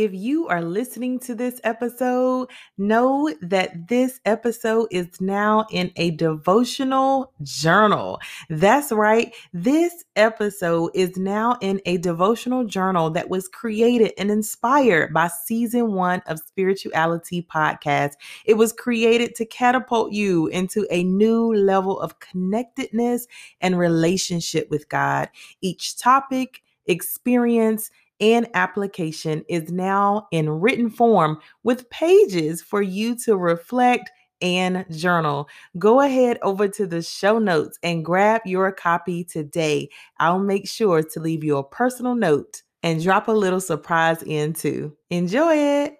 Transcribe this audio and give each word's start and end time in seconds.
If 0.00 0.14
you 0.14 0.48
are 0.48 0.62
listening 0.62 1.18
to 1.20 1.34
this 1.34 1.60
episode, 1.62 2.48
know 2.78 3.30
that 3.42 3.86
this 3.86 4.18
episode 4.24 4.88
is 4.90 5.20
now 5.20 5.66
in 5.70 5.92
a 5.96 6.12
devotional 6.12 7.34
journal. 7.42 8.18
That's 8.48 8.92
right. 8.92 9.34
This 9.52 10.02
episode 10.16 10.92
is 10.94 11.18
now 11.18 11.58
in 11.60 11.82
a 11.84 11.98
devotional 11.98 12.64
journal 12.64 13.10
that 13.10 13.28
was 13.28 13.46
created 13.46 14.14
and 14.16 14.30
inspired 14.30 15.12
by 15.12 15.28
season 15.28 15.92
one 15.92 16.22
of 16.28 16.38
Spirituality 16.38 17.46
Podcast. 17.54 18.12
It 18.46 18.54
was 18.54 18.72
created 18.72 19.34
to 19.34 19.44
catapult 19.44 20.12
you 20.12 20.46
into 20.46 20.86
a 20.90 21.04
new 21.04 21.54
level 21.54 22.00
of 22.00 22.20
connectedness 22.20 23.26
and 23.60 23.78
relationship 23.78 24.70
with 24.70 24.88
God. 24.88 25.28
Each 25.60 25.94
topic, 25.98 26.62
experience, 26.86 27.90
and 28.20 28.48
application 28.54 29.44
is 29.48 29.70
now 29.70 30.28
in 30.30 30.48
written 30.48 30.90
form 30.90 31.38
with 31.62 31.88
pages 31.90 32.62
for 32.62 32.82
you 32.82 33.16
to 33.16 33.36
reflect 33.36 34.10
and 34.42 34.86
journal. 34.90 35.48
Go 35.78 36.00
ahead 36.00 36.38
over 36.42 36.68
to 36.68 36.86
the 36.86 37.02
show 37.02 37.38
notes 37.38 37.78
and 37.82 38.04
grab 38.04 38.42
your 38.44 38.72
copy 38.72 39.24
today. 39.24 39.90
I'll 40.18 40.38
make 40.38 40.68
sure 40.68 41.02
to 41.02 41.20
leave 41.20 41.44
you 41.44 41.56
a 41.58 41.64
personal 41.64 42.14
note 42.14 42.62
and 42.82 43.02
drop 43.02 43.28
a 43.28 43.32
little 43.32 43.60
surprise 43.60 44.22
in 44.22 44.52
too. 44.52 44.96
Enjoy 45.10 45.54
it. 45.54 45.96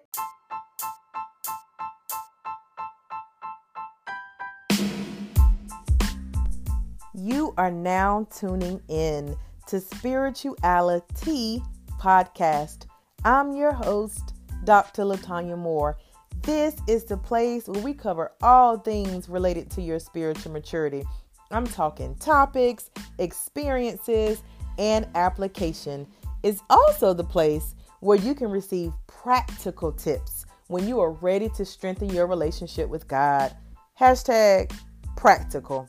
You 7.13 7.53
are 7.57 7.69
now 7.69 8.27
tuning 8.35 8.81
in 8.87 9.35
to 9.67 9.79
Spirituality 9.79 11.61
podcast. 12.01 12.87
I'm 13.23 13.55
your 13.55 13.73
host, 13.73 14.33
Dr. 14.63 15.03
Latanya 15.03 15.55
Moore. 15.55 15.99
This 16.41 16.75
is 16.87 17.03
the 17.03 17.17
place 17.17 17.67
where 17.67 17.83
we 17.83 17.93
cover 17.93 18.31
all 18.41 18.79
things 18.79 19.29
related 19.29 19.69
to 19.71 19.83
your 19.83 19.99
spiritual 19.99 20.51
maturity. 20.51 21.03
I'm 21.51 21.67
talking 21.67 22.15
topics, 22.15 22.89
experiences, 23.19 24.41
and 24.79 25.07
application. 25.13 26.07
It's 26.41 26.63
also 26.71 27.13
the 27.13 27.23
place 27.23 27.75
where 27.99 28.17
you 28.17 28.33
can 28.33 28.49
receive 28.49 28.93
practical 29.05 29.91
tips 29.91 30.47
when 30.69 30.87
you 30.87 30.99
are 30.99 31.11
ready 31.11 31.49
to 31.49 31.63
strengthen 31.63 32.09
your 32.09 32.25
relationship 32.25 32.89
with 32.89 33.07
God. 33.07 33.55
Hashtag 33.99 34.73
practical. 35.17 35.87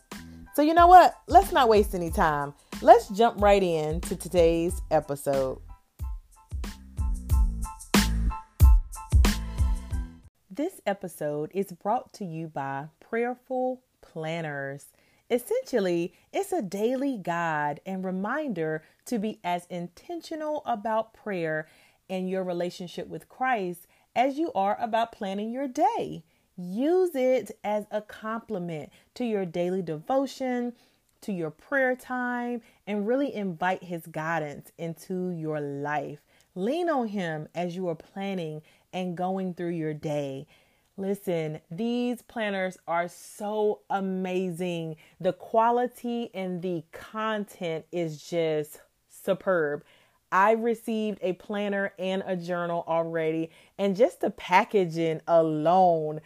So, 0.55 0.61
you 0.61 0.75
know 0.75 0.89
what? 0.89 1.15
Let's 1.27 1.53
not 1.53 1.71
waste 1.71 1.95
any 1.95 2.11
time. 2.11 2.53
Let's 2.83 3.09
jump 3.09 3.41
right 3.41 3.63
into 3.63 4.15
today's 4.15 4.83
episode. 4.91 5.59
This 10.55 10.83
episode 10.85 11.51
is 11.55 11.73
brought 11.73 12.13
to 12.13 12.27
you 12.27 12.47
by 12.47 12.89
Prayerful 13.01 13.81
Planners. 14.03 14.89
Essentially, 15.31 16.13
it's 16.31 16.53
a 16.53 16.61
daily 16.61 17.17
guide 17.17 17.81
and 17.87 18.05
reminder 18.05 18.83
to 19.07 19.19
be 19.19 19.41
as 19.43 19.65
intentional 19.71 20.63
about 20.67 21.15
prayer 21.15 21.69
and 22.11 22.29
your 22.29 22.45
relationship 22.45 23.09
with 23.09 23.31
Christ 23.31 23.87
as 24.15 24.37
you 24.37 24.53
are 24.53 24.77
about 24.79 25.11
planning 25.11 25.53
your 25.53 25.69
day. 25.69 26.23
Use 26.59 27.15
it 27.15 27.59
as 27.65 27.87
a 27.91 28.03
complement 28.03 28.93
to 29.15 29.25
your 29.25 29.47
daily 29.47 29.81
devotion, 29.81 30.75
to 31.23 31.33
your 31.33 31.51
prayer 31.51 31.97
time, 31.97 32.61
and 32.87 33.09
really 33.09 33.35
invite 33.35 33.85
His 33.85 34.07
guidance 34.07 34.71
into 34.77 35.31
your 35.31 35.61
life. 35.61 36.21
Lean 36.55 36.91
on 36.91 37.09
Him 37.09 37.49
as 37.55 37.75
you 37.75 37.89
are 37.89 37.95
planning 37.95 38.61
and 38.93 39.17
going 39.17 39.55
through 39.55 39.71
your 39.71 39.95
day. 39.95 40.47
Listen, 40.97 41.61
these 41.71 42.21
planners 42.23 42.77
are 42.87 43.09
so 43.09 43.81
amazing. 43.89 44.97
The 45.21 45.33
quality 45.33 46.31
and 46.35 46.61
the 46.61 46.85
content 46.93 47.87
is 47.91 48.23
just 48.23 48.81
superb. 49.09 49.85
I 50.31 50.53
received 50.53 51.19
a 51.23 51.35
planner 51.35 51.93
and 51.99 52.23
a 52.27 52.37
journal 52.37 52.85
already, 52.87 53.51
and 53.79 53.97
just 53.97 54.21
the 54.21 54.31
packaging 54.31 55.21
alone 55.27 56.21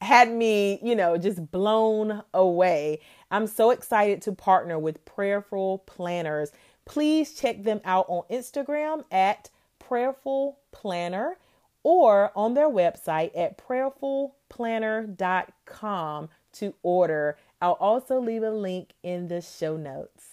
had 0.00 0.30
me, 0.30 0.78
you 0.82 0.94
know, 0.94 1.16
just 1.16 1.50
blown 1.50 2.22
away. 2.32 3.00
I'm 3.30 3.46
so 3.46 3.70
excited 3.70 4.22
to 4.22 4.32
partner 4.32 4.78
with 4.78 5.04
Prayerful 5.04 5.78
Planners. 5.86 6.52
Please 6.84 7.34
check 7.34 7.62
them 7.62 7.80
out 7.84 8.06
on 8.08 8.24
Instagram 8.30 9.04
at 9.10 9.50
Prayerful 9.78 10.58
Planner 10.72 11.38
or 11.84 12.32
on 12.34 12.54
their 12.54 12.68
website 12.68 13.30
at 13.36 13.56
prayerfulplanner.com 13.56 16.28
to 16.54 16.74
order. 16.82 17.38
I'll 17.60 17.74
also 17.74 18.20
leave 18.20 18.42
a 18.42 18.50
link 18.50 18.94
in 19.04 19.28
the 19.28 19.40
show 19.40 19.76
notes. 19.76 20.24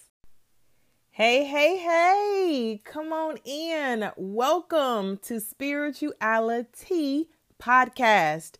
Hey, 1.10 1.44
hey, 1.44 1.76
hey, 1.76 2.80
come 2.84 3.12
on 3.12 3.36
in. 3.44 4.10
Welcome 4.16 5.18
to 5.24 5.38
Spirituality 5.40 7.28
Podcast. 7.62 8.52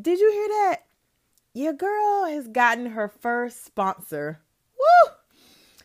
Did 0.00 0.18
you 0.18 0.32
hear 0.32 0.48
that? 0.48 0.86
Your 1.52 1.74
girl 1.74 2.24
has 2.24 2.48
gotten 2.48 2.86
her 2.86 3.08
first 3.08 3.66
sponsor. 3.66 4.40
Woo! 4.78 5.10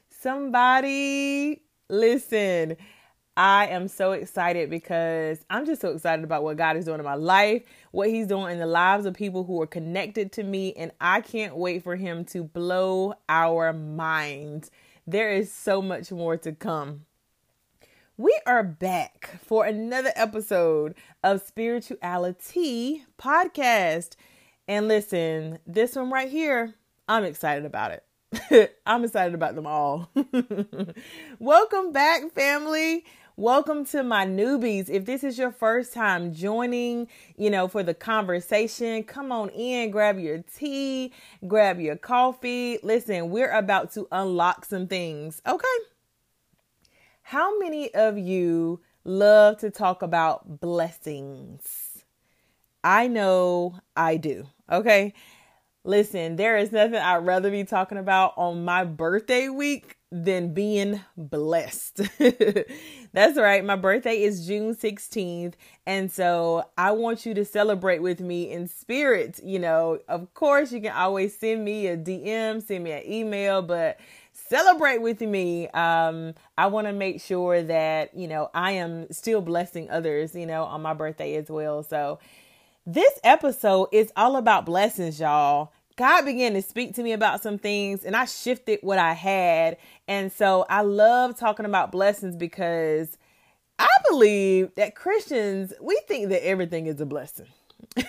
Somebody, 0.09 1.63
listen. 1.89 2.77
I 3.37 3.67
am 3.67 3.89
so 3.89 4.13
excited 4.13 4.69
because 4.69 5.43
I'm 5.49 5.65
just 5.65 5.81
so 5.81 5.91
excited 5.91 6.23
about 6.23 6.43
what 6.43 6.55
God 6.55 6.77
is 6.77 6.85
doing 6.85 6.99
in 6.99 7.05
my 7.05 7.15
life, 7.15 7.63
what 7.91 8.09
He's 8.09 8.27
doing 8.27 8.53
in 8.53 8.59
the 8.59 8.65
lives 8.65 9.05
of 9.05 9.13
people 9.13 9.43
who 9.43 9.61
are 9.61 9.67
connected 9.67 10.31
to 10.33 10.43
me, 10.43 10.73
and 10.73 10.91
I 11.01 11.19
can't 11.19 11.57
wait 11.57 11.83
for 11.83 11.97
Him 11.97 12.23
to 12.25 12.43
blow 12.43 13.15
our 13.27 13.73
minds. 13.73 14.71
There 15.05 15.31
is 15.33 15.51
so 15.51 15.81
much 15.81 16.13
more 16.13 16.37
to 16.37 16.53
come. 16.53 17.05
We 18.15 18.39
are 18.47 18.63
back 18.63 19.37
for 19.45 19.65
another 19.65 20.13
episode 20.15 20.95
of 21.21 21.41
Spirituality 21.41 23.03
Podcast. 23.17 24.15
And 24.65 24.87
listen, 24.87 25.59
this 25.67 25.97
one 25.97 26.09
right 26.09 26.29
here, 26.29 26.73
I'm 27.09 27.25
excited 27.25 27.65
about 27.65 27.91
it. 27.91 28.77
I'm 28.85 29.03
excited 29.03 29.35
about 29.35 29.55
them 29.55 29.67
all. 29.67 30.09
Welcome 31.39 31.91
back, 31.91 32.31
family. 32.33 33.03
Welcome 33.37 33.83
to 33.87 34.01
my 34.01 34.25
newbies. 34.25 34.89
If 34.89 35.03
this 35.03 35.21
is 35.21 35.37
your 35.37 35.51
first 35.51 35.93
time 35.93 36.33
joining, 36.33 37.09
you 37.35 37.49
know, 37.49 37.67
for 37.67 37.83
the 37.83 37.93
conversation, 37.93 39.03
come 39.03 39.29
on 39.29 39.49
in, 39.49 39.91
grab 39.91 40.17
your 40.17 40.37
tea, 40.55 41.11
grab 41.45 41.81
your 41.81 41.97
coffee. 41.97 42.79
Listen, 42.81 43.31
we're 43.31 43.51
about 43.51 43.91
to 43.95 44.07
unlock 44.09 44.63
some 44.63 44.87
things. 44.87 45.41
Okay. 45.45 45.67
How 47.23 47.59
many 47.59 47.93
of 47.93 48.17
you 48.17 48.79
love 49.03 49.57
to 49.57 49.69
talk 49.69 50.01
about 50.01 50.61
blessings? 50.61 52.05
I 52.85 53.07
know 53.09 53.79
I 53.97 54.15
do. 54.15 54.45
Okay. 54.71 55.13
Listen, 55.83 56.37
there 56.37 56.57
is 56.57 56.71
nothing 56.71 56.95
I'd 56.95 57.17
rather 57.17 57.51
be 57.51 57.65
talking 57.65 57.97
about 57.97 58.33
on 58.37 58.63
my 58.63 58.85
birthday 58.85 59.49
week 59.49 59.97
than 60.11 60.53
being 60.53 61.01
blessed. 61.17 62.01
That's 63.15 63.37
right. 63.37 63.63
My 63.63 63.77
birthday 63.77 64.23
is 64.23 64.45
June 64.45 64.75
16th. 64.75 65.53
And 65.85 66.11
so 66.11 66.65
I 66.77 66.91
want 66.91 67.25
you 67.25 67.33
to 67.35 67.45
celebrate 67.45 67.99
with 67.99 68.19
me 68.19 68.51
in 68.51 68.67
spirit. 68.67 69.39
You 69.41 69.57
know, 69.57 69.99
of 70.09 70.33
course, 70.33 70.73
you 70.73 70.81
can 70.81 70.91
always 70.91 71.33
send 71.33 71.63
me 71.63 71.87
a 71.87 71.95
DM, 71.95 72.61
send 72.61 72.83
me 72.83 72.91
an 72.91 73.09
email, 73.09 73.61
but 73.61 74.01
celebrate 74.33 74.97
with 74.97 75.21
me. 75.21 75.69
Um, 75.69 76.33
I 76.57 76.67
want 76.67 76.87
to 76.87 76.93
make 76.93 77.21
sure 77.21 77.63
that, 77.63 78.13
you 78.13 78.27
know, 78.27 78.49
I 78.53 78.71
am 78.73 79.09
still 79.13 79.39
blessing 79.39 79.89
others, 79.89 80.35
you 80.35 80.45
know, 80.45 80.65
on 80.65 80.81
my 80.81 80.93
birthday 80.93 81.35
as 81.35 81.49
well. 81.49 81.83
So 81.83 82.19
this 82.85 83.17
episode 83.23 83.87
is 83.93 84.11
all 84.17 84.35
about 84.35 84.65
blessings, 84.65 85.21
y'all. 85.21 85.71
God 85.97 86.25
began 86.25 86.53
to 86.55 86.61
speak 86.61 86.95
to 86.95 87.03
me 87.03 87.13
about 87.13 87.41
some 87.41 87.57
things 87.57 88.03
and 88.03 88.17
I 88.17 88.25
shifted 88.25 88.79
what 88.81 88.99
I 88.99 89.13
had. 89.13 89.77
And 90.07 90.31
so 90.31 90.65
I 90.69 90.81
love 90.81 91.37
talking 91.37 91.65
about 91.65 91.91
blessings 91.91 92.35
because 92.35 93.17
I 93.79 93.87
believe 94.09 94.73
that 94.75 94.95
Christians, 94.95 95.73
we 95.81 95.99
think 96.07 96.29
that 96.29 96.45
everything 96.45 96.85
is 96.85 97.01
a 97.01 97.05
blessing. 97.05 97.47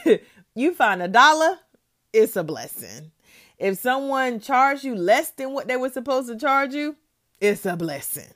you 0.54 0.75
find 0.75 1.02
a 1.02 1.08
dollar, 1.08 1.58
it's 2.12 2.37
a 2.37 2.44
blessing. 2.44 3.10
If 3.58 3.78
someone 3.78 4.40
charged 4.40 4.84
you 4.84 4.94
less 4.94 5.31
than 5.31 5.52
what 5.52 5.66
they 5.69 5.76
were 5.76 5.90
supposed 5.90 6.28
to 6.28 6.37
charge 6.37 6.75
you, 6.75 6.96
it's 7.40 7.64
a 7.64 7.76
blessing. 7.76 8.32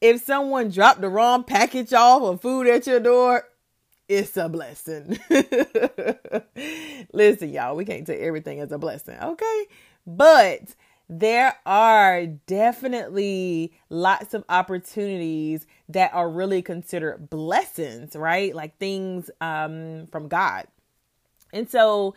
If 0.00 0.22
someone 0.22 0.70
dropped 0.70 1.00
the 1.00 1.08
wrong 1.08 1.44
package 1.44 1.92
off 1.92 2.22
of 2.22 2.40
food 2.40 2.66
at 2.66 2.86
your 2.86 3.00
door, 3.00 3.44
it's 4.08 4.36
a 4.36 4.48
blessing. 4.48 5.18
Listen, 7.12 7.52
y'all, 7.52 7.76
we 7.76 7.84
can't 7.84 8.06
take 8.06 8.20
everything 8.20 8.60
as 8.60 8.72
a 8.72 8.78
blessing, 8.78 9.18
okay? 9.20 9.66
But 10.06 10.74
there 11.08 11.56
are 11.64 12.26
definitely 12.26 13.72
lots 13.88 14.34
of 14.34 14.44
opportunities 14.48 15.66
that 15.88 16.12
are 16.12 16.28
really 16.28 16.60
considered 16.60 17.30
blessings, 17.30 18.14
right? 18.14 18.54
Like 18.54 18.76
things 18.78 19.30
um, 19.40 20.06
from 20.12 20.28
God. 20.28 20.66
And 21.52 21.70
so 21.70 22.14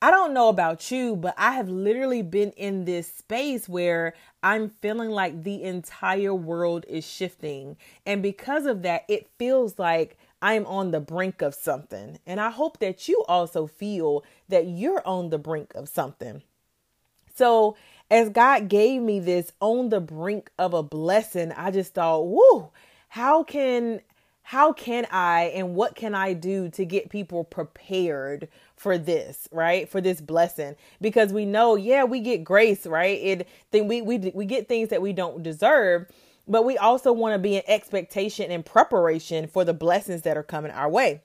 I 0.00 0.12
don't 0.12 0.32
know 0.32 0.48
about 0.48 0.92
you, 0.92 1.16
but 1.16 1.34
I 1.36 1.52
have 1.52 1.68
literally 1.68 2.22
been 2.22 2.52
in 2.52 2.84
this 2.84 3.12
space 3.12 3.68
where 3.68 4.14
I'm 4.44 4.70
feeling 4.70 5.10
like 5.10 5.42
the 5.42 5.64
entire 5.64 6.34
world 6.34 6.84
is 6.88 7.04
shifting. 7.04 7.76
And 8.06 8.22
because 8.22 8.66
of 8.66 8.82
that, 8.82 9.04
it 9.08 9.28
feels 9.38 9.80
like 9.80 10.16
I'm 10.40 10.64
on 10.66 10.92
the 10.92 11.00
brink 11.00 11.42
of 11.42 11.52
something. 11.52 12.20
And 12.24 12.40
I 12.40 12.50
hope 12.50 12.78
that 12.78 13.08
you 13.08 13.24
also 13.26 13.66
feel 13.66 14.22
that 14.48 14.68
you're 14.68 15.04
on 15.04 15.30
the 15.30 15.38
brink 15.38 15.74
of 15.74 15.88
something. 15.88 16.42
So, 17.34 17.76
as 18.10 18.30
God 18.30 18.68
gave 18.68 19.02
me 19.02 19.20
this 19.20 19.52
on 19.60 19.90
the 19.90 20.00
brink 20.00 20.50
of 20.58 20.74
a 20.74 20.82
blessing, 20.82 21.52
I 21.52 21.70
just 21.70 21.94
thought, 21.94 22.26
whoo, 22.26 22.70
how 23.08 23.42
can 23.42 24.00
how 24.42 24.72
can 24.72 25.06
I 25.10 25.52
and 25.54 25.74
what 25.74 25.94
can 25.94 26.14
I 26.14 26.32
do 26.32 26.70
to 26.70 26.86
get 26.86 27.10
people 27.10 27.44
prepared 27.44 28.48
for 28.76 28.96
this, 28.96 29.46
right? 29.52 29.86
For 29.86 30.00
this 30.00 30.22
blessing. 30.22 30.74
Because 31.02 31.34
we 31.34 31.44
know, 31.44 31.76
yeah, 31.76 32.04
we 32.04 32.20
get 32.20 32.44
grace, 32.44 32.86
right? 32.86 33.20
It 33.20 33.48
then 33.72 33.88
we 33.88 34.00
we 34.00 34.32
we 34.34 34.46
get 34.46 34.66
things 34.66 34.88
that 34.88 35.02
we 35.02 35.12
don't 35.12 35.42
deserve, 35.42 36.06
but 36.46 36.64
we 36.64 36.78
also 36.78 37.12
want 37.12 37.34
to 37.34 37.38
be 37.38 37.56
in 37.56 37.62
expectation 37.66 38.50
and 38.50 38.64
preparation 38.64 39.48
for 39.48 39.64
the 39.64 39.74
blessings 39.74 40.22
that 40.22 40.38
are 40.38 40.42
coming 40.42 40.72
our 40.72 40.88
way. 40.88 41.20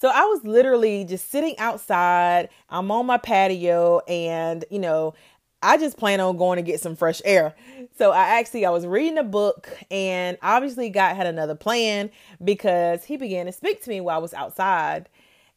So 0.00 0.08
I 0.08 0.22
was 0.22 0.42
literally 0.44 1.04
just 1.04 1.30
sitting 1.30 1.58
outside. 1.58 2.48
I'm 2.70 2.90
on 2.90 3.04
my 3.04 3.18
patio 3.18 4.00
and, 4.08 4.64
you 4.70 4.78
know, 4.78 5.12
I 5.62 5.76
just 5.76 5.98
plan 5.98 6.20
on 6.20 6.36
going 6.36 6.56
to 6.56 6.62
get 6.62 6.80
some 6.80 6.96
fresh 6.96 7.20
air. 7.24 7.54
So 7.98 8.12
I 8.12 8.38
actually 8.38 8.64
I 8.64 8.70
was 8.70 8.86
reading 8.86 9.18
a 9.18 9.24
book 9.24 9.68
and 9.90 10.38
obviously 10.42 10.88
God 10.88 11.16
had 11.16 11.26
another 11.26 11.54
plan 11.54 12.10
because 12.42 13.04
he 13.04 13.16
began 13.16 13.46
to 13.46 13.52
speak 13.52 13.82
to 13.82 13.90
me 13.90 14.00
while 14.00 14.16
I 14.16 14.20
was 14.20 14.32
outside. 14.32 15.08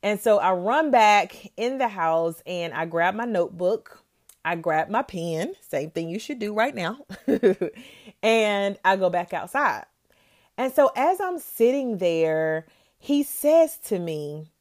And 0.01 0.19
so 0.19 0.39
I 0.39 0.51
run 0.53 0.91
back 0.91 1.51
in 1.55 1.77
the 1.77 1.87
house 1.87 2.43
and 2.45 2.73
I 2.73 2.85
grab 2.85 3.15
my 3.15 3.25
notebook. 3.25 4.03
I 4.43 4.57
grab 4.57 4.89
my 4.89 5.03
pen, 5.03 5.53
same 5.61 5.91
thing 5.91 6.09
you 6.09 6.19
should 6.19 6.39
do 6.39 6.53
right 6.53 6.75
now. 6.75 6.97
and 8.21 8.77
I 8.83 8.97
go 8.97 9.09
back 9.09 9.33
outside. 9.33 9.85
And 10.57 10.73
so 10.73 10.91
as 10.97 11.21
I'm 11.21 11.39
sitting 11.39 11.97
there, 11.97 12.65
he 12.97 13.23
says 13.23 13.77
to 13.85 13.99
me, 13.99 14.51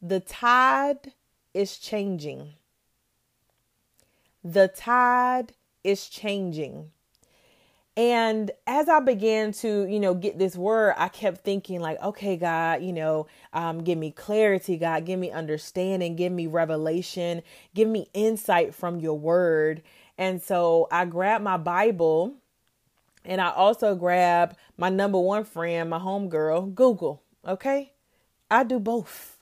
"The 0.00 0.20
tide 0.20 1.12
is 1.52 1.78
changing." 1.78 2.54
The 4.44 4.68
tide 4.68 5.52
is 5.84 6.08
changing. 6.08 6.90
And 7.96 8.52
as 8.64 8.88
I 8.88 9.00
began 9.00 9.50
to, 9.54 9.84
you 9.86 9.98
know, 9.98 10.14
get 10.14 10.38
this 10.38 10.54
word, 10.54 10.94
I 10.96 11.08
kept 11.08 11.42
thinking, 11.42 11.80
like, 11.80 12.00
okay, 12.00 12.36
God, 12.36 12.80
you 12.80 12.92
know, 12.92 13.26
um, 13.52 13.82
give 13.82 13.98
me 13.98 14.12
clarity, 14.12 14.76
God, 14.76 15.04
give 15.04 15.18
me 15.18 15.32
understanding, 15.32 16.14
give 16.14 16.30
me 16.30 16.46
revelation, 16.46 17.42
give 17.74 17.88
me 17.88 18.06
insight 18.14 18.72
from 18.72 19.00
your 19.00 19.18
word. 19.18 19.82
And 20.16 20.40
so 20.40 20.86
I 20.92 21.06
grabbed 21.06 21.42
my 21.42 21.56
Bible 21.56 22.34
and 23.24 23.40
I 23.40 23.50
also 23.50 23.96
grabbed 23.96 24.56
my 24.76 24.90
number 24.90 25.18
one 25.18 25.44
friend, 25.44 25.90
my 25.90 25.98
homegirl, 25.98 26.76
Google. 26.76 27.20
Okay. 27.44 27.92
I 28.48 28.62
do 28.62 28.78
both. 28.78 29.37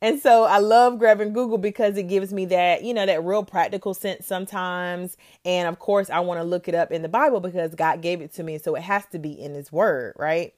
And 0.00 0.20
so 0.20 0.44
I 0.44 0.58
love 0.58 0.98
grabbing 0.98 1.32
Google 1.32 1.58
because 1.58 1.96
it 1.96 2.04
gives 2.04 2.32
me 2.32 2.44
that, 2.46 2.84
you 2.84 2.94
know, 2.94 3.04
that 3.04 3.24
real 3.24 3.42
practical 3.42 3.94
sense 3.94 4.26
sometimes. 4.26 5.16
And 5.44 5.66
of 5.66 5.80
course, 5.80 6.08
I 6.08 6.20
want 6.20 6.38
to 6.38 6.44
look 6.44 6.68
it 6.68 6.74
up 6.74 6.92
in 6.92 7.02
the 7.02 7.08
Bible 7.08 7.40
because 7.40 7.74
God 7.74 8.00
gave 8.00 8.20
it 8.20 8.32
to 8.34 8.44
me. 8.44 8.58
So 8.58 8.76
it 8.76 8.82
has 8.82 9.04
to 9.06 9.18
be 9.18 9.32
in 9.32 9.54
His 9.54 9.72
Word, 9.72 10.14
right? 10.16 10.54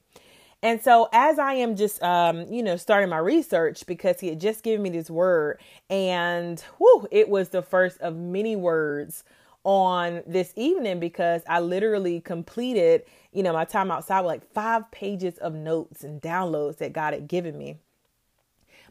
And 0.62 0.82
so 0.82 1.08
as 1.12 1.38
I 1.38 1.54
am 1.54 1.74
just, 1.74 2.02
um, 2.02 2.52
you 2.52 2.62
know, 2.62 2.76
starting 2.76 3.08
my 3.08 3.18
research 3.18 3.86
because 3.86 4.20
He 4.20 4.28
had 4.28 4.40
just 4.40 4.62
given 4.62 4.82
me 4.82 4.90
this 4.90 5.08
word, 5.08 5.58
and 5.88 6.60
whew, 6.76 7.08
it 7.10 7.30
was 7.30 7.48
the 7.48 7.62
first 7.62 7.98
of 8.02 8.14
many 8.14 8.56
words 8.56 9.24
on 9.64 10.22
this 10.26 10.52
evening 10.56 11.00
because 11.00 11.42
I 11.48 11.60
literally 11.60 12.20
completed, 12.20 13.04
you 13.32 13.42
know, 13.42 13.54
my 13.54 13.64
time 13.64 13.90
outside 13.90 14.20
with 14.20 14.28
like 14.28 14.52
five 14.52 14.90
pages 14.90 15.38
of 15.38 15.54
notes 15.54 16.04
and 16.04 16.20
downloads 16.20 16.76
that 16.78 16.92
God 16.92 17.14
had 17.14 17.26
given 17.26 17.56
me. 17.56 17.78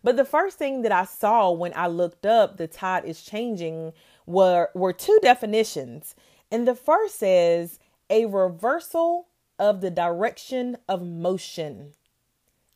But 0.04 0.16
the 0.16 0.26
first 0.26 0.58
thing 0.58 0.82
that 0.84 0.92
I 0.92 1.06
saw 1.06 1.52
when 1.52 1.74
I 1.76 1.88
looked 1.88 2.26
up 2.26 2.58
the 2.58 2.68
tide 2.68 3.06
is 3.06 3.22
changing 3.22 3.94
were 4.26 4.70
were 4.74 4.94
two 4.94 5.20
definitions. 5.22 6.16
And 6.52 6.68
the 6.68 6.76
first 6.76 7.20
says 7.20 7.80
a 8.10 8.26
reversal 8.26 9.28
of 9.58 9.82
the 9.82 9.92
direction 9.92 10.78
of 10.88 11.06
motion. 11.06 11.94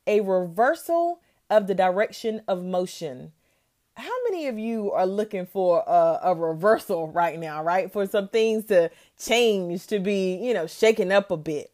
A 0.05 0.21
reversal 0.21 1.21
of 1.49 1.67
the 1.67 1.75
direction 1.75 2.41
of 2.47 2.63
motion. 2.63 3.31
How 3.95 4.11
many 4.29 4.47
of 4.47 4.57
you 4.57 4.91
are 4.91 5.05
looking 5.05 5.45
for 5.45 5.83
a, 5.85 6.19
a, 6.23 6.35
reversal 6.35 7.09
right 7.09 7.39
now, 7.39 7.63
right? 7.63 7.91
For 7.91 8.07
some 8.07 8.27
things 8.27 8.65
to 8.65 8.89
change, 9.19 9.85
to 9.87 9.99
be, 9.99 10.35
you 10.35 10.53
know, 10.53 10.65
shaken 10.65 11.11
up 11.11 11.29
a 11.29 11.37
bit. 11.37 11.71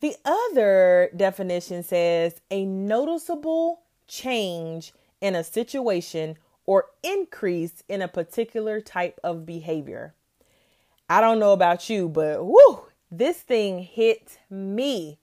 The 0.00 0.16
other 0.24 1.10
definition 1.16 1.84
says 1.84 2.40
a 2.50 2.64
noticeable 2.64 3.82
change 4.10 4.92
in 5.20 5.34
a 5.34 5.44
situation 5.44 6.36
or 6.66 6.86
increase 7.02 7.82
in 7.88 8.02
a 8.02 8.08
particular 8.08 8.80
type 8.80 9.18
of 9.24 9.46
behavior. 9.46 10.14
I 11.08 11.20
don't 11.20 11.38
know 11.38 11.52
about 11.52 11.88
you, 11.88 12.08
but 12.08 12.44
whoo, 12.44 12.82
this 13.10 13.38
thing 13.38 13.78
hit 13.78 14.38
me. 14.50 15.18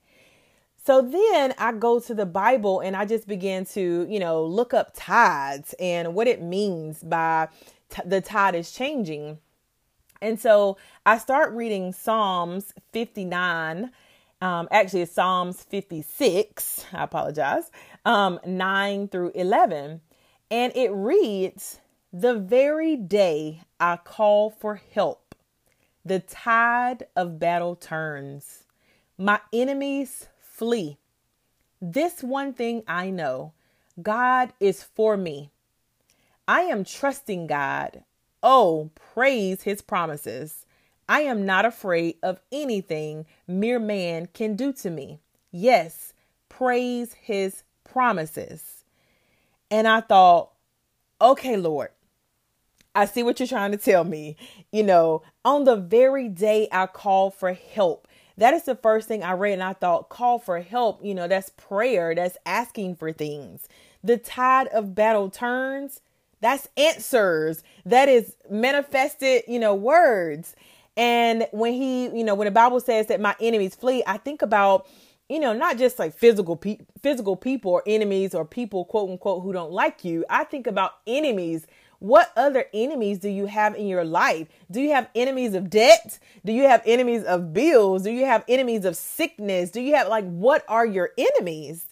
So 0.86 1.01
then 1.01 1.54
I 1.57 1.74
go 1.74 2.00
to 2.00 2.13
the 2.13 2.25
Bible 2.25 2.80
and 2.80 2.95
I 2.95 3.06
just 3.06 3.28
begin 3.28 3.66
to, 3.68 4.07
you 4.10 4.19
know, 4.19 4.44
look 4.45 4.74
up 4.74 4.92
tides 4.95 5.75
and 5.80 6.16
what 6.16 6.28
it 6.28 6.42
means 6.42 7.04
by 7.04 7.50
t- 7.89 8.01
the 8.06 8.22
tide 8.22 8.56
is 8.56 8.72
changing. 8.72 9.39
And 10.22 10.39
so 10.39 10.78
I 11.06 11.18
start 11.18 11.54
reading 11.54 11.92
Psalms 11.92 12.74
59 12.94 13.92
um, 14.39 14.68
actually, 14.69 15.01
it's 15.01 15.13
Psalms 15.13 15.63
56. 15.63 16.86
I 16.94 17.04
apologize. 17.04 17.72
Um, 18.07 18.39
9 18.45 19.09
through 19.09 19.33
11. 19.36 20.00
And 20.50 20.74
it 20.77 20.92
reads, 20.94 21.81
The 22.13 22.36
very 22.36 22.95
day 22.95 23.63
I 23.81 23.98
call 23.98 24.50
for 24.50 24.80
help, 24.94 25.36
the 26.06 26.19
tide 26.19 27.06
of 27.18 27.38
battle 27.38 27.75
turns. 27.75 28.63
My 29.18 29.42
enemies 29.51 30.30
flee. 30.39 31.00
This 31.81 32.24
one 32.24 32.54
thing 32.54 32.83
I 32.88 33.09
know 33.09 33.51
God 34.01 34.53
is 34.62 34.84
for 34.84 35.17
me. 35.17 35.51
I 36.48 36.62
am 36.62 36.86
trusting 36.86 37.48
God. 37.48 38.05
Oh, 38.41 38.89
praise 38.96 39.63
his 39.63 39.81
promises. 39.81 40.65
I 41.10 41.24
am 41.24 41.46
not 41.46 41.65
afraid 41.65 42.15
of 42.24 42.39
anything 42.53 43.25
mere 43.50 43.79
man 43.79 44.27
can 44.27 44.55
do 44.55 44.72
to 44.72 44.89
me. 44.89 45.20
Yes, 45.51 46.13
praise 46.48 47.13
his 47.13 47.63
promises. 47.98 48.84
And 49.72 49.88
I 49.88 50.01
thought, 50.01 50.51
okay, 51.20 51.58
Lord, 51.58 51.89
I 52.94 53.06
see 53.06 53.24
what 53.24 53.39
you're 53.39 53.48
trying 53.48 53.72
to 53.72 53.77
tell 53.77 54.04
me. 54.04 54.38
You 54.72 54.84
know, 54.84 55.24
on 55.44 55.63
the 55.63 55.75
very 55.75 56.30
day 56.30 56.68
I 56.72 56.86
called 56.86 57.34
for 57.34 57.54
help, 57.54 58.08
that 58.38 58.54
is 58.54 58.66
the 58.66 58.75
first 58.75 59.08
thing 59.08 59.24
I 59.24 59.32
read. 59.32 59.54
And 59.54 59.63
I 59.63 59.74
thought, 59.74 60.10
call 60.10 60.38
for 60.38 60.62
help, 60.62 61.04
you 61.04 61.16
know, 61.16 61.27
that's 61.27 61.50
prayer, 61.58 62.13
that's 62.13 62.38
asking 62.46 62.98
for 62.98 63.12
things. 63.12 63.68
The 64.04 64.18
tide 64.18 64.68
of 64.68 64.94
battle 64.94 65.32
turns, 65.32 66.01
that's 66.39 66.70
answers, 66.77 67.63
that 67.84 68.10
is 68.10 68.36
manifested, 68.48 69.42
you 69.48 69.58
know, 69.58 69.74
words. 69.74 70.56
And 70.96 71.48
when 71.51 71.74
he, 71.74 72.10
you 72.16 72.24
know, 72.24 72.36
when 72.36 72.46
the 72.46 72.51
Bible 72.51 72.80
says 72.80 73.08
that 73.08 73.20
my 73.20 73.36
enemies 73.42 73.74
flee, 73.74 74.04
I 74.06 74.18
think 74.18 74.44
about, 74.44 74.86
you 75.29 75.39
know, 75.39 75.53
not 75.53 75.77
just 75.77 76.00
like 76.00 76.13
physical 76.13 76.55
pe- 76.55 76.79
physical 77.01 77.36
people 77.36 77.72
or 77.72 77.84
enemies 77.86 78.34
or 78.34 78.46
people 78.46 78.86
quote 78.86 79.10
unquote 79.10 79.43
who 79.43 79.53
don't 79.53 79.72
like 79.72 80.05
you. 80.05 80.25
I 80.29 80.43
think 80.43 80.67
about 80.67 80.93
enemies. 81.05 81.67
What 82.00 82.31
other 82.38 82.65
enemies 82.74 83.17
do 83.17 83.27
you 83.27 83.48
have 83.48 83.75
in 83.75 83.88
your 83.88 84.05
life? 84.05 84.48
Do 84.69 84.79
you 84.79 84.91
have 84.91 85.10
enemies 85.15 85.55
of 85.55 85.69
debt? 85.69 86.19
Do 86.46 86.53
you 86.53 86.63
have 86.63 86.84
enemies 86.86 87.24
of 87.24 87.53
bills? 87.53 88.03
Do 88.03 88.12
you 88.12 88.25
have 88.25 88.46
enemies 88.48 88.86
of 88.86 88.96
sickness? 88.96 89.72
Do 89.72 89.81
you 89.81 89.96
have 89.96 90.07
like 90.07 90.25
what 90.25 90.63
are 90.67 90.86
your 90.86 91.12
enemies? 91.17 91.86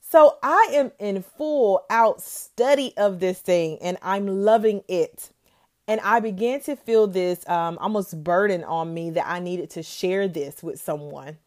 So 0.00 0.38
I 0.42 0.70
am 0.72 0.90
in 0.98 1.22
full 1.22 1.84
out 1.88 2.20
study 2.20 2.94
of 2.96 3.20
this 3.20 3.38
thing 3.38 3.78
and 3.80 3.96
I'm 4.02 4.26
loving 4.26 4.82
it. 4.88 5.30
And 5.86 6.00
I 6.00 6.18
began 6.20 6.60
to 6.62 6.74
feel 6.74 7.06
this 7.06 7.48
um, 7.48 7.78
almost 7.78 8.22
burden 8.24 8.64
on 8.64 8.92
me 8.92 9.10
that 9.10 9.28
I 9.28 9.38
needed 9.38 9.70
to 9.70 9.82
share 9.82 10.26
this 10.26 10.62
with 10.62 10.80
someone. 10.80 11.38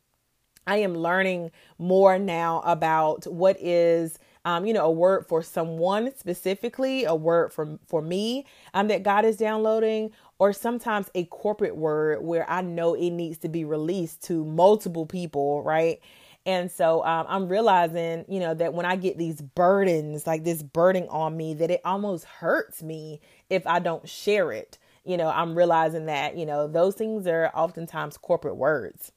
I 0.67 0.77
am 0.77 0.95
learning 0.95 1.51
more 1.77 2.17
now 2.19 2.61
about 2.65 3.25
what 3.25 3.57
is 3.59 4.19
um, 4.45 4.65
you 4.65 4.73
know, 4.73 4.85
a 4.85 4.91
word 4.91 5.25
for 5.27 5.41
someone 5.41 6.13
specifically, 6.17 7.05
a 7.05 7.15
word 7.15 7.53
for 7.53 7.79
for 7.87 8.01
me 8.01 8.45
um, 8.73 8.89
that 8.89 9.03
God 9.03 9.25
is 9.25 9.37
downloading, 9.37 10.11
or 10.37 10.51
sometimes 10.51 11.09
a 11.15 11.25
corporate 11.25 11.77
word 11.77 12.23
where 12.23 12.49
I 12.49 12.61
know 12.61 12.93
it 12.93 13.11
needs 13.11 13.37
to 13.39 13.49
be 13.49 13.63
released 13.63 14.23
to 14.23 14.43
multiple 14.43 15.05
people, 15.05 15.63
right? 15.63 16.01
And 16.45 16.69
so 16.69 17.05
um, 17.05 17.25
I'm 17.29 17.47
realizing, 17.47 18.25
you 18.27 18.41
know, 18.41 18.53
that 18.53 18.73
when 18.73 18.85
I 18.85 18.97
get 18.97 19.17
these 19.17 19.41
burdens, 19.41 20.27
like 20.27 20.43
this 20.43 20.61
burden 20.61 21.07
on 21.09 21.37
me, 21.37 21.53
that 21.53 21.71
it 21.71 21.79
almost 21.85 22.25
hurts 22.25 22.83
me 22.83 23.21
if 23.49 23.65
I 23.65 23.79
don't 23.79 24.07
share 24.09 24.51
it. 24.51 24.77
You 25.05 25.15
know, 25.15 25.29
I'm 25.29 25.55
realizing 25.57 26.07
that, 26.07 26.37
you 26.37 26.45
know, 26.45 26.67
those 26.67 26.95
things 26.95 27.27
are 27.27 27.49
oftentimes 27.53 28.17
corporate 28.17 28.57
words. 28.57 29.13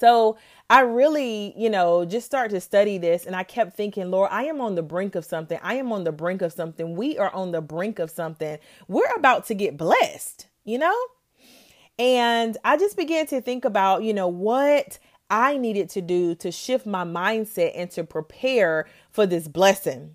So 0.00 0.38
I 0.70 0.80
really, 0.80 1.54
you 1.56 1.70
know, 1.70 2.04
just 2.04 2.26
start 2.26 2.50
to 2.50 2.60
study 2.60 2.98
this 2.98 3.26
and 3.26 3.34
I 3.34 3.42
kept 3.42 3.76
thinking, 3.76 4.10
Lord, 4.10 4.30
I 4.32 4.44
am 4.44 4.60
on 4.60 4.74
the 4.74 4.82
brink 4.82 5.14
of 5.14 5.24
something. 5.24 5.58
I 5.62 5.74
am 5.74 5.92
on 5.92 6.04
the 6.04 6.12
brink 6.12 6.42
of 6.42 6.52
something. 6.52 6.94
We 6.94 7.18
are 7.18 7.34
on 7.34 7.52
the 7.52 7.60
brink 7.60 7.98
of 7.98 8.10
something. 8.10 8.58
We're 8.86 9.12
about 9.16 9.46
to 9.46 9.54
get 9.54 9.76
blessed, 9.76 10.46
you 10.64 10.78
know? 10.78 10.96
And 11.98 12.56
I 12.64 12.76
just 12.76 12.96
began 12.96 13.26
to 13.28 13.40
think 13.40 13.64
about, 13.64 14.04
you 14.04 14.14
know, 14.14 14.28
what 14.28 14.98
I 15.30 15.56
needed 15.56 15.90
to 15.90 16.00
do 16.00 16.34
to 16.36 16.52
shift 16.52 16.86
my 16.86 17.04
mindset 17.04 17.72
and 17.74 17.90
to 17.92 18.04
prepare 18.04 18.86
for 19.10 19.26
this 19.26 19.48
blessing 19.48 20.14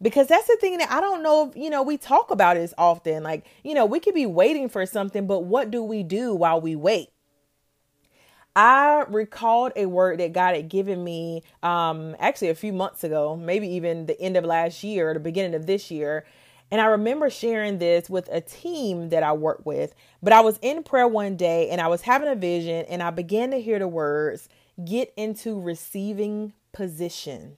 because 0.00 0.26
that's 0.26 0.46
the 0.46 0.56
thing 0.60 0.78
that 0.78 0.90
I 0.90 1.00
don't 1.00 1.22
know 1.22 1.48
if, 1.48 1.56
you 1.56 1.70
know, 1.70 1.82
we 1.82 1.96
talk 1.96 2.30
about 2.30 2.56
it 2.56 2.72
often. 2.76 3.22
Like, 3.22 3.46
you 3.62 3.74
know, 3.74 3.86
we 3.86 4.00
could 4.00 4.14
be 4.14 4.26
waiting 4.26 4.68
for 4.68 4.84
something, 4.86 5.26
but 5.26 5.40
what 5.40 5.70
do 5.70 5.82
we 5.82 6.02
do 6.02 6.34
while 6.34 6.60
we 6.60 6.76
wait? 6.76 7.08
I 8.56 9.04
recalled 9.08 9.72
a 9.74 9.86
word 9.86 10.20
that 10.20 10.32
God 10.32 10.54
had 10.54 10.68
given 10.68 11.02
me 11.02 11.42
um, 11.62 12.14
actually 12.20 12.50
a 12.50 12.54
few 12.54 12.72
months 12.72 13.02
ago, 13.02 13.36
maybe 13.36 13.68
even 13.68 14.06
the 14.06 14.20
end 14.20 14.36
of 14.36 14.44
last 14.44 14.84
year 14.84 15.12
the 15.12 15.20
beginning 15.20 15.54
of 15.54 15.66
this 15.66 15.90
year. 15.90 16.24
And 16.70 16.80
I 16.80 16.86
remember 16.86 17.30
sharing 17.30 17.78
this 17.78 18.08
with 18.08 18.28
a 18.32 18.40
team 18.40 19.10
that 19.10 19.22
I 19.22 19.32
work 19.32 19.64
with. 19.64 19.94
But 20.22 20.32
I 20.32 20.40
was 20.40 20.58
in 20.62 20.82
prayer 20.82 21.08
one 21.08 21.36
day 21.36 21.68
and 21.68 21.80
I 21.80 21.88
was 21.88 22.02
having 22.02 22.28
a 22.28 22.34
vision 22.34 22.86
and 22.88 23.02
I 23.02 23.10
began 23.10 23.50
to 23.50 23.60
hear 23.60 23.78
the 23.78 23.88
words 23.88 24.48
get 24.84 25.12
into 25.16 25.60
receiving 25.60 26.52
position. 26.72 27.56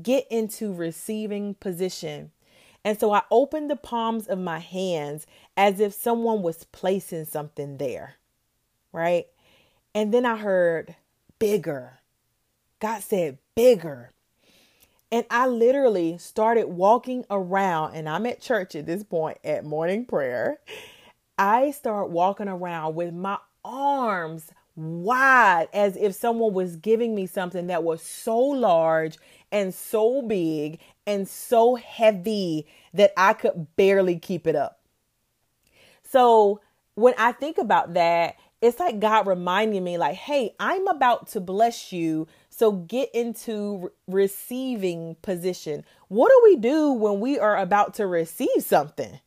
Get 0.00 0.26
into 0.30 0.72
receiving 0.72 1.54
position. 1.54 2.30
And 2.84 2.98
so 2.98 3.12
I 3.12 3.22
opened 3.30 3.70
the 3.70 3.76
palms 3.76 4.28
of 4.28 4.38
my 4.38 4.60
hands 4.60 5.26
as 5.56 5.80
if 5.80 5.92
someone 5.92 6.42
was 6.42 6.64
placing 6.64 7.24
something 7.24 7.78
there, 7.78 8.14
right? 8.92 9.26
And 9.96 10.12
then 10.12 10.26
I 10.26 10.36
heard 10.36 10.94
bigger. 11.38 12.00
God 12.80 13.02
said 13.02 13.38
bigger. 13.54 14.12
And 15.10 15.24
I 15.30 15.46
literally 15.46 16.18
started 16.18 16.66
walking 16.66 17.24
around, 17.30 17.94
and 17.94 18.06
I'm 18.06 18.26
at 18.26 18.42
church 18.42 18.74
at 18.74 18.84
this 18.84 19.02
point 19.02 19.38
at 19.42 19.64
morning 19.64 20.04
prayer. 20.04 20.58
I 21.38 21.70
start 21.70 22.10
walking 22.10 22.46
around 22.46 22.94
with 22.94 23.14
my 23.14 23.38
arms 23.64 24.50
wide 24.74 25.68
as 25.72 25.96
if 25.96 26.14
someone 26.14 26.52
was 26.52 26.76
giving 26.76 27.14
me 27.14 27.26
something 27.26 27.68
that 27.68 27.82
was 27.82 28.02
so 28.02 28.38
large 28.38 29.16
and 29.50 29.72
so 29.72 30.20
big 30.20 30.78
and 31.06 31.26
so 31.26 31.76
heavy 31.76 32.66
that 32.92 33.14
I 33.16 33.32
could 33.32 33.74
barely 33.76 34.18
keep 34.18 34.46
it 34.46 34.56
up. 34.56 34.78
So 36.02 36.60
when 36.96 37.14
I 37.16 37.32
think 37.32 37.56
about 37.56 37.94
that, 37.94 38.36
it's 38.62 38.80
like 38.80 39.00
God 39.00 39.26
reminding 39.26 39.84
me, 39.84 39.98
like, 39.98 40.16
hey, 40.16 40.54
I'm 40.58 40.88
about 40.88 41.28
to 41.28 41.40
bless 41.40 41.92
you. 41.92 42.26
So 42.48 42.72
get 42.72 43.10
into 43.14 43.90
re- 44.06 44.22
receiving 44.22 45.16
position. 45.22 45.84
What 46.08 46.30
do 46.30 46.40
we 46.44 46.56
do 46.56 46.92
when 46.92 47.20
we 47.20 47.38
are 47.38 47.58
about 47.58 47.94
to 47.94 48.06
receive 48.06 48.62
something? 48.62 49.20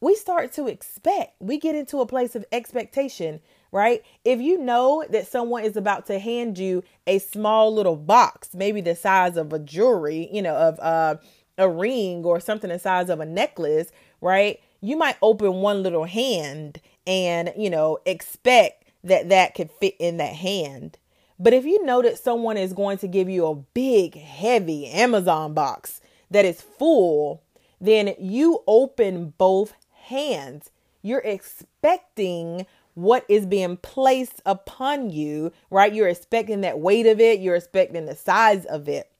We 0.00 0.14
start 0.14 0.52
to 0.54 0.66
expect. 0.66 1.34
We 1.40 1.58
get 1.58 1.74
into 1.74 2.00
a 2.00 2.06
place 2.06 2.36
of 2.36 2.44
expectation, 2.52 3.40
right? 3.72 4.02
If 4.24 4.40
you 4.40 4.58
know 4.58 5.04
that 5.10 5.26
someone 5.26 5.64
is 5.64 5.76
about 5.76 6.06
to 6.06 6.18
hand 6.18 6.58
you 6.58 6.84
a 7.06 7.18
small 7.18 7.72
little 7.74 7.96
box, 7.96 8.54
maybe 8.54 8.80
the 8.80 8.94
size 8.94 9.36
of 9.36 9.52
a 9.52 9.58
jewelry, 9.58 10.28
you 10.32 10.42
know, 10.42 10.54
of 10.54 10.78
uh, 10.80 11.16
a 11.58 11.68
ring 11.68 12.24
or 12.24 12.38
something 12.40 12.70
the 12.70 12.78
size 12.78 13.08
of 13.08 13.20
a 13.20 13.26
necklace, 13.26 13.90
right? 14.20 14.60
You 14.80 14.96
might 14.96 15.16
open 15.20 15.54
one 15.54 15.82
little 15.82 16.04
hand 16.04 16.80
and, 17.08 17.52
you 17.56 17.70
know, 17.70 17.98
expect 18.04 18.84
that 19.02 19.30
that 19.30 19.54
could 19.54 19.70
fit 19.70 19.96
in 19.98 20.18
that 20.18 20.34
hand. 20.34 20.98
But 21.40 21.54
if 21.54 21.64
you 21.64 21.84
know 21.84 22.02
that 22.02 22.18
someone 22.18 22.56
is 22.56 22.72
going 22.72 22.98
to 22.98 23.08
give 23.08 23.28
you 23.28 23.46
a 23.46 23.54
big, 23.54 24.16
heavy 24.16 24.86
Amazon 24.86 25.54
box 25.54 26.00
that 26.30 26.44
is 26.44 26.60
full, 26.60 27.42
then 27.80 28.14
you 28.18 28.62
open 28.66 29.32
both 29.38 29.72
hands. 29.92 30.70
You're 31.00 31.22
expecting 31.24 32.66
what 32.94 33.24
is 33.28 33.46
being 33.46 33.76
placed 33.76 34.42
upon 34.44 35.10
you, 35.10 35.52
right? 35.70 35.94
You're 35.94 36.08
expecting 36.08 36.60
that 36.62 36.80
weight 36.80 37.06
of 37.06 37.20
it, 37.20 37.40
you're 37.40 37.54
expecting 37.54 38.06
the 38.06 38.16
size 38.16 38.64
of 38.66 38.88
it. 38.88 39.10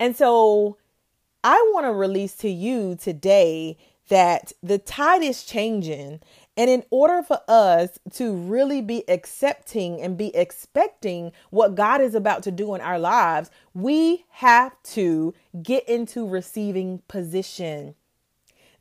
And 0.00 0.16
so 0.16 0.78
I 1.44 1.70
want 1.74 1.84
to 1.84 1.92
release 1.92 2.34
to 2.36 2.48
you 2.48 2.96
today 2.96 3.76
that 4.08 4.52
the 4.62 4.78
tide 4.78 5.22
is 5.22 5.44
changing 5.44 6.20
and 6.56 6.70
in 6.70 6.84
order 6.90 7.22
for 7.22 7.40
us 7.48 7.98
to 8.12 8.32
really 8.32 8.80
be 8.80 9.02
accepting 9.08 10.00
and 10.00 10.16
be 10.16 10.34
expecting 10.36 11.32
what 11.50 11.74
God 11.74 12.00
is 12.00 12.14
about 12.14 12.42
to 12.44 12.50
do 12.50 12.74
in 12.74 12.80
our 12.80 12.98
lives, 12.98 13.50
we 13.74 14.24
have 14.30 14.72
to 14.94 15.34
get 15.62 15.88
into 15.88 16.28
receiving 16.28 17.02
position. 17.08 17.94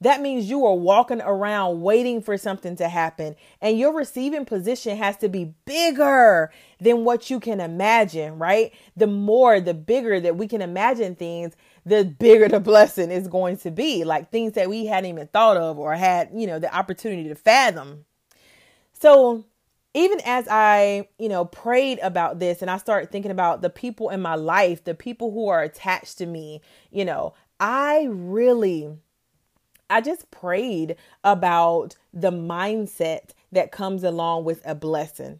That 0.01 0.22
means 0.22 0.50
you 0.50 0.65
are 0.65 0.75
walking 0.75 1.22
around 1.22 1.82
waiting 1.82 2.22
for 2.22 2.38
something 2.38 2.75
to 2.75 2.89
happen, 2.89 3.38
and 3.62 3.80
your 3.80 3.96
receiving 3.96 4.44
position 4.44 4.98
has 4.98 5.15
to 5.18 5.30
be 5.30 5.53
bigger 5.63 6.51
than 6.82 7.06
what 7.06 7.30
you 7.30 7.39
can 7.39 7.62
imagine, 7.62 8.38
right? 8.38 8.74
The 8.98 9.08
more, 9.08 9.62
the 9.62 9.74
bigger 9.74 10.20
that 10.20 10.36
we 10.36 10.46
can 10.46 10.62
imagine 10.62 11.15
things, 11.15 11.56
the 11.86 12.06
bigger 12.06 12.48
the 12.48 12.60
blessing 12.60 13.12
is 13.12 13.28
going 13.28 13.58
to 13.58 13.72
be. 13.72 14.04
Like 14.04 14.32
things 14.32 14.54
that 14.54 14.70
we 14.70 14.86
hadn't 14.86 15.10
even 15.10 15.28
thought 15.28 15.58
of 15.58 15.78
or 15.78 15.96
had, 15.96 16.30
you 16.34 16.48
know, 16.48 16.60
the 16.60 16.74
opportunity 16.74 17.28
to 17.30 17.36
fathom. 17.36 18.06
So, 18.94 19.46
even 19.96 20.20
as 20.25 20.48
I, 20.50 21.08
you 21.20 21.30
know, 21.30 21.46
prayed 21.46 22.00
about 22.00 22.40
this 22.40 22.62
and 22.62 22.72
I 22.72 22.78
started 22.78 23.12
thinking 23.12 23.32
about 23.32 23.62
the 23.62 23.70
people 23.70 24.10
in 24.10 24.22
my 24.22 24.36
life, 24.36 24.84
the 24.84 24.96
people 24.96 25.32
who 25.32 25.50
are 25.50 25.62
attached 25.62 26.18
to 26.18 26.25
me, 26.25 26.62
you 26.90 27.06
know, 27.06 27.36
I 27.60 28.08
really 28.10 28.98
I 29.90 30.02
just 30.02 30.32
prayed 30.32 30.96
about 31.24 31.98
the 32.12 32.32
mindset 32.32 33.32
that 33.52 33.72
comes 33.72 34.04
along 34.04 34.44
with 34.44 34.62
a 34.66 34.74
blessing. 34.74 35.40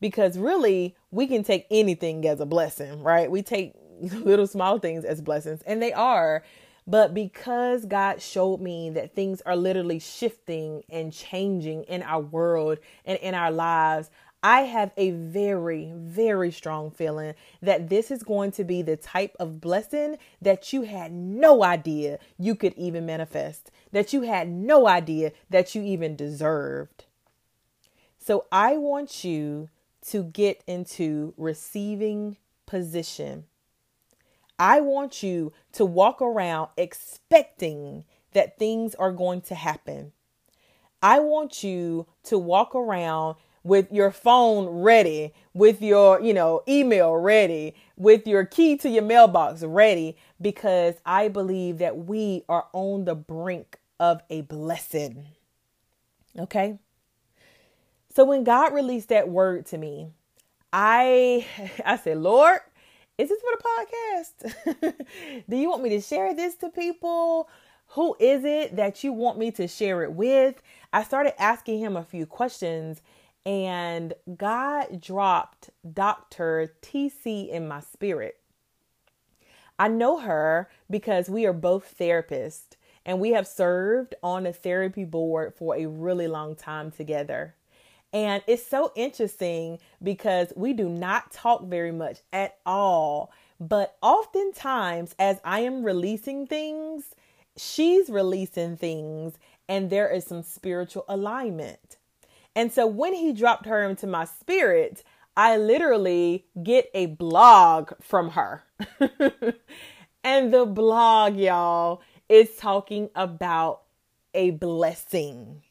Because 0.00 0.36
really, 0.36 0.96
we 1.12 1.28
can 1.28 1.44
take 1.44 1.66
anything 1.70 2.26
as 2.26 2.40
a 2.40 2.46
blessing, 2.46 3.04
right? 3.04 3.30
We 3.30 3.42
take 3.42 3.74
little 4.24 4.46
small 4.46 4.78
things 4.78 5.04
as 5.04 5.20
blessings, 5.20 5.62
and 5.62 5.82
they 5.82 5.92
are. 5.92 6.42
But 6.86 7.14
because 7.14 7.84
God 7.84 8.20
showed 8.20 8.60
me 8.60 8.90
that 8.90 9.14
things 9.14 9.40
are 9.42 9.54
literally 9.54 10.00
shifting 10.00 10.82
and 10.90 11.12
changing 11.12 11.84
in 11.84 12.02
our 12.02 12.20
world 12.20 12.78
and 13.04 13.18
in 13.18 13.34
our 13.34 13.52
lives, 13.52 14.10
I 14.42 14.62
have 14.62 14.90
a 14.96 15.12
very, 15.12 15.92
very 15.94 16.50
strong 16.50 16.90
feeling 16.90 17.34
that 17.60 17.88
this 17.88 18.10
is 18.10 18.24
going 18.24 18.50
to 18.52 18.64
be 18.64 18.82
the 18.82 18.96
type 18.96 19.36
of 19.38 19.60
blessing 19.60 20.18
that 20.40 20.72
you 20.72 20.82
had 20.82 21.12
no 21.12 21.62
idea 21.62 22.18
you 22.38 22.56
could 22.56 22.74
even 22.74 23.06
manifest, 23.06 23.70
that 23.92 24.12
you 24.12 24.22
had 24.22 24.48
no 24.48 24.88
idea 24.88 25.30
that 25.50 25.76
you 25.76 25.82
even 25.84 26.16
deserved. 26.16 27.04
So 28.18 28.46
I 28.50 28.76
want 28.76 29.22
you 29.22 29.68
to 30.08 30.24
get 30.24 30.64
into 30.66 31.34
receiving 31.36 32.36
position. 32.66 33.44
I 34.62 34.78
want 34.78 35.24
you 35.24 35.52
to 35.72 35.84
walk 35.84 36.22
around 36.22 36.68
expecting 36.76 38.04
that 38.32 38.60
things 38.60 38.94
are 38.94 39.10
going 39.10 39.40
to 39.40 39.56
happen. 39.56 40.12
I 41.02 41.18
want 41.18 41.64
you 41.64 42.06
to 42.26 42.38
walk 42.38 42.76
around 42.76 43.34
with 43.64 43.90
your 43.90 44.12
phone 44.12 44.66
ready, 44.66 45.34
with 45.52 45.82
your, 45.82 46.20
you 46.20 46.32
know, 46.32 46.62
email 46.68 47.16
ready, 47.16 47.74
with 47.96 48.24
your 48.24 48.44
key 48.44 48.76
to 48.76 48.88
your 48.88 49.02
mailbox 49.02 49.64
ready, 49.64 50.16
because 50.40 50.94
I 51.04 51.26
believe 51.26 51.78
that 51.78 51.98
we 51.98 52.44
are 52.48 52.68
on 52.72 53.04
the 53.04 53.16
brink 53.16 53.80
of 53.98 54.22
a 54.30 54.42
blessing. 54.42 55.26
Okay? 56.38 56.78
So 58.14 58.24
when 58.24 58.44
God 58.44 58.72
released 58.72 59.08
that 59.08 59.28
word 59.28 59.66
to 59.66 59.78
me, 59.78 60.10
I 60.72 61.46
I 61.84 61.96
said, 61.96 62.18
"Lord, 62.18 62.60
is 63.22 63.28
this 63.28 63.40
for 63.40 63.56
the 63.56 64.84
podcast? 64.84 65.44
Do 65.48 65.56
you 65.56 65.70
want 65.70 65.82
me 65.82 65.90
to 65.90 66.00
share 66.00 66.34
this 66.34 66.56
to 66.56 66.68
people? 66.68 67.48
Who 67.88 68.16
is 68.18 68.44
it 68.44 68.76
that 68.76 69.04
you 69.04 69.12
want 69.12 69.38
me 69.38 69.50
to 69.52 69.68
share 69.68 70.02
it 70.02 70.12
with?" 70.12 70.62
I 70.92 71.04
started 71.04 71.40
asking 71.40 71.78
him 71.78 71.96
a 71.96 72.04
few 72.04 72.26
questions 72.26 73.00
and 73.44 74.14
God 74.36 75.00
dropped 75.00 75.70
Dr. 75.90 76.74
TC 76.82 77.48
in 77.48 77.66
my 77.66 77.80
spirit. 77.80 78.38
I 79.78 79.88
know 79.88 80.18
her 80.18 80.70
because 80.90 81.28
we 81.28 81.46
are 81.46 81.52
both 81.52 81.96
therapists 81.98 82.76
and 83.04 83.20
we 83.20 83.30
have 83.30 83.46
served 83.48 84.14
on 84.22 84.44
the 84.44 84.52
therapy 84.52 85.04
board 85.04 85.54
for 85.54 85.76
a 85.76 85.86
really 85.86 86.28
long 86.28 86.54
time 86.54 86.90
together. 86.90 87.54
And 88.12 88.42
it's 88.46 88.66
so 88.66 88.92
interesting 88.94 89.78
because 90.02 90.52
we 90.54 90.74
do 90.74 90.88
not 90.88 91.32
talk 91.32 91.66
very 91.66 91.92
much 91.92 92.18
at 92.32 92.56
all. 92.66 93.32
But 93.58 93.96
oftentimes, 94.02 95.14
as 95.18 95.38
I 95.44 95.60
am 95.60 95.82
releasing 95.82 96.46
things, 96.46 97.14
she's 97.56 98.10
releasing 98.10 98.76
things, 98.76 99.34
and 99.68 99.88
there 99.88 100.08
is 100.08 100.24
some 100.24 100.42
spiritual 100.42 101.04
alignment. 101.08 101.96
And 102.54 102.72
so 102.72 102.86
when 102.86 103.14
he 103.14 103.32
dropped 103.32 103.66
her 103.66 103.82
into 103.88 104.06
my 104.06 104.24
spirit, 104.24 105.02
I 105.36 105.56
literally 105.56 106.44
get 106.62 106.90
a 106.92 107.06
blog 107.06 107.92
from 108.02 108.30
her. 108.30 108.64
and 110.24 110.52
the 110.52 110.66
blog, 110.66 111.36
y'all, 111.36 112.02
is 112.28 112.56
talking 112.56 113.08
about 113.14 113.82
a 114.34 114.50
blessing. 114.50 115.62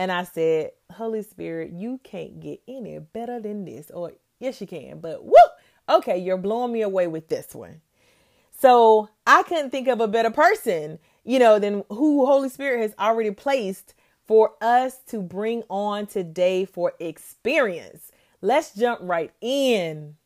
And 0.00 0.10
I 0.10 0.24
said, 0.24 0.70
Holy 0.90 1.22
Spirit, 1.22 1.72
you 1.72 2.00
can't 2.02 2.40
get 2.40 2.62
any 2.66 2.98
better 2.98 3.38
than 3.38 3.66
this. 3.66 3.90
Or, 3.90 4.12
yes, 4.38 4.58
you 4.58 4.66
can, 4.66 4.98
but 4.98 5.22
whoo, 5.22 5.34
okay, 5.90 6.16
you're 6.16 6.38
blowing 6.38 6.72
me 6.72 6.80
away 6.80 7.06
with 7.06 7.28
this 7.28 7.54
one. 7.54 7.82
So 8.58 9.10
I 9.26 9.42
couldn't 9.42 9.68
think 9.68 9.88
of 9.88 10.00
a 10.00 10.08
better 10.08 10.30
person, 10.30 11.00
you 11.22 11.38
know, 11.38 11.58
than 11.58 11.84
who 11.90 12.24
Holy 12.24 12.48
Spirit 12.48 12.80
has 12.80 12.94
already 12.98 13.30
placed 13.30 13.92
for 14.26 14.54
us 14.62 14.96
to 15.08 15.20
bring 15.20 15.64
on 15.68 16.06
today 16.06 16.64
for 16.64 16.94
experience. 16.98 18.10
Let's 18.40 18.74
jump 18.74 19.00
right 19.02 19.32
in. 19.42 20.16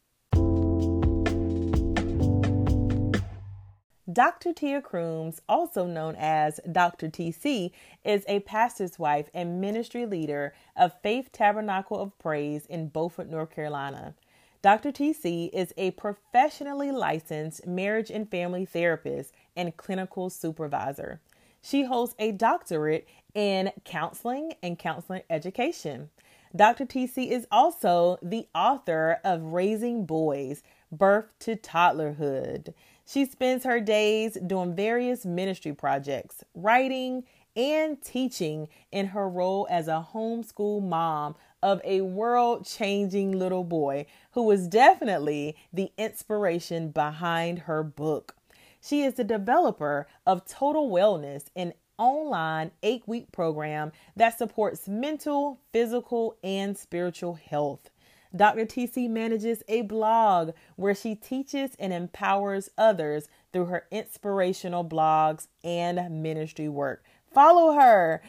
Dr. 4.14 4.52
Tia 4.52 4.80
Crooms, 4.80 5.42
also 5.48 5.86
known 5.86 6.14
as 6.16 6.60
Dr. 6.70 7.08
TC, 7.08 7.72
is 8.04 8.24
a 8.28 8.38
pastor's 8.40 8.96
wife 8.96 9.28
and 9.34 9.60
ministry 9.60 10.06
leader 10.06 10.54
of 10.76 11.00
Faith 11.02 11.30
Tabernacle 11.32 11.98
of 11.98 12.16
Praise 12.20 12.64
in 12.66 12.86
Beaufort, 12.90 13.28
North 13.28 13.50
Carolina. 13.50 14.14
Dr. 14.62 14.92
TC 14.92 15.50
is 15.52 15.74
a 15.76 15.90
professionally 15.92 16.92
licensed 16.92 17.66
marriage 17.66 18.08
and 18.08 18.30
family 18.30 18.64
therapist 18.64 19.34
and 19.56 19.76
clinical 19.76 20.30
supervisor. 20.30 21.20
She 21.60 21.82
holds 21.82 22.14
a 22.16 22.30
doctorate 22.30 23.08
in 23.34 23.72
counseling 23.84 24.52
and 24.62 24.78
counseling 24.78 25.22
education. 25.28 26.10
Dr. 26.54 26.86
TC 26.86 27.32
is 27.32 27.48
also 27.50 28.18
the 28.22 28.46
author 28.54 29.18
of 29.24 29.42
Raising 29.42 30.06
Boys 30.06 30.62
Birth 30.92 31.26
to 31.40 31.56
Toddlerhood. 31.56 32.74
She 33.06 33.26
spends 33.26 33.64
her 33.64 33.80
days 33.80 34.38
doing 34.46 34.74
various 34.74 35.26
ministry 35.26 35.74
projects, 35.74 36.42
writing, 36.54 37.24
and 37.56 38.00
teaching 38.02 38.68
in 38.90 39.08
her 39.08 39.28
role 39.28 39.66
as 39.70 39.88
a 39.88 40.06
homeschool 40.12 40.82
mom 40.82 41.36
of 41.62 41.80
a 41.84 42.00
world 42.00 42.66
changing 42.66 43.32
little 43.32 43.64
boy 43.64 44.06
who 44.32 44.42
was 44.42 44.68
definitely 44.68 45.56
the 45.72 45.92
inspiration 45.96 46.90
behind 46.90 47.60
her 47.60 47.82
book. 47.82 48.36
She 48.80 49.02
is 49.02 49.14
the 49.14 49.24
developer 49.24 50.06
of 50.26 50.44
Total 50.46 50.88
Wellness, 50.88 51.44
an 51.54 51.74
online 51.96 52.72
eight 52.82 53.06
week 53.06 53.30
program 53.32 53.92
that 54.16 54.36
supports 54.36 54.88
mental, 54.88 55.60
physical, 55.72 56.36
and 56.42 56.76
spiritual 56.76 57.34
health. 57.34 57.90
Dr. 58.36 58.66
TC 58.66 59.08
manages 59.08 59.62
a 59.68 59.82
blog 59.82 60.50
where 60.76 60.94
she 60.94 61.14
teaches 61.14 61.76
and 61.78 61.92
empowers 61.92 62.68
others 62.76 63.28
through 63.52 63.66
her 63.66 63.86
inspirational 63.90 64.84
blogs 64.84 65.46
and 65.62 66.22
ministry 66.22 66.68
work. 66.68 67.04
Follow 67.32 67.74
her. 67.74 68.22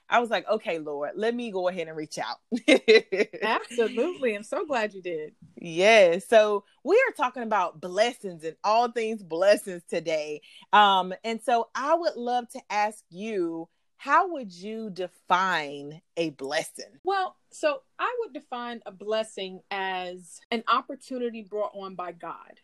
I 0.10 0.20
was 0.20 0.30
like, 0.30 0.48
okay, 0.48 0.80
Lord, 0.80 1.12
let 1.18 1.36
me 1.36 1.52
go 1.52 1.68
ahead 1.68 1.90
and 1.90 1.98
reach 1.98 2.18
out. 2.18 2.38
Absolutely. 3.44 4.34
I'm 4.34 4.44
so 4.44 4.66
glad 4.66 4.94
you 4.94 5.02
did. 5.02 5.34
Yeah. 5.58 6.20
So 6.20 6.64
we 6.86 6.96
are 6.96 7.14
talking 7.18 7.44
about 7.44 7.82
blessings 7.82 8.46
and 8.46 8.56
all 8.64 8.90
things 8.92 9.24
blessings 9.24 9.82
today. 9.90 10.40
Um, 10.72 11.14
and 11.26 11.42
so 11.42 11.68
I 11.76 11.96
would 11.96 12.16
love 12.16 12.48
to 12.52 12.62
ask 12.70 13.04
you 13.10 13.68
how 13.98 14.32
would 14.34 14.52
you 14.52 14.90
define 14.90 16.02
a 16.18 16.32
blessing? 16.32 17.00
Well, 17.04 17.38
so 17.50 17.82
I 17.98 18.16
would 18.20 18.34
define 18.34 18.82
a 18.86 18.92
blessing 18.92 19.62
as 19.72 20.42
an 20.52 20.64
opportunity 20.68 21.42
brought 21.42 21.72
on 21.74 21.96
by 21.96 22.12
God. 22.12 22.60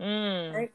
Mm. 0.00 0.54
Right? 0.54 0.72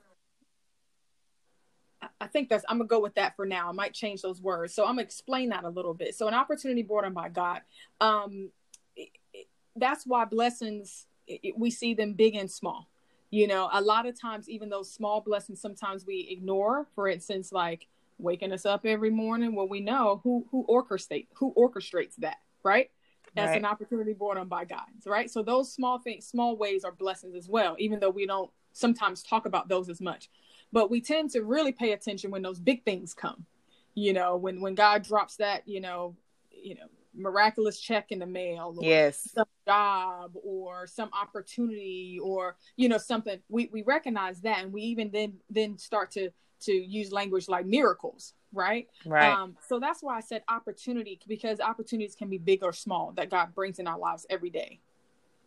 I 2.22 2.28
think 2.28 2.50
that's 2.50 2.64
I'm 2.70 2.78
gonna 2.78 2.88
go 2.88 3.00
with 3.00 3.16
that 3.16 3.36
for 3.36 3.46
now. 3.46 3.70
I 3.70 3.72
might 3.72 3.94
change 3.94 4.22
those 4.22 4.42
words, 4.42 4.74
so 4.74 4.84
I'm 4.84 4.92
gonna 4.92 5.02
explain 5.02 5.50
that 5.50 5.64
a 5.64 5.70
little 5.70 5.94
bit. 5.94 6.16
So, 6.16 6.28
an 6.28 6.34
opportunity 6.34 6.84
brought 6.84 7.06
on 7.06 7.14
by 7.14 7.30
God. 7.30 7.62
Um, 8.00 8.52
it, 8.96 9.10
it, 9.34 9.48
that's 9.76 10.06
why 10.06 10.26
blessings 10.26 11.08
it, 11.28 11.58
we 11.58 11.72
see 11.72 11.94
them 11.94 12.14
big 12.14 12.36
and 12.36 12.50
small. 12.50 12.88
You 13.32 13.48
know, 13.48 13.70
a 13.74 13.82
lot 13.82 14.06
of 14.06 14.20
times, 14.20 14.48
even 14.50 14.70
those 14.70 14.92
small 14.92 15.20
blessings, 15.22 15.60
sometimes 15.60 16.06
we 16.06 16.28
ignore. 16.30 16.88
For 16.94 17.08
instance, 17.08 17.52
like 17.52 17.88
waking 18.18 18.52
us 18.52 18.66
up 18.66 18.86
every 18.86 19.10
morning. 19.10 19.56
Well, 19.56 19.68
we 19.68 19.82
know 19.82 20.22
who 20.24 20.46
who 20.52 20.66
orchestrate 20.68 21.28
who 21.34 21.54
orchestrates 21.58 22.16
that, 22.18 22.38
right? 22.64 22.90
That's 23.36 23.50
right. 23.50 23.58
an 23.58 23.66
opportunity 23.66 24.14
brought 24.14 24.38
on 24.38 24.48
by 24.48 24.64
God, 24.64 24.86
right? 25.06 25.30
So 25.30 25.44
those 25.44 25.74
small 25.74 26.00
things, 26.00 26.26
small 26.26 26.56
ways 26.56 26.86
are 26.86 26.94
blessings 26.94 27.36
as 27.36 27.50
well, 27.50 27.76
even 27.80 28.00
though 28.00 28.10
we 28.10 28.26
don't 28.26 28.50
sometimes 28.72 29.24
talk 29.24 29.46
about 29.46 29.68
those 29.68 29.90
as 29.90 30.00
much. 30.00 30.30
But 30.72 30.90
we 30.90 31.02
tend 31.02 31.32
to 31.32 31.42
really 31.42 31.72
pay 31.72 31.92
attention 31.92 32.32
when 32.32 32.42
those 32.42 32.60
big 32.60 32.86
things 32.86 33.14
come. 33.14 33.46
You 33.94 34.14
know, 34.14 34.38
when 34.38 34.62
when 34.62 34.76
God 34.76 35.04
drops 35.04 35.38
that, 35.38 35.68
you 35.68 35.82
know, 35.82 36.16
you 36.50 36.76
know, 36.76 36.88
miraculous 37.18 37.80
check 37.80 38.12
in 38.12 38.20
the 38.20 38.26
mail 38.26 38.76
or 38.78 38.84
yes. 38.84 39.32
some 39.34 39.46
job 39.68 40.32
or 40.44 40.86
some 40.88 41.10
opportunity 41.14 42.20
or 42.22 42.58
you 42.76 42.90
know 42.90 42.98
something 42.98 43.40
we 43.50 43.70
we 43.72 43.84
recognize 43.84 44.42
that 44.42 44.64
and 44.64 44.74
we 44.74 44.82
even 44.82 45.10
then 45.12 45.34
then 45.50 45.78
start 45.78 46.12
to 46.12 46.30
to 46.66 46.74
use 46.74 47.12
language 47.12 47.48
like 47.48 47.66
miracles 47.66 48.34
right 48.54 48.88
right 49.06 49.32
um, 49.32 49.56
so 49.68 49.80
that's 49.80 50.02
why 50.02 50.18
i 50.18 50.22
said 50.22 50.44
opportunity 50.50 51.20
because 51.28 51.60
opportunities 51.60 52.16
can 52.16 52.30
be 52.30 52.38
big 52.38 52.64
or 52.64 52.74
small 52.74 53.12
that 53.16 53.30
god 53.30 53.54
brings 53.54 53.80
in 53.80 53.88
our 53.88 53.98
lives 53.98 54.26
every 54.30 54.50
day 54.50 54.80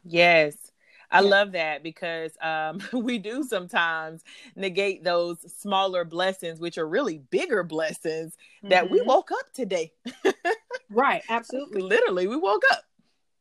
yes 0.05 0.73
I 1.11 1.21
yeah. 1.21 1.29
love 1.31 1.53
that 1.53 1.83
because 1.83 2.37
um, 2.43 2.81
we 2.93 3.19
do 3.19 3.43
sometimes 3.43 4.25
negate 4.57 5.05
those 5.05 5.41
smaller 5.53 6.05
blessings, 6.05 6.61
which 6.61 6.79
are 6.79 6.87
really 6.87 7.19
bigger 7.31 7.63
blessings 7.63 8.35
mm-hmm. 8.59 8.69
that 8.69 8.91
we 8.91 8.99
mm-hmm. 8.99 9.09
woke 9.09 9.31
up 9.33 9.53
today. 9.53 9.93
right, 10.91 11.23
absolutely. 11.29 11.83
Literally, 11.83 12.27
we 12.27 12.37
woke 12.37 12.63
up. 12.73 12.83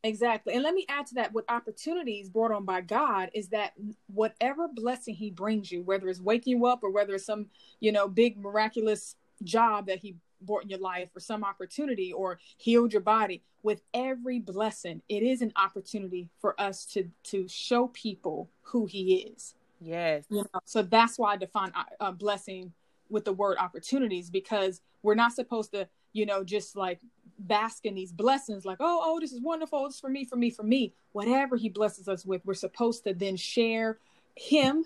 Exactly. 0.08 0.54
And 0.54 0.64
let 0.64 0.74
me 0.74 0.86
add 0.90 1.06
to 1.08 1.16
that 1.16 1.34
what 1.34 1.46
opportunities 1.50 2.30
brought 2.30 2.52
on 2.52 2.66
by 2.66 2.82
God 2.82 3.30
is 3.34 3.50
that 3.50 3.74
whatever 4.08 4.68
blessing 4.68 5.16
he 5.16 5.32
brings 5.32 5.72
you, 5.72 5.82
whether 5.82 6.08
it's 6.08 6.22
waking 6.22 6.58
you 6.58 6.66
up 6.66 6.84
or 6.84 6.92
whether 6.92 7.16
it's 7.16 7.26
some, 7.26 7.48
you 7.80 7.92
know, 7.92 8.08
big 8.08 8.38
miraculous 8.38 9.16
job 9.44 9.88
that 9.88 10.00
he 10.00 10.16
brought 10.42 10.64
in 10.64 10.70
your 10.70 10.80
life 10.80 11.10
or 11.16 11.20
some 11.20 11.44
opportunity 11.44 12.14
or 12.14 12.40
healed 12.58 12.94
your 12.94 13.02
body, 13.02 13.42
with 13.64 13.82
every 13.94 14.40
blessing, 14.40 15.02
it 15.10 15.24
is 15.24 15.42
an 15.42 15.52
opportunity 15.58 16.30
for 16.40 16.60
us 16.60 16.86
to 16.86 17.10
to 17.24 17.48
show 17.50 17.88
people 17.90 18.50
who 18.62 18.86
he 18.86 19.16
is. 19.16 19.56
Yes. 19.82 20.24
You 20.30 20.38
know, 20.38 20.62
so 20.64 20.82
that's 20.82 21.20
why 21.20 21.34
I 21.34 21.38
define 21.38 21.74
a 22.00 22.06
uh, 22.06 22.12
blessing 22.12 22.72
with 23.10 23.26
the 23.26 23.34
word 23.34 23.58
opportunities 23.60 24.30
because 24.30 24.82
we're 25.04 25.16
not 25.16 25.34
supposed 25.34 25.72
to, 25.74 25.88
you 26.14 26.26
know, 26.26 26.44
just 26.44 26.76
like 26.78 27.00
bask 27.40 27.86
in 27.86 27.96
these 27.96 28.12
blessings 28.12 28.66
like 28.66 28.78
oh 28.80 29.02
oh 29.04 29.20
this 29.20 29.32
is 29.32 29.42
wonderful. 29.42 29.86
This 29.86 29.96
is 29.96 30.00
for 30.00 30.10
me 30.10 30.26
for 30.26 30.36
me 30.36 30.50
for 30.50 30.64
me. 30.64 30.94
Whatever 31.12 31.56
he 31.58 31.70
blesses 31.70 32.08
us 32.08 32.26
with 32.26 32.46
we're 32.46 32.54
supposed 32.54 33.04
to 33.06 33.14
then 33.14 33.36
share 33.36 34.00
him 34.36 34.84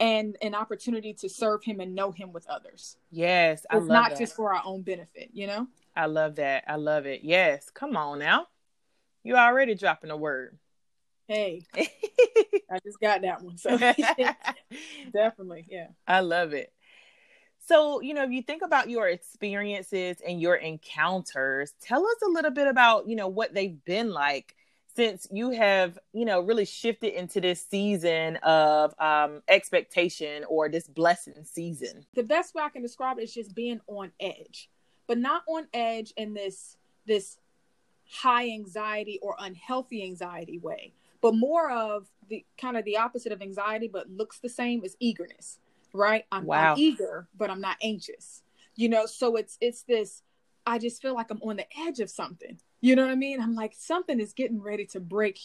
and 0.00 0.36
an 0.42 0.54
opportunity 0.54 1.14
to 1.14 1.28
serve 1.28 1.62
him 1.62 1.80
and 1.80 1.94
know 1.94 2.10
him 2.10 2.32
with 2.32 2.46
others. 2.48 2.96
Yes 3.10 3.64
I 3.70 3.78
it's 3.78 3.86
not 3.86 4.10
that. 4.10 4.18
just 4.18 4.36
for 4.36 4.54
our 4.54 4.62
own 4.64 4.82
benefit 4.82 5.30
you 5.32 5.46
know? 5.46 5.68
I 5.96 6.06
love 6.06 6.36
that. 6.36 6.64
I 6.66 6.76
love 6.76 7.06
it. 7.06 7.20
Yes. 7.22 7.70
Come 7.70 7.96
on 7.96 8.18
now. 8.18 8.48
You 9.22 9.36
already 9.36 9.74
dropping 9.74 10.10
a 10.10 10.16
word. 10.16 10.58
Hey, 11.28 11.64
I 11.74 12.78
just 12.84 13.00
got 13.00 13.22
that 13.22 13.42
one. 13.42 13.56
So. 13.56 13.78
Definitely, 15.12 15.64
yeah. 15.68 15.86
I 16.06 16.20
love 16.20 16.52
it. 16.52 16.73
So, 17.66 18.00
you 18.00 18.12
know, 18.12 18.24
if 18.24 18.30
you 18.30 18.42
think 18.42 18.62
about 18.62 18.90
your 18.90 19.08
experiences 19.08 20.18
and 20.26 20.40
your 20.40 20.56
encounters, 20.56 21.72
tell 21.80 22.06
us 22.06 22.16
a 22.26 22.28
little 22.28 22.50
bit 22.50 22.66
about, 22.66 23.08
you 23.08 23.16
know, 23.16 23.28
what 23.28 23.54
they've 23.54 23.82
been 23.84 24.10
like 24.10 24.54
since 24.94 25.26
you 25.30 25.50
have, 25.50 25.98
you 26.12 26.24
know, 26.24 26.40
really 26.40 26.66
shifted 26.66 27.14
into 27.14 27.40
this 27.40 27.64
season 27.66 28.36
of 28.36 28.94
um, 29.00 29.42
expectation 29.48 30.44
or 30.48 30.68
this 30.68 30.86
blessing 30.86 31.42
season. 31.44 32.04
The 32.14 32.22
best 32.22 32.54
way 32.54 32.62
I 32.62 32.68
can 32.68 32.82
describe 32.82 33.18
it 33.18 33.22
is 33.22 33.34
just 33.34 33.54
being 33.54 33.80
on 33.86 34.12
edge, 34.20 34.68
but 35.06 35.18
not 35.18 35.42
on 35.48 35.66
edge 35.72 36.12
in 36.16 36.34
this 36.34 36.76
this 37.06 37.38
high 38.08 38.50
anxiety 38.50 39.18
or 39.22 39.36
unhealthy 39.38 40.02
anxiety 40.04 40.58
way, 40.58 40.92
but 41.22 41.34
more 41.34 41.70
of 41.70 42.08
the 42.28 42.44
kind 42.60 42.76
of 42.76 42.84
the 42.84 42.98
opposite 42.98 43.32
of 43.32 43.40
anxiety, 43.40 43.88
but 43.88 44.10
looks 44.10 44.38
the 44.38 44.48
same 44.48 44.84
as 44.84 44.96
eagerness 45.00 45.58
right? 45.94 46.24
I'm, 46.30 46.44
wow. 46.44 46.72
I'm 46.72 46.78
eager, 46.78 47.28
but 47.36 47.50
I'm 47.50 47.60
not 47.60 47.76
anxious. 47.82 48.42
You 48.76 48.88
know, 48.88 49.06
so 49.06 49.36
it's 49.36 49.56
it's 49.60 49.82
this. 49.82 50.22
I 50.66 50.78
just 50.78 51.00
feel 51.00 51.14
like 51.14 51.30
I'm 51.30 51.40
on 51.42 51.56
the 51.56 51.66
edge 51.86 52.00
of 52.00 52.10
something. 52.10 52.58
You 52.80 52.96
know 52.96 53.02
what 53.02 53.12
I 53.12 53.16
mean? 53.16 53.40
I'm 53.40 53.54
like 53.54 53.74
something 53.76 54.20
is 54.20 54.32
getting 54.32 54.60
ready 54.60 54.84
to 54.86 55.00
break 55.00 55.38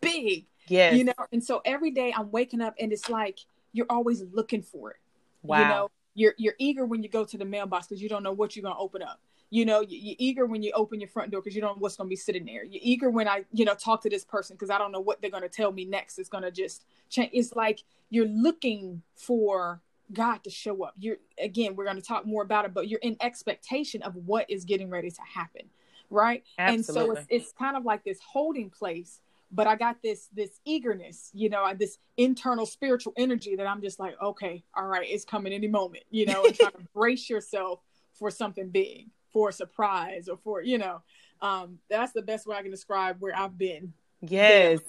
big. 0.00 0.46
Yeah. 0.66 0.92
You 0.92 1.04
know, 1.04 1.12
and 1.32 1.44
so 1.44 1.60
every 1.64 1.90
day 1.90 2.12
I'm 2.16 2.30
waking 2.30 2.60
up 2.60 2.74
and 2.80 2.92
it's 2.92 3.08
like 3.08 3.40
you're 3.72 3.86
always 3.90 4.22
looking 4.32 4.62
for 4.62 4.92
it. 4.92 4.96
Wow. 5.42 5.58
You 5.60 5.68
know, 5.68 5.90
you're 6.14 6.34
you're 6.38 6.54
eager 6.58 6.86
when 6.86 7.02
you 7.02 7.08
go 7.08 7.24
to 7.24 7.38
the 7.38 7.44
mailbox 7.44 7.86
because 7.86 8.02
you 8.02 8.08
don't 8.08 8.22
know 8.22 8.32
what 8.32 8.56
you're 8.56 8.62
gonna 8.62 8.78
open 8.78 9.02
up. 9.02 9.20
You 9.52 9.64
know, 9.64 9.80
you're 9.80 10.16
eager 10.18 10.46
when 10.46 10.62
you 10.62 10.70
open 10.74 11.00
your 11.00 11.08
front 11.08 11.32
door 11.32 11.40
because 11.40 11.56
you 11.56 11.60
don't 11.60 11.76
know 11.76 11.80
what's 11.80 11.96
gonna 11.96 12.08
be 12.08 12.16
sitting 12.16 12.44
there. 12.44 12.64
You're 12.64 12.82
eager 12.82 13.10
when 13.10 13.26
I, 13.28 13.44
you 13.52 13.64
know, 13.64 13.74
talk 13.74 14.02
to 14.02 14.10
this 14.10 14.24
person 14.24 14.54
because 14.54 14.70
I 14.70 14.78
don't 14.78 14.92
know 14.92 15.00
what 15.00 15.20
they're 15.20 15.30
gonna 15.30 15.48
tell 15.48 15.72
me 15.72 15.84
next. 15.84 16.18
It's 16.18 16.28
gonna 16.28 16.50
just 16.50 16.84
change. 17.08 17.30
It's 17.32 17.54
like 17.54 17.82
you're 18.10 18.26
looking 18.26 19.02
for 19.16 19.80
God 20.12 20.44
to 20.44 20.50
show 20.50 20.84
up. 20.84 20.94
You're 20.98 21.18
again, 21.42 21.76
we're 21.76 21.84
going 21.84 21.96
to 21.96 22.02
talk 22.02 22.26
more 22.26 22.42
about 22.42 22.64
it, 22.64 22.74
but 22.74 22.88
you're 22.88 23.00
in 23.00 23.16
expectation 23.20 24.02
of 24.02 24.14
what 24.14 24.48
is 24.48 24.64
getting 24.64 24.90
ready 24.90 25.10
to 25.10 25.22
happen, 25.22 25.62
right? 26.10 26.44
Absolutely. 26.58 26.74
And 26.76 26.84
so 26.84 27.20
it's, 27.20 27.26
it's 27.44 27.52
kind 27.52 27.76
of 27.76 27.84
like 27.84 28.04
this 28.04 28.18
holding 28.20 28.70
place. 28.70 29.20
But 29.52 29.66
I 29.66 29.74
got 29.74 30.00
this 30.02 30.28
this 30.32 30.60
eagerness, 30.64 31.30
you 31.34 31.48
know, 31.48 31.72
this 31.74 31.98
internal 32.16 32.66
spiritual 32.66 33.12
energy 33.16 33.56
that 33.56 33.66
I'm 33.66 33.82
just 33.82 33.98
like, 33.98 34.14
okay, 34.22 34.62
all 34.76 34.86
right, 34.86 35.06
it's 35.08 35.24
coming 35.24 35.52
any 35.52 35.66
moment, 35.66 36.04
you 36.10 36.26
know, 36.26 36.44
and 36.44 36.54
trying 36.54 36.72
to 36.72 36.86
brace 36.94 37.28
yourself 37.28 37.80
for 38.12 38.30
something 38.30 38.68
big, 38.68 39.08
for 39.32 39.48
a 39.48 39.52
surprise, 39.52 40.28
or 40.28 40.36
for 40.36 40.62
you 40.62 40.78
know, 40.78 41.02
um, 41.42 41.78
that's 41.88 42.12
the 42.12 42.22
best 42.22 42.46
way 42.46 42.56
I 42.56 42.62
can 42.62 42.70
describe 42.70 43.16
where 43.18 43.36
I've 43.36 43.58
been 43.58 43.92
Yes. 44.22 44.80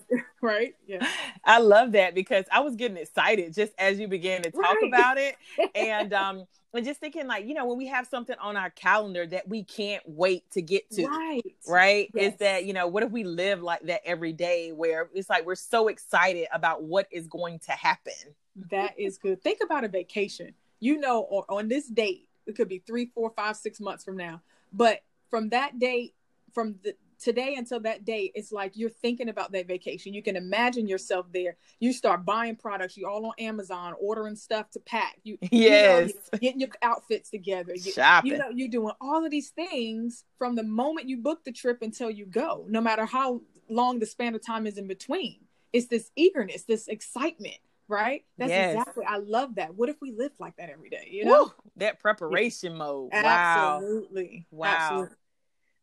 Right. 0.42 0.76
Yeah. 0.88 1.08
I 1.44 1.60
love 1.60 1.94
that 1.94 2.16
because 2.16 2.46
I 2.52 2.62
was 2.62 2.76
getting 2.76 2.98
excited 2.98 3.54
just 3.54 3.74
as 3.78 4.00
you 4.00 4.08
began 4.08 4.42
to 4.44 4.52
talk 4.52 4.64
right. 4.64 4.88
about 4.88 5.18
it. 5.18 5.36
And 5.76 6.14
um 6.14 6.46
and 6.74 6.86
just 6.86 7.00
thinking 7.00 7.28
like, 7.28 7.46
you 7.46 7.54
know, 7.54 7.66
when 7.66 7.78
we 7.78 7.88
have 7.88 8.08
something 8.08 8.36
on 8.40 8.56
our 8.56 8.70
calendar 8.70 9.26
that 9.28 9.48
we 9.48 9.64
can't 9.64 10.04
wait 10.06 10.50
to 10.52 10.62
get 10.62 10.90
to. 10.92 11.06
Right. 11.06 11.42
Right? 11.68 12.10
Yes. 12.14 12.34
Is 12.34 12.40
that, 12.40 12.66
you 12.66 12.74
know, 12.74 12.88
what 12.88 13.04
if 13.04 13.12
we 13.12 13.24
live 13.24 13.62
like 13.62 13.82
that 13.84 14.02
every 14.06 14.34
day 14.34 14.72
where 14.72 15.10
it's 15.14 15.30
like 15.30 15.46
we're 15.46 15.56
so 15.56 15.90
excited 15.90 16.48
about 16.54 16.84
what 16.84 17.08
is 17.12 17.28
going 17.28 17.60
to 17.60 17.72
happen. 17.72 18.14
That 18.70 18.98
is 18.98 19.18
good. 19.18 19.42
Think 19.42 19.60
about 19.64 19.84
a 19.84 19.88
vacation. 19.88 20.54
You 20.80 21.00
know, 21.00 21.22
or 21.22 21.46
on 21.50 21.68
this 21.68 21.88
date, 21.88 22.28
it 22.48 22.56
could 22.56 22.68
be 22.70 22.80
three, 22.80 23.12
four, 23.14 23.32
five, 23.36 23.56
six 23.56 23.80
months 23.80 24.04
from 24.04 24.18
now. 24.18 24.42
But 24.74 25.04
from 25.30 25.50
that 25.50 25.78
date, 25.78 26.16
from 26.54 26.76
the 26.84 26.96
today 27.22 27.56
until 27.56 27.80
that 27.82 28.04
day, 28.04 28.32
it's 28.36 28.52
like 28.52 28.76
you're 28.76 28.90
thinking 28.90 29.30
about 29.30 29.52
that 29.52 29.68
vacation. 29.68 30.14
You 30.14 30.24
can 30.24 30.36
imagine 30.36 30.88
yourself 30.88 31.28
there. 31.32 31.56
You 31.80 31.94
start 31.94 32.26
buying 32.26 32.56
products. 32.56 32.98
You 32.98 33.08
all 33.08 33.26
on 33.26 33.34
Amazon, 33.40 33.94
ordering 34.00 34.36
stuff 34.36 34.70
to 34.72 34.80
pack. 34.80 35.18
You 35.24 35.38
yes, 35.52 36.10
you 36.10 36.16
know, 36.16 36.40
getting 36.40 36.60
your 36.60 36.70
outfits 36.82 37.30
together. 37.30 37.74
You, 37.76 37.92
Shopping. 37.92 38.32
You 38.32 38.38
know, 38.38 38.50
you're 38.50 38.70
doing 38.70 38.94
all 39.00 39.24
of 39.24 39.32
these 39.32 39.50
things 39.50 40.24
from 40.38 40.56
the 40.56 40.64
moment 40.64 41.08
you 41.08 41.18
book 41.18 41.44
the 41.46 41.52
trip 41.52 41.82
until 41.82 42.10
you 42.10 42.26
go. 42.26 42.66
No 42.68 42.82
matter 42.82 43.06
how 43.06 43.42
long 43.70 44.00
the 44.00 44.06
span 44.06 44.36
of 44.36 44.46
time 44.46 44.68
is 44.68 44.78
in 44.78 44.88
between, 44.88 45.40
it's 45.72 45.88
this 45.88 46.12
eagerness, 46.16 46.64
this 46.64 46.88
excitement 46.88 47.58
right? 47.88 48.24
That's 48.38 48.52
yes. 48.52 48.78
exactly. 48.78 49.04
I 49.06 49.18
love 49.18 49.56
that. 49.56 49.76
What 49.76 49.90
if 49.90 49.98
we 50.02 50.14
lived 50.14 50.40
like 50.40 50.56
that 50.56 50.70
every 50.70 50.90
day? 50.90 51.10
You 51.12 51.26
know, 51.26 51.44
Woo, 51.44 51.52
that 51.76 52.00
preparation 52.00 52.78
mode. 52.78 53.10
Absolutely. 53.12 54.48
Wow. 54.50 54.70
Absolutely 54.70 55.16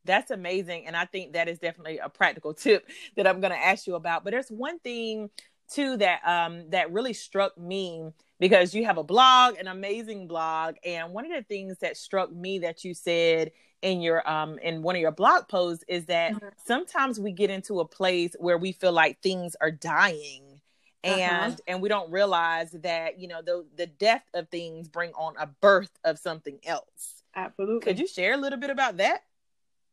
that's 0.08 0.32
amazing. 0.32 0.88
And 0.88 0.96
I 0.96 1.04
think 1.04 1.34
that 1.34 1.48
is 1.48 1.60
definitely 1.60 1.98
a 1.98 2.08
practical 2.08 2.52
tip 2.64 2.88
that 3.16 3.26
I'm 3.26 3.40
going 3.40 3.52
to 3.52 3.64
ask 3.64 3.86
you 3.86 3.94
about. 3.94 4.24
But 4.24 4.32
there's 4.32 4.48
one 4.48 4.80
thing 4.80 5.30
too 5.70 5.98
that 5.98 6.22
um 6.24 6.70
that 6.70 6.90
really 6.92 7.12
struck 7.12 7.56
me 7.58 8.10
because 8.40 8.74
you 8.74 8.86
have 8.86 8.98
a 8.98 9.04
blog, 9.04 9.56
an 9.58 9.68
amazing 9.68 10.26
blog, 10.26 10.76
and 10.84 11.12
one 11.12 11.26
of 11.26 11.32
the 11.32 11.42
things 11.42 11.78
that 11.80 11.96
struck 11.96 12.32
me 12.32 12.60
that 12.60 12.84
you 12.84 12.94
said 12.94 13.52
in 13.82 14.00
your 14.00 14.28
um 14.28 14.58
in 14.60 14.82
one 14.82 14.96
of 14.96 15.00
your 15.00 15.12
blog 15.12 15.46
posts 15.46 15.84
is 15.86 16.06
that 16.06 16.32
mm-hmm. 16.32 16.48
sometimes 16.64 17.20
we 17.20 17.32
get 17.32 17.50
into 17.50 17.80
a 17.80 17.84
place 17.84 18.34
where 18.38 18.58
we 18.58 18.72
feel 18.72 18.92
like 18.92 19.20
things 19.20 19.54
are 19.60 19.70
dying 19.70 20.60
and 21.04 21.52
uh-huh. 21.52 21.56
and 21.68 21.82
we 21.82 21.88
don't 21.88 22.10
realize 22.10 22.72
that 22.72 23.20
you 23.20 23.28
know 23.28 23.40
the 23.42 23.64
the 23.76 23.86
death 23.86 24.24
of 24.34 24.48
things 24.48 24.88
bring 24.88 25.12
on 25.12 25.34
a 25.38 25.46
birth 25.46 25.96
of 26.04 26.18
something 26.18 26.58
else 26.64 27.22
absolutely 27.36 27.80
could 27.80 27.98
you 27.98 28.06
share 28.08 28.34
a 28.34 28.36
little 28.36 28.58
bit 28.58 28.70
about 28.70 28.96
that 28.96 29.22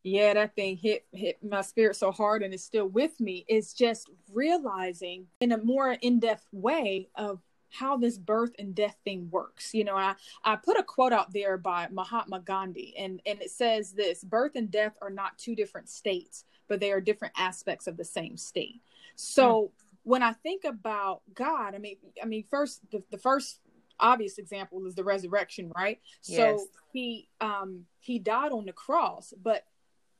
yeah, 0.05 0.35
that 0.35 0.55
thing 0.55 0.77
hit 0.77 1.03
hit 1.11 1.43
my 1.43 1.61
spirit 1.61 1.95
so 1.95 2.11
hard 2.11 2.43
and 2.43 2.53
it's 2.53 2.63
still 2.63 2.87
with 2.87 3.19
me. 3.19 3.43
It's 3.47 3.73
just 3.73 4.11
realizing 4.31 5.25
in 5.39 5.51
a 5.51 5.57
more 5.57 5.93
in-depth 5.93 6.45
way 6.51 7.09
of 7.15 7.41
how 7.71 7.97
this 7.97 8.19
birth 8.19 8.51
and 8.59 8.75
death 8.75 8.95
thing 9.03 9.27
works. 9.31 9.73
You 9.73 9.83
know, 9.83 9.95
I, 9.95 10.13
I 10.43 10.57
put 10.57 10.77
a 10.77 10.83
quote 10.83 11.11
out 11.11 11.33
there 11.33 11.57
by 11.57 11.87
Mahatma 11.91 12.41
Gandhi 12.41 12.93
and, 12.99 13.19
and 13.25 13.41
it 13.41 13.49
says 13.49 13.93
this 13.93 14.23
birth 14.23 14.51
and 14.53 14.69
death 14.69 14.95
are 15.01 15.09
not 15.09 15.39
two 15.39 15.55
different 15.55 15.89
states, 15.89 16.45
but 16.67 16.79
they 16.79 16.91
are 16.91 17.01
different 17.01 17.33
aspects 17.35 17.87
of 17.87 17.97
the 17.97 18.05
same 18.05 18.37
state. 18.37 18.81
So 19.15 19.63
mm. 19.63 19.69
when 20.03 20.21
I 20.21 20.33
think 20.33 20.65
about 20.65 21.23
God, 21.33 21.73
I 21.73 21.79
mean 21.79 21.97
I 22.21 22.27
mean 22.27 22.43
first 22.47 22.79
the, 22.91 23.01
the 23.09 23.17
first 23.17 23.59
obvious 23.99 24.37
example 24.37 24.85
is 24.85 24.93
the 24.93 25.03
resurrection, 25.03 25.71
right? 25.75 25.99
Yes. 26.25 26.59
So 26.59 26.67
he 26.93 27.27
um 27.41 27.85
he 28.01 28.19
died 28.19 28.51
on 28.51 28.65
the 28.65 28.71
cross, 28.71 29.33
but 29.41 29.65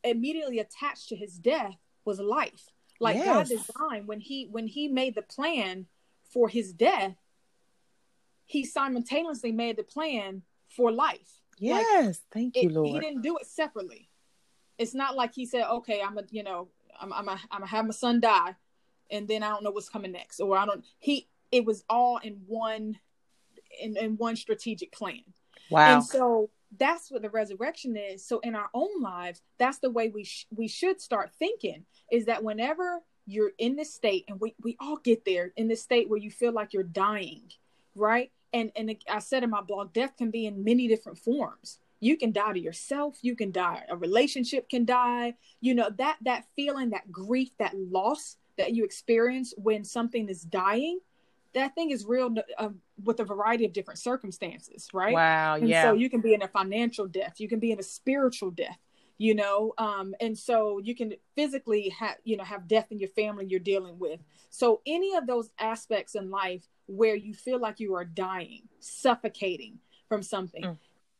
immediately 0.06 0.60
attached 0.60 1.10
to 1.10 1.15
his 1.15 1.38
death 1.38 1.76
was 2.06 2.20
life. 2.20 2.70
Like 3.00 3.18
yes. 3.18 3.26
God 3.26 3.48
designed 3.48 4.08
when 4.08 4.20
he 4.20 4.48
when 4.50 4.68
he 4.68 4.88
made 4.88 5.15
the 5.15 5.22
plan 5.22 5.88
for 6.32 6.48
his 6.48 6.72
death, 6.72 7.15
he 8.46 8.63
simultaneously 8.63 9.52
made 9.52 9.78
the 9.78 9.84
plan 9.84 10.44
for 10.70 10.91
life. 10.91 11.41
Yes, 11.58 12.06
like, 12.06 12.15
thank 12.32 12.56
you, 12.56 12.70
it, 12.70 12.74
Lord. 12.74 12.88
He 12.88 13.00
didn't 13.00 13.22
do 13.22 13.38
it 13.38 13.48
separately. 13.48 14.10
It's 14.78 14.94
not 14.94 15.15
like 15.15 15.34
he 15.34 15.46
said, 15.46 15.65
"Okay, 15.65 16.02
I'm 16.02 16.18
a, 16.18 16.24
you 16.30 16.44
know, 16.44 16.70
I'm, 17.00 17.12
I'm, 17.13 17.28
a, 17.28 17.39
I'm 17.52 17.60
gonna 17.60 17.68
have 17.68 17.86
my 17.86 17.91
son 17.91 18.20
die, 18.20 18.56
and 19.10 19.28
then 19.28 19.44
I 19.44 19.50
don't 19.50 19.63
know 19.63 19.72
what's 19.72 19.89
coming 19.89 20.12
next," 20.12 20.39
or 20.39 20.58
I 20.58 20.65
don't. 20.65 20.84
He, 21.00 21.28
it 21.52 21.65
was 21.65 21.84
all 21.89 22.18
in 22.18 22.41
one, 22.46 23.00
in, 23.82 23.98
in 23.98 24.18
one 24.18 24.36
strategic 24.36 24.91
plan. 24.91 25.24
Wow. 25.70 25.96
And 25.96 26.04
so 26.04 26.50
that's 26.77 27.11
what 27.11 27.21
the 27.21 27.29
resurrection 27.29 27.95
is. 27.97 28.25
So 28.25 28.39
in 28.39 28.55
our 28.55 28.69
own 28.73 29.01
lives 29.01 29.41
that's 29.57 29.79
the 29.79 29.89
way 29.89 30.09
we 30.09 30.23
sh- 30.23 30.47
we 30.55 30.67
should 30.67 31.01
start 31.01 31.31
thinking 31.38 31.85
is 32.11 32.25
that 32.25 32.43
whenever 32.43 33.01
you're 33.25 33.53
in 33.57 33.75
this 33.75 33.93
state 33.93 34.25
and 34.27 34.39
we, 34.39 34.53
we 34.61 34.77
all 34.79 34.97
get 34.97 35.25
there 35.25 35.51
in 35.55 35.67
this 35.67 35.81
state 35.81 36.09
where 36.09 36.19
you 36.19 36.29
feel 36.29 36.51
like 36.51 36.73
you're 36.73 36.83
dying 36.83 37.43
right? 37.95 38.31
And 38.53 38.71
and 38.75 38.95
i 39.09 39.19
said 39.19 39.43
in 39.43 39.49
my 39.49 39.61
blog 39.61 39.93
death 39.93 40.15
can 40.17 40.31
be 40.31 40.45
in 40.45 40.63
many 40.63 40.88
different 40.88 41.17
forms. 41.17 41.79
You 41.99 42.17
can 42.17 42.31
die 42.31 42.53
to 42.53 42.59
yourself 42.59 43.17
you 43.21 43.35
can 43.35 43.51
die 43.51 43.83
a 43.89 43.97
relationship 43.97 44.69
can 44.69 44.85
die. 44.85 45.35
You 45.61 45.75
know 45.75 45.89
that 45.97 46.17
that 46.21 46.45
feeling 46.55 46.91
that 46.91 47.11
grief 47.11 47.49
that 47.57 47.73
loss 47.75 48.38
that 48.57 48.73
you 48.73 48.85
experience 48.85 49.53
when 49.57 49.83
something 49.83 50.29
is 50.29 50.41
dying 50.41 50.99
that 51.56 51.74
thing 51.74 51.89
is 51.89 52.06
real 52.06 52.34
uh, 52.58 52.70
with 53.04 53.20
a 53.20 53.26
variety 53.26 53.65
of 53.65 53.74
different 53.74 54.00
circumstances, 54.00 54.88
right? 54.94 55.13
Wow, 55.13 55.56
and 55.56 55.68
yeah. 55.68 55.86
So 55.86 55.94
you 55.94 56.10
can 56.10 56.22
be 56.22 56.34
in 56.34 56.44
a 56.44 56.48
financial 56.48 57.08
death, 57.08 57.39
you 57.39 57.50
can 57.50 57.60
be 57.60 57.72
in 57.72 57.80
a 57.80 57.84
spiritual 57.84 58.52
death, 58.52 58.78
you 59.18 59.34
know, 59.34 59.74
um, 59.78 60.13
and 60.22 60.38
so 60.38 60.80
you 60.84 60.94
can 60.96 61.13
physically 61.36 61.89
have, 61.89 62.18
you 62.24 62.38
know, 62.38 62.44
have 62.44 62.68
death 62.68 62.91
in 62.91 63.00
your 63.00 63.10
family 63.10 63.48
you're 63.50 63.60
dealing 63.60 63.98
with. 63.98 64.20
So 64.50 64.82
any 64.86 65.15
of 65.15 65.26
those 65.26 65.50
aspects 65.58 66.15
in 66.15 66.30
life 66.30 66.68
where 66.88 67.15
you 67.15 67.34
feel 67.34 67.60
like 67.60 67.80
you 67.80 67.96
are 67.96 68.06
dying, 68.06 68.63
suffocating 68.80 69.80
from 70.08 70.22
something. 70.22 70.63
Mm. 70.63 70.78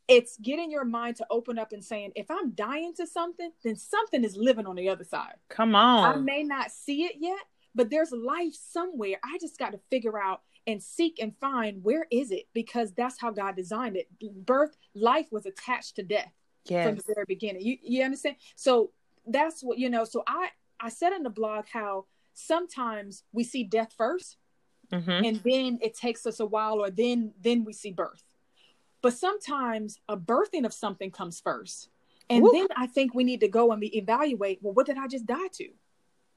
It's 0.08 0.38
getting 0.38 0.70
your 0.70 0.86
mind 0.86 1.16
to 1.16 1.26
open 1.32 1.58
up 1.58 1.72
and 1.72 1.84
saying, 1.84 2.12
if 2.16 2.30
I'm 2.30 2.52
dying 2.52 2.94
to 2.98 3.08
something, 3.08 3.50
then 3.64 3.76
something 3.76 4.24
is 4.24 4.38
living 4.38 4.68
on 4.68 4.76
the 4.76 4.90
other 4.90 5.04
side. 5.04 5.34
Come 5.50 5.74
on. 5.74 6.14
I 6.14 6.18
may 6.18 6.44
not 6.44 6.70
see 6.70 7.06
it 7.06 7.16
yet, 7.20 7.40
but 7.76 7.90
there's 7.90 8.12
life 8.12 8.54
somewhere. 8.54 9.18
I 9.24 9.38
just 9.40 9.60
got 9.60 9.74
to 9.74 9.80
figure 9.90 10.20
out 10.20 10.42
and 10.66 10.82
seek 10.82 11.20
and 11.22 11.36
find 11.38 11.84
where 11.84 12.08
is 12.12 12.32
it 12.32 12.48
because 12.54 12.94
that's 12.94 13.20
how 13.20 13.32
God 13.32 13.56
designed 13.56 13.98
it. 13.98 14.08
Birth, 14.46 14.78
life 14.96 15.28
was 15.32 15.46
attached 15.46 15.98
to 15.98 16.04
death 16.04 16.32
yes. 16.66 16.88
from 16.88 16.96
the 16.96 17.04
very 17.14 17.26
beginning. 17.28 17.62
You 17.62 17.78
you 17.84 18.04
understand? 18.04 18.38
So 18.56 18.92
that's 19.28 19.62
what 19.62 19.78
you 19.78 19.90
know. 19.90 20.06
So 20.06 20.24
I 20.26 20.50
I 20.80 20.90
said 20.90 21.14
in 21.14 21.24
the 21.24 21.30
blog 21.30 21.66
how 21.72 22.06
sometimes 22.34 23.24
we 23.32 23.44
see 23.44 23.64
death 23.64 23.94
1st 24.00 24.36
Mm-hmm. 24.92 25.26
and 25.26 25.42
then 25.44 25.80
it 25.82 25.96
takes 25.98 26.28
us 26.28 26.40
a 26.40 26.46
while 26.46 26.80
or 26.80 26.92
then 26.92 27.34
then 27.42 27.66
we 27.66 27.74
see 27.74 27.92
birth 27.92 28.24
but 29.02 29.14
sometimes 29.14 30.00
a 30.08 30.16
birthing 30.16 30.64
of 30.64 30.72
something 30.74 31.10
comes 31.10 31.40
first 31.40 31.90
and 32.30 32.44
Woo. 32.44 32.52
then 32.54 32.68
i 32.78 32.86
think 32.86 33.16
we 33.16 33.24
need 33.24 33.40
to 33.40 33.48
go 33.48 33.72
and 33.72 33.84
evaluate 33.84 34.60
well 34.62 34.74
what 34.74 34.86
did 34.86 35.00
i 35.00 35.08
just 35.08 35.26
die 35.26 35.48
to 35.54 35.70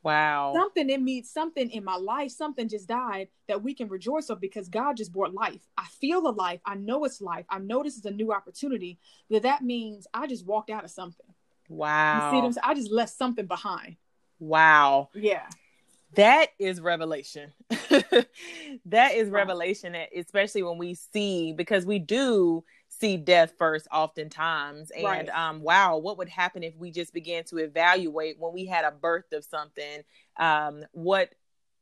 Wow. 0.02 0.52
something 0.54 0.88
in 0.88 1.04
me 1.04 1.22
something 1.22 1.70
in 1.70 1.84
my 1.84 1.96
life 1.96 2.30
something 2.30 2.68
just 2.68 2.88
died 2.88 3.28
that 3.48 3.62
we 3.62 3.74
can 3.74 3.88
rejoice 3.88 4.30
of 4.30 4.40
because 4.40 4.68
god 4.68 4.96
just 4.96 5.12
brought 5.12 5.34
life 5.34 5.60
i 5.76 5.84
feel 6.00 6.22
the 6.22 6.30
life 6.32 6.60
i 6.64 6.74
know 6.74 7.04
it's 7.04 7.20
life 7.20 7.44
i 7.50 7.58
know 7.58 7.82
this 7.82 7.96
is 7.96 8.04
a 8.04 8.10
new 8.10 8.32
opportunity 8.32 8.98
that 9.28 9.42
that 9.42 9.62
means 9.62 10.06
i 10.14 10.26
just 10.26 10.46
walked 10.46 10.70
out 10.70 10.84
of 10.84 10.90
something 10.90 11.26
you 11.26 11.34
see 11.34 11.76
Wow. 11.76 12.30
Saying? 12.30 12.54
i 12.62 12.74
just 12.74 12.90
left 12.90 13.12
something 13.12 13.46
behind 13.46 13.96
Wow. 14.38 15.10
yeah 15.14 15.48
That 16.14 16.48
is 16.58 16.80
revelation. 16.80 17.52
that 18.86 19.12
is 19.14 19.28
revelation, 19.30 19.94
especially 20.16 20.62
when 20.62 20.78
we 20.78 20.94
see, 20.94 21.52
because 21.52 21.84
we 21.84 21.98
do 21.98 22.64
see 22.88 23.16
death 23.16 23.52
first 23.58 23.86
oftentimes. 23.92 24.90
And 24.90 25.04
Right. 25.04 25.28
um, 25.30 25.62
wow, 25.62 25.98
what 25.98 26.18
would 26.18 26.28
happen 26.28 26.62
if 26.62 26.76
we 26.76 26.90
just 26.90 27.12
began 27.12 27.44
to 27.44 27.58
evaluate 27.58 28.38
when 28.38 28.52
we 28.52 28.66
had 28.66 28.84
a 28.84 28.90
birth 28.90 29.32
of 29.32 29.44
something? 29.44 30.02
Um, 30.36 30.84
what 30.92 31.32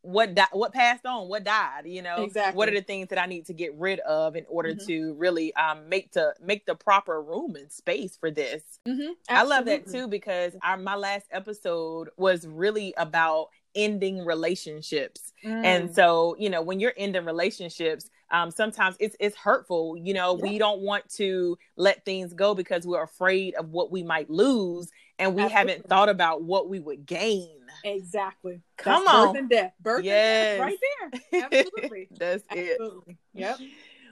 what 0.02 0.36
di- 0.36 0.46
what 0.52 0.72
passed 0.72 1.04
on 1.04 1.26
what 1.28 1.42
died 1.42 1.82
you 1.84 2.00
know 2.00 2.22
Exactly. 2.22 2.56
what 2.56 2.68
are 2.68 2.72
the 2.72 2.80
things 2.80 3.08
that 3.08 3.18
i 3.20 3.26
need 3.26 3.44
to 3.46 3.52
get 3.52 3.74
rid 3.74 3.98
of 4.00 4.36
in 4.36 4.46
order 4.48 4.72
Mhm. 4.72 4.86
to 4.86 5.14
really 5.14 5.52
um 5.56 5.88
make 5.88 6.12
to 6.12 6.32
make 6.40 6.64
the 6.64 6.76
proper 6.76 7.20
room 7.20 7.56
and 7.56 7.72
space 7.72 8.16
for 8.16 8.30
this 8.30 8.62
mm-hmm. 8.86 9.12
I 9.28 9.42
love 9.42 9.64
that 9.64 9.88
too 9.88 10.06
because 10.06 10.54
our 10.62 10.76
my 10.76 10.94
last 10.94 11.26
episode 11.32 12.10
was 12.16 12.46
really 12.46 12.94
about 12.96 13.48
ending 13.74 14.24
relationships. 14.24 15.32
Mm. 15.44 15.64
And 15.64 15.94
so, 15.94 16.34
you 16.38 16.48
know, 16.50 16.62
when 16.62 16.78
you're 16.80 16.94
ending 16.96 17.24
relationships, 17.24 18.08
um, 18.30 18.50
sometimes 18.50 18.96
it's 19.00 19.16
it's 19.20 19.36
hurtful. 19.36 19.96
You 19.96 20.14
know, 20.14 20.34
we 20.34 20.58
don't 20.58 20.80
want 20.80 21.08
to 21.14 21.56
let 21.76 22.04
things 22.04 22.32
go 22.32 22.54
because 22.54 22.86
we're 22.86 23.02
afraid 23.02 23.54
of 23.54 23.70
what 23.70 23.90
we 23.92 24.02
might 24.02 24.28
lose, 24.30 24.90
and 25.18 25.34
we 25.34 25.42
haven't 25.48 25.88
thought 25.88 26.08
about 26.08 26.42
what 26.42 26.68
we 26.68 26.80
would 26.80 27.06
gain. 27.06 27.60
exactly 27.84 28.60
Come 28.78 29.04
That's 29.04 29.14
on. 29.16 29.26
birth 29.28 29.36
and 29.40 29.50
death 29.50 29.72
birth 29.80 30.04
Yes. 30.04 30.60
and 30.60 30.70
death 30.70 31.20
right 31.32 31.40
there 31.40 31.42
absolutely 31.66 32.08
That's 32.18 32.44
it. 32.52 32.80
yep 33.34 33.58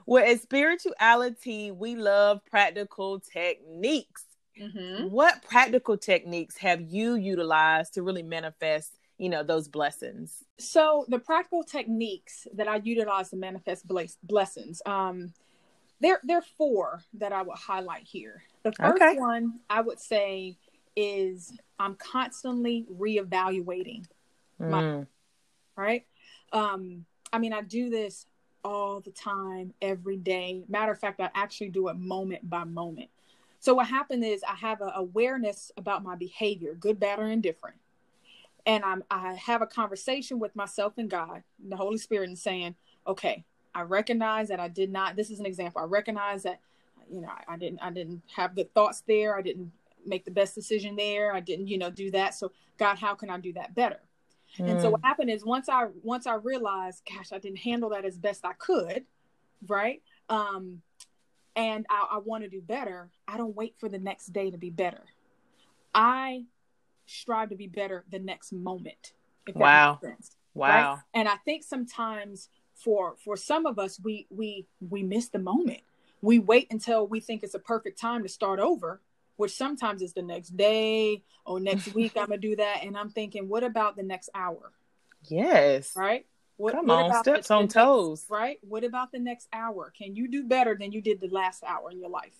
Well, 0.06 0.24
at 0.24 0.40
spirituality, 0.42 1.70
we 1.70 1.96
love 1.96 2.40
practical 2.50 3.20
techniques. 3.20 4.24
mm-hmm. 4.60 5.08
What 5.10 5.42
practical 5.42 5.96
techniques 5.96 6.56
have 6.58 6.80
you 6.82 7.14
utilized 7.16 7.94
to 7.94 8.02
really 8.02 8.22
manifest, 8.22 8.98
you 9.18 9.28
know, 9.28 9.42
those 9.42 9.68
blessings? 9.68 10.44
So 10.58 11.04
the 11.08 11.18
practical 11.18 11.62
techniques 11.62 12.46
that 12.54 12.68
I 12.68 12.76
utilize 12.76 13.30
to 13.30 13.36
manifest 13.36 13.86
bless- 13.86 14.18
blessings, 14.22 14.82
um, 14.86 15.32
there 16.00 16.20
there 16.24 16.38
are 16.38 16.44
four 16.58 17.02
that 17.14 17.32
I 17.32 17.42
would 17.42 17.56
highlight 17.56 18.02
here. 18.02 18.42
The 18.62 18.72
first 18.72 19.02
Okay. 19.02 19.16
one 19.16 19.60
I 19.70 19.80
would 19.80 20.00
say 20.00 20.58
is 20.96 21.56
I'm 21.78 21.94
constantly 21.96 22.86
reevaluating, 22.92 24.06
My- 24.58 24.82
Mm, 24.82 25.06
right? 25.76 26.06
Um, 26.52 27.06
I 27.32 27.38
mean, 27.38 27.52
I 27.52 27.62
do 27.62 27.90
this 27.90 28.26
all 28.64 29.00
the 29.00 29.10
time, 29.10 29.74
every 29.82 30.16
day. 30.16 30.64
Matter 30.68 30.92
of 30.92 30.98
fact, 30.98 31.20
I 31.20 31.30
actually 31.34 31.70
do 31.70 31.88
it 31.88 31.94
moment 31.96 32.48
by 32.48 32.64
moment. 32.64 33.10
So 33.60 33.74
what 33.74 33.86
happened 33.88 34.24
is 34.24 34.42
I 34.42 34.54
have 34.54 34.80
an 34.80 34.90
awareness 34.94 35.72
about 35.76 36.02
my 36.02 36.16
behavior, 36.16 36.74
good, 36.74 37.00
bad, 37.00 37.18
or 37.18 37.26
indifferent. 37.26 37.76
And 38.66 38.84
I'm 38.84 39.04
I 39.10 39.34
have 39.34 39.62
a 39.62 39.66
conversation 39.66 40.38
with 40.38 40.56
myself 40.56 40.94
and 40.96 41.10
God, 41.10 41.42
and 41.62 41.70
the 41.70 41.76
Holy 41.76 41.98
Spirit, 41.98 42.28
and 42.28 42.38
saying, 42.38 42.74
okay, 43.06 43.44
I 43.74 43.82
recognize 43.82 44.48
that 44.48 44.60
I 44.60 44.68
did 44.68 44.90
not. 44.90 45.16
This 45.16 45.30
is 45.30 45.40
an 45.40 45.46
example. 45.46 45.82
I 45.82 45.84
recognize 45.84 46.44
that, 46.44 46.60
you 47.10 47.20
know, 47.20 47.28
I, 47.28 47.54
I 47.54 47.56
didn't 47.56 47.80
I 47.80 47.90
didn't 47.90 48.22
have 48.34 48.54
good 48.54 48.72
thoughts 48.72 49.02
there. 49.06 49.36
I 49.36 49.42
didn't 49.42 49.72
make 50.06 50.24
the 50.24 50.30
best 50.30 50.54
decision 50.54 50.96
there. 50.96 51.34
I 51.34 51.40
didn't, 51.40 51.68
you 51.68 51.78
know, 51.78 51.90
do 51.90 52.10
that. 52.12 52.34
So 52.34 52.52
God, 52.78 52.98
how 52.98 53.14
can 53.14 53.30
I 53.30 53.38
do 53.38 53.52
that 53.54 53.74
better? 53.74 54.00
And 54.58 54.80
so 54.80 54.88
mm, 54.88 54.92
what 54.92 55.00
happened 55.02 55.30
is 55.30 55.44
once 55.44 55.68
I 55.68 55.86
once 56.02 56.26
I 56.26 56.34
realized, 56.34 57.02
gosh, 57.12 57.32
I 57.32 57.38
didn't 57.38 57.58
handle 57.58 57.90
that 57.90 58.04
as 58.04 58.16
best 58.16 58.44
I 58.44 58.52
could, 58.52 59.04
right? 59.66 60.00
Um, 60.28 60.80
and 61.56 61.86
I, 61.90 62.06
I 62.12 62.18
want 62.18 62.44
to 62.44 62.50
do 62.50 62.60
better. 62.60 63.10
I 63.26 63.36
don't 63.36 63.54
wait 63.56 63.74
for 63.78 63.88
the 63.88 63.98
next 63.98 64.32
day 64.32 64.50
to 64.50 64.58
be 64.58 64.70
better. 64.70 65.02
I 65.94 66.44
strive 67.06 67.50
to 67.50 67.56
be 67.56 67.66
better 67.66 68.04
the 68.10 68.18
next 68.18 68.52
moment. 68.52 69.12
If 69.46 69.54
that 69.54 69.60
Wow. 69.60 69.98
makes 70.02 70.14
sense. 70.16 70.36
wow. 70.54 70.94
Right? 70.94 71.02
And 71.14 71.28
I 71.28 71.36
think 71.36 71.62
sometimes 71.64 72.48
for 72.74 73.16
for 73.24 73.36
some 73.36 73.66
of 73.66 73.78
us, 73.78 74.00
we 74.02 74.26
we 74.30 74.66
we 74.88 75.02
miss 75.02 75.28
the 75.28 75.38
moment. 75.38 75.80
We 76.22 76.38
wait 76.38 76.68
until 76.70 77.06
we 77.06 77.20
think 77.20 77.42
it's 77.42 77.54
a 77.54 77.58
perfect 77.58 77.98
time 78.00 78.22
to 78.22 78.28
start 78.28 78.58
over, 78.58 79.00
which 79.36 79.52
sometimes 79.52 80.00
is 80.02 80.12
the 80.14 80.22
next 80.22 80.56
day 80.56 81.22
or 81.44 81.60
next 81.60 81.94
week. 81.94 82.16
I'm 82.16 82.26
gonna 82.28 82.38
do 82.38 82.56
that, 82.56 82.82
and 82.82 82.96
I'm 82.96 83.10
thinking, 83.10 83.48
what 83.48 83.62
about 83.64 83.96
the 83.96 84.02
next 84.02 84.30
hour? 84.34 84.72
Yes. 85.28 85.94
Right? 85.96 86.26
What, 86.56 86.72
Come 86.74 86.86
what 86.86 86.98
on, 86.98 87.10
about 87.10 87.24
steps 87.24 87.48
the- 87.48 87.54
on 87.54 87.62
the 87.62 87.64
next- 87.64 87.74
toes. 87.74 88.26
right? 88.30 88.58
What 88.62 88.84
about 88.84 89.10
the 89.12 89.18
next 89.18 89.48
hour? 89.52 89.92
Can 89.96 90.14
you 90.14 90.28
do 90.28 90.44
better 90.44 90.76
than 90.78 90.92
you 90.92 91.00
did 91.00 91.20
the 91.20 91.28
last 91.28 91.64
hour 91.64 91.90
in 91.90 91.98
your 91.98 92.10
life? 92.10 92.36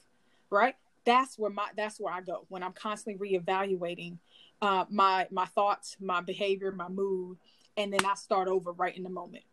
Right? 0.51 0.77
That's 1.05 1.37
where 1.39 1.51
my 1.51 1.69
that's 1.77 1.99
where 2.01 2.15
I 2.15 2.21
go 2.21 2.47
when 2.49 2.63
I'm 2.63 2.73
constantly 2.73 3.19
reevaluating 3.29 4.19
uh, 4.63 4.85
my 4.91 5.27
my 5.31 5.47
thoughts, 5.47 5.97
my 6.01 6.21
behavior, 6.21 6.73
my 6.73 6.89
mood, 6.89 7.39
and 7.77 7.93
then 7.93 8.05
I 8.05 8.15
start 8.15 8.49
over 8.49 8.73
right 8.73 8.97
in 8.97 9.03
the 9.03 9.11
moment. 9.11 9.45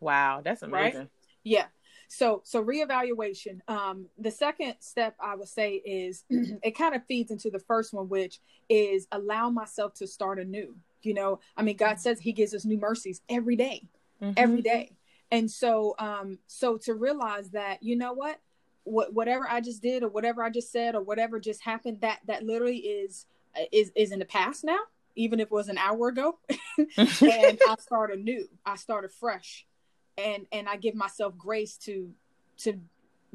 Wow, 0.00 0.40
that's 0.42 0.62
Right? 0.62 0.92
amazing. 0.92 1.08
Yeah. 1.44 1.66
So 2.08 2.42
so 2.44 2.62
reevaluation. 2.62 3.60
Um, 3.68 4.06
the 4.18 4.30
second 4.30 4.74
step 4.80 5.16
I 5.20 5.34
would 5.34 5.48
say 5.48 5.76
is 5.76 6.24
it 6.30 6.72
kind 6.76 6.94
of 6.94 7.04
feeds 7.06 7.30
into 7.30 7.50
the 7.50 7.58
first 7.58 7.92
one, 7.92 8.08
which 8.08 8.40
is 8.68 9.06
allow 9.12 9.48
myself 9.50 9.94
to 9.94 10.06
start 10.06 10.38
anew. 10.38 10.76
You 11.02 11.14
know, 11.14 11.40
I 11.56 11.62
mean, 11.62 11.76
God 11.76 11.98
says 11.98 12.20
He 12.20 12.32
gives 12.32 12.54
us 12.54 12.64
new 12.64 12.78
mercies 12.78 13.22
every 13.28 13.56
day 13.56 13.88
Mhm. 14.22 14.34
every 14.36 14.62
day. 14.62 14.92
And 15.32 15.50
so, 15.50 15.94
um, 15.98 16.38
so 16.46 16.76
to 16.78 16.94
realize 16.94 17.50
that, 17.50 17.82
you 17.82 17.96
know 17.96 18.12
what, 18.12 18.38
what, 18.84 19.12
whatever 19.12 19.48
I 19.48 19.60
just 19.60 19.82
did 19.82 20.02
or 20.04 20.08
whatever 20.08 20.44
I 20.44 20.50
just 20.50 20.70
said 20.70 20.94
or 20.94 21.02
whatever 21.02 21.40
just 21.40 21.62
happened, 21.62 22.02
that, 22.02 22.20
that 22.26 22.44
literally 22.44 22.76
is, 22.76 23.26
is, 23.72 23.90
is 23.94 24.12
in 24.12 24.18
the 24.18 24.24
past 24.24 24.64
now, 24.64 24.78
even 25.16 25.40
if 25.40 25.46
it 25.46 25.52
was 25.52 25.68
an 25.68 25.78
hour 25.78 26.08
ago. 26.08 26.38
and 26.78 26.88
I 27.68 27.76
start 27.80 28.12
anew. 28.12 28.48
I 28.64 28.76
start 28.76 29.04
afresh 29.04 29.66
and, 30.18 30.46
and 30.52 30.68
I 30.68 30.76
give 30.76 30.94
myself 30.94 31.36
grace 31.36 31.76
to, 31.78 32.10
to 32.58 32.78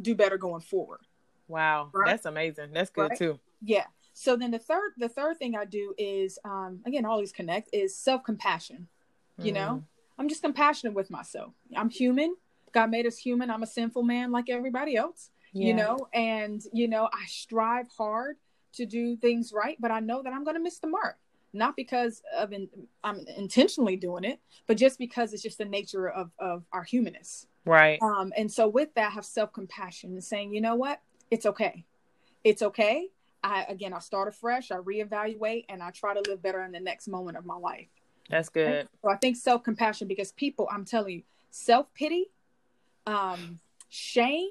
do 0.01 0.15
better 0.15 0.37
going 0.37 0.61
forward. 0.61 1.01
wow, 1.47 1.89
Right? 1.93 2.07
that's 2.07 2.25
amazing. 2.25 2.69
That's 2.73 2.89
good 2.89 3.09
Right? 3.11 3.17
too. 3.17 3.39
Yeah. 3.63 3.85
So 4.13 4.35
then 4.35 4.51
the 4.51 4.59
third, 4.59 4.91
the 4.97 5.09
third 5.09 5.37
thing 5.37 5.55
I 5.55 5.65
do 5.65 5.93
is, 5.97 6.39
um, 6.43 6.79
again, 6.85 7.05
all 7.05 7.19
these 7.19 7.31
connect 7.31 7.69
is 7.73 7.95
self-compassion. 7.97 8.87
You 9.39 9.51
know, 9.51 9.83
I'm 10.17 10.27
just 10.29 10.41
compassionate 10.41 10.95
with 10.95 11.11
myself. 11.11 11.53
I'm 11.75 11.91
human. 11.91 12.35
God 12.71 12.89
made 12.89 13.05
us 13.05 13.17
human. 13.19 13.51
I'm 13.51 13.61
a 13.61 13.67
sinful 13.67 14.01
man 14.01 14.31
like 14.31 14.49
everybody 14.49 14.95
else, 14.95 15.29
Yeah. 15.53 15.67
you 15.67 15.73
know, 15.75 16.07
and, 16.11 16.59
you 16.73 16.87
know, 16.87 17.07
I 17.13 17.25
strive 17.27 17.87
hard 17.95 18.37
to 18.77 18.85
do 18.85 19.15
things 19.17 19.53
right, 19.53 19.77
but 19.79 19.91
I 19.91 19.99
know 19.99 20.23
that 20.23 20.33
I'm 20.33 20.43
going 20.43 20.55
to 20.55 20.61
miss 20.61 20.79
the 20.79 20.87
mark. 20.87 21.17
Not 21.53 21.75
because 21.75 22.21
of 22.35 22.51
in, 22.51 22.69
I'm 23.03 23.25
intentionally 23.35 23.95
doing 23.95 24.23
it, 24.23 24.39
but 24.67 24.77
just 24.77 24.99
because 24.99 25.33
it's 25.33 25.43
just 25.43 25.57
the 25.57 25.65
nature 25.65 26.09
of, 26.09 26.31
of 26.39 26.63
our 26.71 26.83
humanness. 26.83 27.47
right. 27.65 27.99
Um, 28.01 28.33
and 28.37 28.51
so 28.51 28.67
with 28.67 28.93
that, 28.95 29.13
have 29.13 29.25
self 29.25 29.53
compassion 29.53 30.11
and 30.11 30.23
saying, 30.23 30.53
you 30.53 30.61
know 30.61 30.75
what, 30.75 31.01
it's 31.31 31.45
okay, 31.45 31.85
it's 32.43 32.61
okay. 32.61 33.07
I 33.43 33.65
again, 33.69 33.93
I 33.93 33.99
start 33.99 34.27
afresh, 34.27 34.71
I 34.71 34.77
reevaluate, 34.77 35.65
and 35.69 35.81
I 35.81 35.91
try 35.91 36.13
to 36.13 36.29
live 36.29 36.41
better 36.41 36.63
in 36.63 36.71
the 36.71 36.79
next 36.79 37.07
moment 37.07 37.37
of 37.37 37.45
my 37.45 37.55
life. 37.55 37.87
That's 38.29 38.49
good. 38.49 38.87
So 39.01 39.09
I 39.09 39.15
think 39.15 39.37
self 39.37 39.63
compassion 39.63 40.07
because 40.07 40.31
people, 40.33 40.67
I'm 40.71 40.85
telling 40.85 41.15
you, 41.15 41.23
self 41.49 41.87
pity, 41.93 42.25
um, 43.05 43.59
shame, 43.89 44.49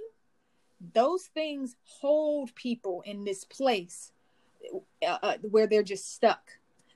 those 0.95 1.25
things 1.25 1.77
hold 1.85 2.55
people 2.55 3.03
in 3.05 3.25
this 3.25 3.45
place 3.45 4.13
uh, 5.07 5.19
uh, 5.23 5.37
where 5.43 5.67
they're 5.67 5.83
just 5.83 6.15
stuck. 6.15 6.53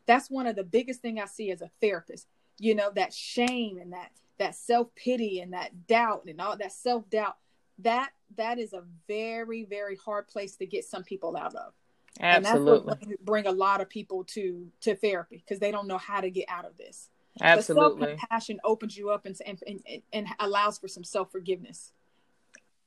That's 0.07 0.31
one 0.31 0.47
of 0.47 0.57
the 0.57 0.65
biggest 0.65 1.01
thing 1.01 1.21
I 1.21 1.27
see 1.27 1.51
as 1.51 1.63
a 1.63 1.71
therapist. 1.81 2.27
You 2.59 2.75
know 2.75 2.91
that 2.95 3.13
shame 3.13 3.79
and 3.79 3.93
that 3.93 4.11
that 4.39 4.55
self 4.55 4.95
pity 4.95 5.41
and 5.41 5.53
that 5.53 5.87
doubt 5.87 6.25
and 6.27 6.41
all 6.41 6.57
that 6.57 6.73
self 6.73 7.09
doubt. 7.11 7.37
That 7.79 8.11
that 8.37 8.59
is 8.59 8.73
a 8.73 8.83
very 9.09 9.65
very 9.65 9.97
hard 9.97 10.29
place 10.29 10.57
to 10.57 10.67
get 10.67 10.85
some 10.85 11.05
people 11.05 11.37
out 11.37 11.55
of. 11.55 11.73
And 12.19 12.45
Absolutely. 12.45 12.73
that's 12.73 12.85
what 12.85 13.01
bring, 13.01 13.17
bring 13.25 13.47
a 13.47 13.53
lot 13.53 13.81
of 13.81 13.89
people 13.89 14.25
to 14.25 14.69
to 14.83 14.95
therapy 14.97 15.43
because 15.45 15.59
they 15.59 15.71
don't 15.71 15.87
know 15.87 15.99
how 15.99 16.21
to 16.21 16.31
get 16.31 16.47
out 16.49 16.65
of 16.65 16.77
this. 16.77 17.09
Absolutely. 17.41 18.09
Self 18.09 18.19
compassion 18.19 18.61
opens 18.65 18.97
you 18.97 19.11
up 19.11 19.27
and, 19.27 19.37
and 19.47 19.63
and 19.67 20.03
and 20.13 20.27
allows 20.39 20.79
for 20.79 20.89
some 20.89 21.05
self 21.05 21.31
forgiveness. 21.31 21.93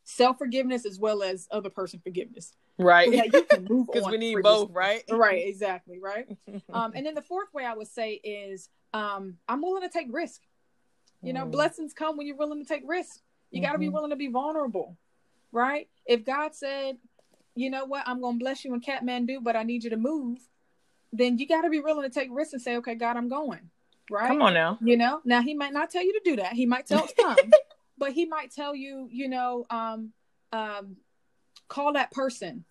Self 0.03 0.37
forgiveness 0.37 0.85
as 0.85 0.99
well 0.99 1.23
as 1.23 1.47
other 1.51 1.69
person 1.69 1.99
forgiveness. 2.03 2.53
Right. 2.77 3.13
So 3.13 3.23
you 3.23 3.43
can 3.43 3.65
move 3.69 3.87
Because 3.93 4.09
we 4.11 4.17
need 4.17 4.41
both, 4.41 4.71
right? 4.71 5.03
Right, 5.09 5.43
exactly, 5.47 5.99
right. 5.99 6.27
Um, 6.73 6.93
and 6.95 7.05
then 7.05 7.13
the 7.15 7.21
fourth 7.21 7.53
way 7.53 7.65
I 7.65 7.73
would 7.73 7.87
say 7.87 8.13
is 8.23 8.69
um, 8.93 9.37
I'm 9.47 9.61
willing 9.61 9.83
to 9.83 9.89
take 9.89 10.07
risk. 10.11 10.41
You 11.21 11.33
know, 11.33 11.45
Mm. 11.45 11.51
blessings 11.51 11.93
come 11.93 12.17
when 12.17 12.27
you're 12.27 12.35
willing 12.35 12.63
to 12.63 12.67
take 12.67 12.83
risk. 12.85 13.21
You 13.51 13.61
got 13.61 13.73
to 13.73 13.77
be 13.77 13.87
willing 13.89 14.09
to 14.09 14.15
be 14.15 14.27
vulnerable, 14.29 14.97
right? 15.51 15.87
If 16.05 16.25
God 16.25 16.55
said, 16.55 16.97
you 17.55 17.69
know 17.69 17.85
what, 17.85 18.07
I'm 18.07 18.19
going 18.19 18.39
to 18.39 18.43
bless 18.43 18.65
you 18.65 18.73
in 18.73 18.81
Kathmandu, 18.81 19.43
but 19.43 19.55
I 19.55 19.61
need 19.63 19.83
you 19.83 19.91
to 19.91 19.97
move, 19.97 20.39
then 21.11 21.37
you 21.37 21.47
got 21.47 21.61
to 21.61 21.69
be 21.69 21.79
willing 21.79 22.09
to 22.09 22.13
take 22.13 22.29
risks 22.31 22.53
and 22.53 22.61
say, 22.61 22.77
okay, 22.77 22.95
God, 22.95 23.15
I'm 23.15 23.29
going, 23.29 23.69
right? 24.09 24.27
Come 24.27 24.41
on 24.41 24.53
now. 24.55 24.79
You 24.81 24.97
know, 24.97 25.21
now 25.23 25.41
he 25.43 25.53
might 25.53 25.71
not 25.71 25.91
tell 25.91 26.03
you 26.03 26.13
to 26.13 26.21
do 26.25 26.35
that. 26.37 26.53
He 26.53 26.65
might 26.65 26.87
tell 26.87 27.07
some, 27.19 27.37
but 27.97 28.13
he 28.13 28.25
might 28.25 28.51
tell 28.51 28.75
you, 28.75 29.07
you 29.11 29.27
know, 29.29 29.65
um, 29.69 30.11
um, 30.51 30.97
call 31.67 31.93
that 31.93 32.11
person 32.11 32.65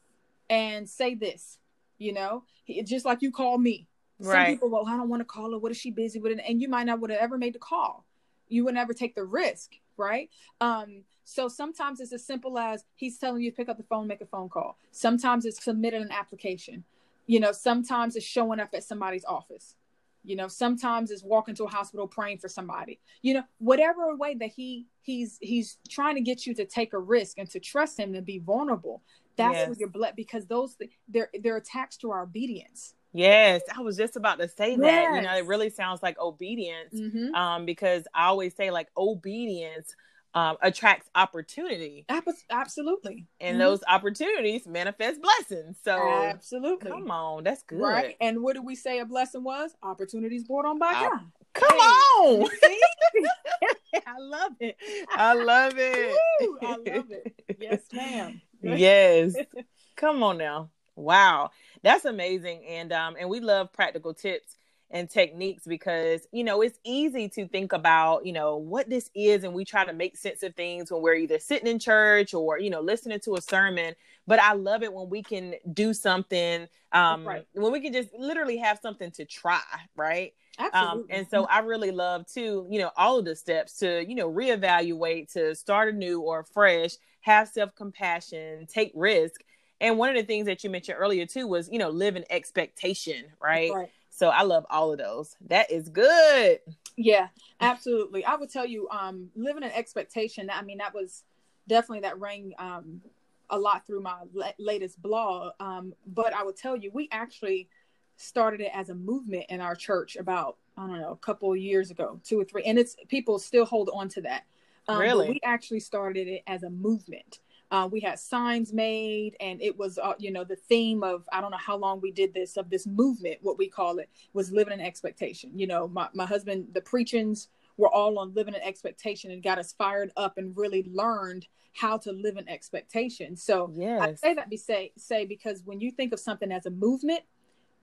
and 0.51 0.89
say 0.89 1.15
this. 1.15 1.59
You 1.99 2.13
know, 2.13 2.45
He- 2.65 2.83
just 2.83 3.05
like 3.05 3.23
you 3.23 3.31
call 3.31 3.59
me. 3.59 3.87
Some 4.21 4.29
Right. 4.31 4.47
people, 4.47 4.69
well, 4.69 4.87
I 4.87 4.97
don't 4.97 5.09
want 5.09 5.21
to 5.21 5.25
call 5.25 5.53
her. 5.53 5.59
What 5.59 5.71
is 5.73 5.79
she 5.79 5.91
busy 5.91 6.19
with? 6.21 6.39
And 6.47 6.61
you 6.61 6.69
might 6.69 6.85
not 6.85 7.01
would 7.01 7.11
have 7.11 7.21
ever 7.21 7.39
made 7.39 7.55
the 7.55 7.59
call. 7.61 8.05
You 8.49 8.65
would 8.65 8.75
never 8.75 8.93
take 8.93 9.15
the 9.15 9.25
risk, 9.25 9.73
right? 9.97 10.31
Um, 10.61 11.05
so 11.25 11.49
sometimes 11.49 12.01
it's 12.01 12.13
as 12.13 12.25
simple 12.25 12.59
as 12.59 12.85
he's 12.97 13.19
telling 13.19 13.43
you 13.43 13.51
to 13.51 13.57
pick 13.57 13.69
up 13.69 13.77
the 13.79 13.83
phone, 13.85 14.07
make 14.07 14.21
a 14.21 14.27
phone 14.27 14.49
call. 14.49 14.79
Sometimes 14.91 15.45
it's 15.47 15.63
submitting 15.65 16.03
an 16.03 16.11
application. 16.13 16.85
You 17.27 17.41
know, 17.41 17.53
sometimes 17.53 18.17
it's 18.17 18.27
showing 18.27 18.59
up 18.61 18.71
at 18.75 18.85
somebody's 18.85 19.25
office. 19.25 19.77
You 20.25 20.37
know, 20.37 20.49
sometimes 20.49 21.11
it's 21.11 21.25
walking 21.25 21.55
to 21.57 21.65
a 21.65 21.69
hospital 21.69 22.07
praying 22.07 22.39
for 22.39 22.49
somebody. 22.49 23.01
You 23.23 23.35
know, 23.35 23.43
whatever 23.59 24.15
way 24.17 24.35
that 24.35 24.51
he 24.51 24.87
he's 25.03 25.39
he's 25.41 25.79
trying 25.89 26.15
to 26.15 26.21
get 26.21 26.47
you 26.47 26.55
to 26.55 26.65
take 26.65 26.93
a 26.93 26.99
risk 26.99 27.39
and 27.39 27.51
to 27.51 27.61
trust 27.61 27.99
him 27.99 28.15
and 28.15 28.25
be 28.25 28.39
vulnerable. 28.39 29.03
That's 29.37 29.55
Yes. 29.55 29.69
where 29.69 29.77
you're 29.79 29.89
blessed 29.89 30.17
because 30.17 30.47
those 30.47 30.77
th- 30.77 30.91
they're 31.09 31.31
they're 31.43 31.57
attached 31.57 32.01
to 32.03 32.11
our 32.11 32.23
obedience. 32.23 32.95
Yes, 33.15 33.61
I 33.77 33.81
was 33.83 33.97
just 33.97 34.17
about 34.17 34.39
to 34.39 34.49
say 34.49 34.77
that. 34.77 35.15
You 35.15 35.21
know, 35.23 35.37
it 35.37 35.47
really 35.47 35.69
sounds 35.71 36.03
like 36.03 36.19
obedience. 36.19 36.95
Mm-hmm. 36.95 37.35
Um, 37.35 37.67
because 37.67 38.05
I 38.15 38.27
always 38.27 38.55
say 38.55 38.71
like 38.71 38.89
obedience 38.97 39.95
um 40.35 40.57
attracts 40.63 41.09
opportunity. 41.15 42.07
Absolutely. 42.51 43.27
And 43.41 43.57
Mhm. 43.57 43.61
those 43.61 43.81
opportunities 43.87 44.67
manifest 44.67 45.21
blessings. 45.21 45.79
So 45.85 45.93
absolutely 46.11 46.91
come 46.91 47.11
on, 47.11 47.45
that's 47.45 47.63
good. 47.65 47.81
right. 47.81 48.17
And 48.21 48.43
what 48.43 48.55
did 48.55 48.65
we 48.65 48.75
say 48.75 49.01
a 49.01 49.05
blessing 49.05 49.45
was? 49.45 49.77
Opportunities 49.83 50.45
brought 50.45 50.65
on 50.65 50.79
by 50.79 50.93
God. 50.95 51.21
Come 51.53 51.69
Hey. 51.71 52.43
on. 52.43 52.51
See? 52.63 52.81
I 54.07 54.19
love 54.19 54.53
it. 54.61 54.77
I 55.11 55.35
love 55.35 55.75
it. 55.77 56.19
Woo, 56.41 56.59
I 56.63 56.77
love 56.77 57.11
it. 57.11 57.35
Yes, 57.61 57.83
ma'am. 57.93 58.41
yes. 58.63 59.37
Come 59.97 60.23
on 60.23 60.39
now. 60.39 60.71
Wow. 60.97 61.51
That's 61.83 62.05
amazing. 62.07 62.65
And 62.67 62.93
um 62.93 63.17
and 63.19 63.29
we 63.29 63.41
love 63.41 63.73
practical 63.73 64.15
tips 64.15 64.57
and 64.93 65.11
techniques 65.11 65.65
because 65.67 66.29
you 66.33 66.45
know 66.45 66.63
it's 66.63 66.79
easy 66.85 67.29
to 67.29 67.49
think 67.49 67.73
about 67.73 68.27
you 68.27 68.33
know 68.33 68.57
what 68.57 68.89
this 68.91 69.11
is 69.15 69.45
and 69.45 69.55
we 69.55 69.65
try 69.65 69.85
to 69.85 69.93
make 69.93 70.17
sense 70.17 70.43
of 70.43 70.55
things 70.55 70.93
when 70.93 71.03
we're 71.03 71.15
either 71.15 71.39
sitting 71.39 71.67
in 71.69 71.79
church 71.79 72.35
or 72.35 72.59
you 72.59 72.71
know 72.71 72.81
listening 72.81 73.19
to 73.21 73.37
a 73.37 73.43
sermon 73.43 73.95
but 74.27 74.39
i 74.41 74.53
love 74.53 74.83
it 74.83 74.93
when 74.93 75.09
we 75.11 75.23
can 75.23 75.55
do 75.73 75.95
something 75.95 76.69
um 76.93 77.25
Right. 77.25 77.47
when 77.55 77.73
we 77.73 77.81
can 77.81 77.93
just 77.93 78.11
literally 78.19 78.59
have 78.59 78.79
something 78.83 79.11
to 79.13 79.25
try 79.25 79.61
right 79.97 80.35
um, 80.73 81.03
Absolutely. 81.03 81.09
and 81.11 81.27
so 81.29 81.45
I 81.47 81.61
really 81.61 81.91
love 81.91 82.27
too, 82.27 82.67
you 82.71 82.79
know, 82.79 82.91
all 82.97 83.19
of 83.19 83.25
the 83.25 83.37
steps 83.37 83.79
to, 83.79 84.05
you 84.09 84.15
know, 84.15 84.31
reevaluate, 84.31 85.33
to 85.35 85.55
start 85.55 85.93
anew 85.95 86.21
or 86.21 86.45
fresh, 86.45 86.93
have 87.21 87.49
self 87.49 87.75
compassion, 87.75 88.67
take 88.67 88.93
risk. 88.95 89.43
And 89.81 89.99
one 89.99 90.11
of 90.11 90.17
the 90.17 90.23
things 90.23 90.47
that 90.47 90.65
you 90.65 90.71
mentioned 90.71 90.99
earlier 90.99 91.27
too 91.27 91.47
was, 91.47 91.69
you 91.71 91.79
know, 91.79 91.91
live 91.91 92.17
in 92.17 92.25
expectation, 92.31 93.27
right? 93.43 93.71
Right. 93.75 93.91
So 94.15 94.29
I 94.29 94.43
love 94.43 94.67
all 94.69 94.93
of 94.93 94.99
those. 94.99 95.37
That 95.49 95.71
is 95.71 95.89
good. 95.89 96.61
Yeah, 96.99 97.29
absolutely. 97.63 98.27
I 98.27 98.37
would 98.37 98.51
tell 98.51 98.67
you, 98.67 98.87
um, 98.91 99.31
living 99.35 99.63
in 99.63 99.71
expectation. 99.71 100.51
I 100.51 100.61
mean, 100.61 100.79
that 100.79 100.93
was 100.93 101.25
definitely 101.67 102.01
that 102.01 102.21
rang 102.21 102.53
um, 102.59 103.01
a 103.49 103.59
lot 103.59 103.87
through 103.87 104.03
my 104.03 104.17
la- 104.35 104.53
latest 104.59 105.01
blog. 105.01 105.55
Um, 105.61 105.95
but 106.07 106.35
I 106.35 106.43
would 106.45 106.57
tell 106.57 106.77
you, 106.77 106.91
we 106.93 107.09
actually 107.11 107.71
started 108.19 108.61
it 108.61 108.71
as 108.75 108.91
a 108.91 108.95
movement 108.95 109.47
in 109.49 109.63
our 109.63 109.75
church 109.75 110.17
about 110.17 110.59
I 110.77 110.87
don't 110.87 111.01
know 111.01 111.13
a 111.13 111.17
couple 111.17 111.51
of 111.51 111.59
years 111.59 111.91
ago, 111.91 112.21
two 112.23 112.39
or 112.39 112.45
three, 112.45 112.65
and 112.65 112.79
it's 112.79 112.97
people 113.09 113.39
still 113.39 113.65
hold 113.65 113.91
on 113.95 114.11
to 114.11 114.21
that. 114.23 114.45
Um, 114.89 114.99
Really? 114.99 115.29
we 115.31 115.41
actually 115.43 115.81
started 115.81 116.29
it 116.29 116.43
as 116.47 116.65
a 116.65 116.71
movement. 116.71 117.39
Uh, 117.73 117.89
we 117.91 118.01
had 118.01 118.19
signs 118.19 118.71
made, 118.71 119.35
and 119.41 119.63
it 119.63 119.79
was, 119.79 119.99
uh, 119.99 120.13
you 120.19 120.31
know, 120.31 120.45
the 120.45 120.57
theme 120.57 121.03
of 121.03 121.27
I 121.33 121.41
don't 121.41 121.51
know 121.51 121.57
how 121.57 121.75
long 121.75 122.03
we 122.03 122.13
did 122.13 122.35
this 122.35 122.59
of 122.59 122.69
this 122.69 122.87
movement. 122.87 123.39
What 123.41 123.57
we 123.57 123.67
call 123.67 123.99
it 123.99 124.11
was 124.35 124.53
living 124.53 124.75
in 124.75 124.81
expectation. 124.81 125.59
You 125.59 125.67
know, 125.67 125.89
my 125.89 126.09
my 126.13 126.27
husband, 126.27 126.67
the 126.75 126.83
preachings 126.83 127.49
were 127.79 127.89
all 127.89 128.19
on 128.19 128.35
living 128.35 128.53
in 128.53 128.61
expectation, 128.61 129.31
and 129.31 129.43
got 129.43 129.59
us 129.59 129.73
fired 129.73 130.13
up, 130.19 130.37
and 130.37 130.55
really 130.55 130.87
learned 130.93 131.47
how 131.73 131.97
to 131.97 132.13
live 132.13 132.37
in 132.37 132.47
expectation. 132.47 133.37
So 133.37 133.73
I 133.99 134.09
Yes. 134.09 134.21
say 134.21 134.35
that 134.35 134.51
be 134.51 134.59
say 134.59 134.93
say 134.99 135.25
because 135.25 135.63
when 135.65 135.81
you 135.81 135.91
think 135.91 136.13
of 136.13 136.21
something 136.21 136.53
as 136.53 136.67
a 136.67 136.71
movement, 136.71 137.23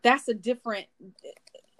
that's 0.03 0.27
a 0.27 0.35
different. 0.35 0.85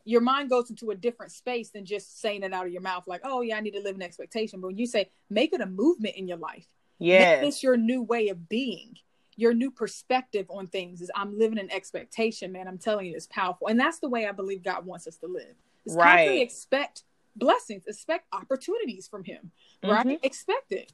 Your 0.03 0.21
mind 0.21 0.49
goes 0.49 0.71
into 0.71 0.89
a 0.89 0.95
different 0.95 1.31
space 1.31 1.69
than 1.69 1.85
just 1.85 2.19
saying 2.19 2.41
it 2.41 2.53
out 2.53 2.65
of 2.65 2.71
your 2.71 2.81
mouth, 2.81 3.03
like, 3.05 3.21
"Oh 3.23 3.41
yeah, 3.41 3.57
I 3.57 3.59
need 3.61 3.75
to 3.75 3.81
live 3.81 3.93
in 3.93 4.01
expectation." 4.01 4.61
But 4.61 4.69
when 4.69 4.77
you 4.79 4.87
say 4.87 5.11
make 5.29 5.53
it 5.53 5.61
a 5.61 5.67
movement 5.67 6.15
in 6.15 6.27
your 6.27 6.37
life, 6.37 6.67
Yes. 6.99 7.41
this 7.41 7.63
your 7.63 7.77
new 7.77 8.01
way 8.01 8.27
of 8.29 8.49
being, 8.49 8.97
your 9.35 9.53
new 9.53 9.71
perspective 9.71 10.45
on 10.49 10.67
things 10.67 11.01
is 11.01 11.09
I'm 11.15 11.37
living 11.37 11.57
in 11.57 11.71
expectation, 11.71 12.51
man. 12.51 12.67
I'm 12.67 12.77
telling 12.77 13.07
you, 13.07 13.15
it's 13.15 13.27
powerful, 13.27 13.67
and 13.67 13.79
that's 13.79 13.99
the 13.99 14.09
way 14.09 14.27
I 14.27 14.31
believe 14.31 14.63
God 14.63 14.85
wants 14.85 15.07
us 15.07 15.15
to 15.17 15.27
live. 15.27 15.55
Constantly 15.87 16.03
Right. 16.03 16.41
expect 16.41 17.03
blessings, 17.35 17.87
expect 17.87 18.27
opportunities 18.33 19.07
from 19.07 19.23
Him, 19.23 19.51
right? 19.83 20.05
Mhm. 20.05 20.19
Expect 20.23 20.71
it. 20.71 20.93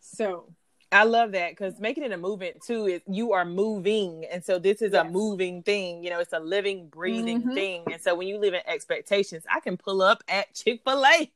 So 0.00 0.52
I 0.90 1.04
love 1.04 1.32
that 1.32 1.50
because 1.50 1.80
making 1.80 2.04
it 2.04 2.12
a 2.12 2.16
movement 2.18 2.62
too 2.62 2.86
is 2.86 3.02
you 3.06 3.32
are 3.32 3.44
moving. 3.44 4.24
And 4.26 4.44
so 4.44 4.58
this 4.58 4.82
is 4.82 4.92
a 4.94 5.04
moving 5.04 5.62
thing. 5.62 6.02
You 6.04 6.10
know, 6.10 6.20
it's 6.20 6.32
a 6.34 6.40
living, 6.40 6.88
breathing 6.88 7.42
Mhm. 7.42 7.54
thing. 7.54 7.84
And 7.92 8.00
so 8.02 8.14
when 8.14 8.26
you 8.28 8.38
live 8.38 8.52
in 8.52 8.60
expectations, 8.66 9.44
I 9.50 9.60
can 9.60 9.76
pull 9.76 10.02
up 10.02 10.22
at 10.28 10.52
Chick 10.54 10.82
fil 10.84 11.04
A 11.06 11.30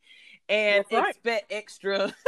and 0.48 0.84
right. 0.92 1.08
expect 1.08 1.52
extra. 1.52 2.14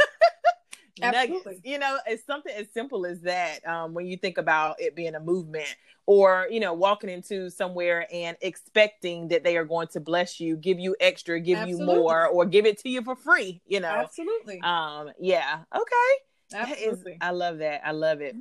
Absolutely. 1.01 1.53
nuggets. 1.53 1.61
You 1.65 1.79
know, 1.79 1.97
it's 2.05 2.25
something 2.25 2.53
as 2.55 2.67
simple 2.73 3.05
as 3.05 3.21
that. 3.21 3.65
Um, 3.67 3.93
when 3.93 4.05
you 4.07 4.17
think 4.17 4.37
about 4.37 4.79
it 4.79 4.95
being 4.95 5.15
a 5.15 5.19
movement, 5.19 5.67
or 6.05 6.47
you 6.49 6.59
know, 6.59 6.73
walking 6.73 7.09
into 7.09 7.49
somewhere 7.49 8.07
and 8.11 8.35
expecting 8.41 9.27
that 9.27 9.43
they 9.43 9.57
are 9.57 9.65
going 9.65 9.87
to 9.89 9.99
bless 9.99 10.39
you, 10.39 10.57
give 10.57 10.79
you 10.79 10.95
extra, 10.99 11.39
give 11.39 11.67
you 11.67 11.77
more, 11.77 12.27
or 12.27 12.45
give 12.45 12.65
it 12.65 12.79
to 12.79 12.89
you 12.89 13.01
for 13.03 13.15
free. 13.15 13.61
You 13.67 13.79
know, 13.79 13.89
absolutely, 13.89 14.61
um, 14.61 15.11
yeah, 15.19 15.59
okay, 15.75 16.13
that 16.51 16.71
is- 16.79 16.93
absolutely. 16.93 17.17
I 17.21 17.31
love 17.31 17.59
that. 17.59 17.81
I 17.85 17.91
love 17.91 18.21
it. 18.21 18.35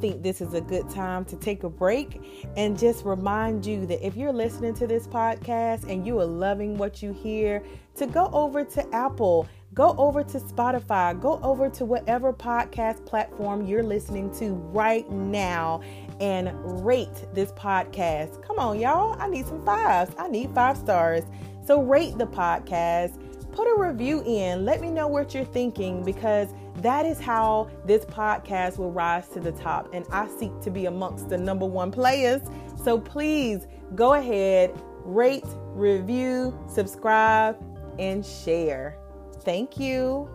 Think 0.00 0.22
this 0.22 0.40
is 0.40 0.54
a 0.54 0.60
good 0.60 0.88
time 0.90 1.24
to 1.26 1.36
take 1.36 1.64
a 1.64 1.68
break 1.68 2.20
and 2.56 2.78
just 2.78 3.04
remind 3.04 3.64
you 3.64 3.86
that 3.86 4.04
if 4.04 4.16
you're 4.16 4.32
listening 4.32 4.74
to 4.74 4.86
this 4.86 5.06
podcast 5.06 5.88
and 5.90 6.06
you 6.06 6.18
are 6.20 6.26
loving 6.26 6.78
what 6.78 7.02
you 7.02 7.12
hear, 7.12 7.62
to 7.96 8.06
go 8.06 8.30
over 8.32 8.64
to 8.64 8.94
Apple, 8.94 9.48
go 9.74 9.94
over 9.98 10.22
to 10.22 10.38
Spotify, 10.38 11.20
go 11.20 11.40
over 11.42 11.68
to 11.70 11.84
whatever 11.84 12.32
podcast 12.32 13.04
platform 13.04 13.66
you're 13.66 13.82
listening 13.82 14.32
to 14.38 14.54
right 14.54 15.10
now 15.10 15.80
and 16.20 16.50
rate 16.84 17.26
this 17.34 17.52
podcast. 17.52 18.42
Come 18.46 18.58
on, 18.58 18.78
y'all. 18.78 19.16
I 19.20 19.28
need 19.28 19.46
some 19.46 19.64
fives. 19.64 20.14
I 20.18 20.28
need 20.28 20.50
five 20.50 20.76
stars. 20.76 21.24
So 21.66 21.82
rate 21.82 22.16
the 22.16 22.26
podcast 22.26 23.20
put 23.58 23.66
a 23.66 23.74
review 23.76 24.22
in. 24.24 24.64
Let 24.64 24.80
me 24.80 24.88
know 24.88 25.08
what 25.08 25.34
you're 25.34 25.44
thinking 25.44 26.04
because 26.04 26.48
that 26.82 27.06
is 27.06 27.20
how 27.20 27.70
this 27.84 28.04
podcast 28.04 28.78
will 28.78 28.92
rise 28.92 29.28
to 29.28 29.40
the 29.40 29.52
top. 29.52 29.88
And 29.92 30.04
I 30.10 30.28
seek 30.28 30.58
to 30.60 30.70
be 30.70 30.86
amongst 30.86 31.28
the 31.28 31.38
number 31.38 31.66
one 31.66 31.90
players. 31.90 32.42
So 32.82 32.98
please 32.98 33.66
go 33.94 34.14
ahead, 34.14 34.72
rate, 35.04 35.44
review, 35.72 36.58
subscribe, 36.68 37.56
and 37.98 38.24
share. 38.24 38.98
Thank 39.42 39.78
you. 39.78 40.28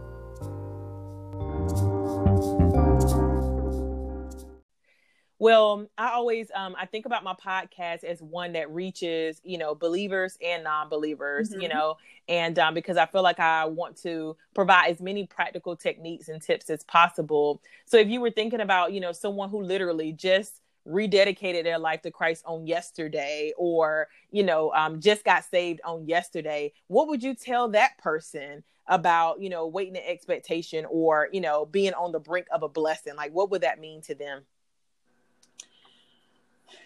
Well, 5.44 5.88
I 5.98 6.12
always 6.12 6.50
um 6.56 6.74
I 6.80 6.86
think 6.86 7.06
about 7.06 7.26
my 7.26 7.34
podcast 7.34 8.06
as 8.06 8.22
one 8.22 8.54
that 8.54 8.72
reaches, 8.72 9.42
you 9.44 9.58
know, 9.58 9.76
believers 9.76 10.38
and 10.42 10.64
non-believers, 10.64 11.54
you 11.54 11.68
Mhm. 11.68 11.70
know, 11.70 11.98
and 12.30 12.58
um 12.60 12.74
because 12.74 12.96
I 12.96 13.06
feel 13.08 13.24
like 13.24 13.42
I 13.42 13.66
want 13.66 13.98
to 14.04 14.38
provide 14.56 14.92
as 14.92 15.02
many 15.02 15.28
practical 15.28 15.76
techniques 15.76 16.30
and 16.30 16.42
tips 16.42 16.70
as 16.70 16.86
possible. 16.86 17.62
So 17.86 17.98
if 17.98 18.08
you 18.08 18.22
were 18.22 18.32
thinking 18.32 18.62
about, 18.62 18.94
you 18.94 19.02
know, 19.02 19.12
someone 19.12 19.50
who 19.50 19.62
literally 19.62 20.14
just 20.14 20.62
rededicated 20.88 21.64
their 21.66 21.78
life 21.80 22.02
to 22.04 22.12
Christ 22.12 22.44
on 22.46 22.66
yesterday 22.66 23.52
or, 23.58 24.08
you 24.32 24.44
know, 24.44 24.72
um, 24.74 25.02
just 25.02 25.26
got 25.26 25.44
saved 25.44 25.82
on 25.84 26.08
yesterday, 26.08 26.72
what 26.88 27.10
would 27.10 27.22
you 27.22 27.36
tell 27.36 27.68
that 27.70 27.98
person 27.98 28.64
about, 28.88 29.42
you 29.42 29.50
know, 29.50 29.68
waiting 29.68 29.94
the 29.94 30.10
expectation 30.10 30.86
or, 30.90 31.28
you 31.34 31.42
know, 31.42 31.66
being 31.66 31.94
on 31.96 32.14
the 32.14 32.20
brink 32.20 32.48
of 32.54 32.64
a 32.64 32.70
blessing? 32.70 33.16
Like, 33.18 33.34
what 33.34 33.52
would 33.52 33.62
that 33.64 33.80
mean 33.82 34.02
to 34.04 34.16
them? 34.16 34.44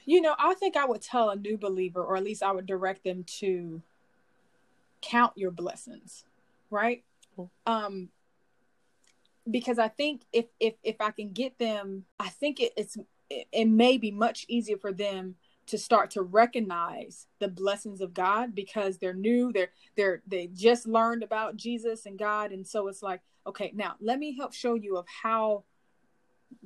You 0.06 0.22
know, 0.22 0.36
I 0.38 0.54
think 0.56 0.78
I 0.78 0.86
would 0.86 1.02
tell 1.02 1.30
a 1.30 1.36
new 1.36 1.58
believer, 1.58 2.04
or 2.04 2.18
at 2.18 2.24
least 2.24 2.44
I 2.44 2.52
would 2.52 2.66
direct 2.66 3.04
them 3.04 3.24
to 3.40 3.82
count 5.02 5.34
your 5.36 5.52
blessings, 5.52 6.26
right? 6.70 7.04
Um, 7.66 8.10
because 9.50 9.80
I 9.80 9.88
think 9.88 10.22
if 10.34 10.46
if 10.60 10.76
if 10.84 11.00
I 11.00 11.12
can 11.12 11.32
get 11.32 11.58
them, 11.58 12.06
I 12.20 12.30
think 12.30 12.60
it, 12.60 12.74
it's 12.76 12.98
it, 13.30 13.48
it 13.52 13.66
may 13.66 13.98
be 13.98 14.12
much 14.12 14.46
easier 14.48 14.78
for 14.78 14.92
them 14.92 15.36
to 15.68 15.78
start 15.78 16.12
to 16.12 16.22
recognize 16.22 17.28
the 17.40 17.48
blessings 17.48 18.00
of 18.02 18.14
God 18.14 18.56
because 18.56 18.98
they're 18.98 19.14
new, 19.14 19.52
they're 19.52 19.72
they're 19.96 20.22
they 20.28 20.48
just 20.48 20.88
learned 20.88 21.24
about 21.24 21.58
Jesus 21.58 22.06
and 22.06 22.18
God, 22.18 22.52
and 22.52 22.66
so 22.66 22.88
it's 22.88 23.04
like, 23.04 23.22
okay, 23.46 23.72
now 23.76 23.96
let 24.02 24.20
me 24.20 24.36
help 24.36 24.54
show 24.54 24.76
you 24.76 24.98
of 24.98 25.06
how 25.24 25.64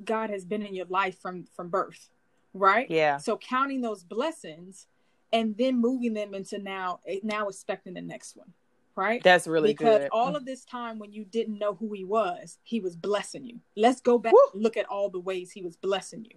God 0.04 0.30
has 0.30 0.44
been 0.44 0.62
in 0.62 0.74
your 0.74 0.86
life 0.86 1.20
from 1.20 1.44
from 1.54 1.68
birth, 1.68 2.10
right? 2.54 2.90
Yeah. 2.90 3.18
So 3.18 3.36
counting 3.36 3.80
those 3.80 4.02
blessings 4.02 4.86
and 5.32 5.56
then 5.56 5.80
moving 5.80 6.14
them 6.14 6.34
into 6.34 6.58
now 6.58 7.00
now 7.22 7.48
expecting 7.48 7.94
the 7.94 8.02
next 8.02 8.36
one 8.36 8.52
right? 8.96 9.22
That's 9.22 9.46
really 9.46 9.72
because 9.72 10.00
good. 10.00 10.08
all 10.12 10.36
of 10.36 10.44
this 10.44 10.64
time 10.64 10.98
when 10.98 11.12
you 11.12 11.24
didn't 11.24 11.58
know 11.58 11.74
who 11.74 11.92
he 11.92 12.04
was 12.04 12.58
he 12.62 12.80
was 12.80 12.96
blessing 12.96 13.44
you. 13.44 13.60
Let's 13.76 14.00
go 14.00 14.18
back 14.18 14.32
look 14.54 14.76
at 14.76 14.86
all 14.86 15.08
the 15.08 15.20
ways 15.20 15.50
he 15.50 15.62
was 15.62 15.76
blessing 15.76 16.24
you. 16.24 16.36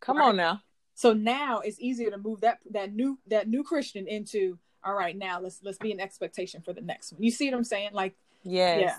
Come 0.00 0.18
right? 0.18 0.28
on 0.28 0.36
now. 0.36 0.62
So 0.94 1.12
now 1.12 1.60
it's 1.60 1.80
easier 1.80 2.10
to 2.10 2.18
move 2.18 2.40
that 2.42 2.58
that 2.70 2.94
new 2.94 3.18
that 3.28 3.48
new 3.48 3.62
christian 3.62 4.06
into 4.06 4.58
all 4.84 4.94
right 4.94 5.16
now 5.16 5.40
let's 5.40 5.60
let's 5.62 5.78
be 5.78 5.92
an 5.92 6.00
expectation 6.00 6.62
for 6.62 6.72
the 6.72 6.80
next 6.80 7.12
one. 7.12 7.22
You 7.22 7.30
see 7.30 7.50
what 7.50 7.56
i'm 7.56 7.64
saying? 7.64 7.90
Like 7.92 8.14
yes. 8.42 8.80
yeah. 8.80 8.96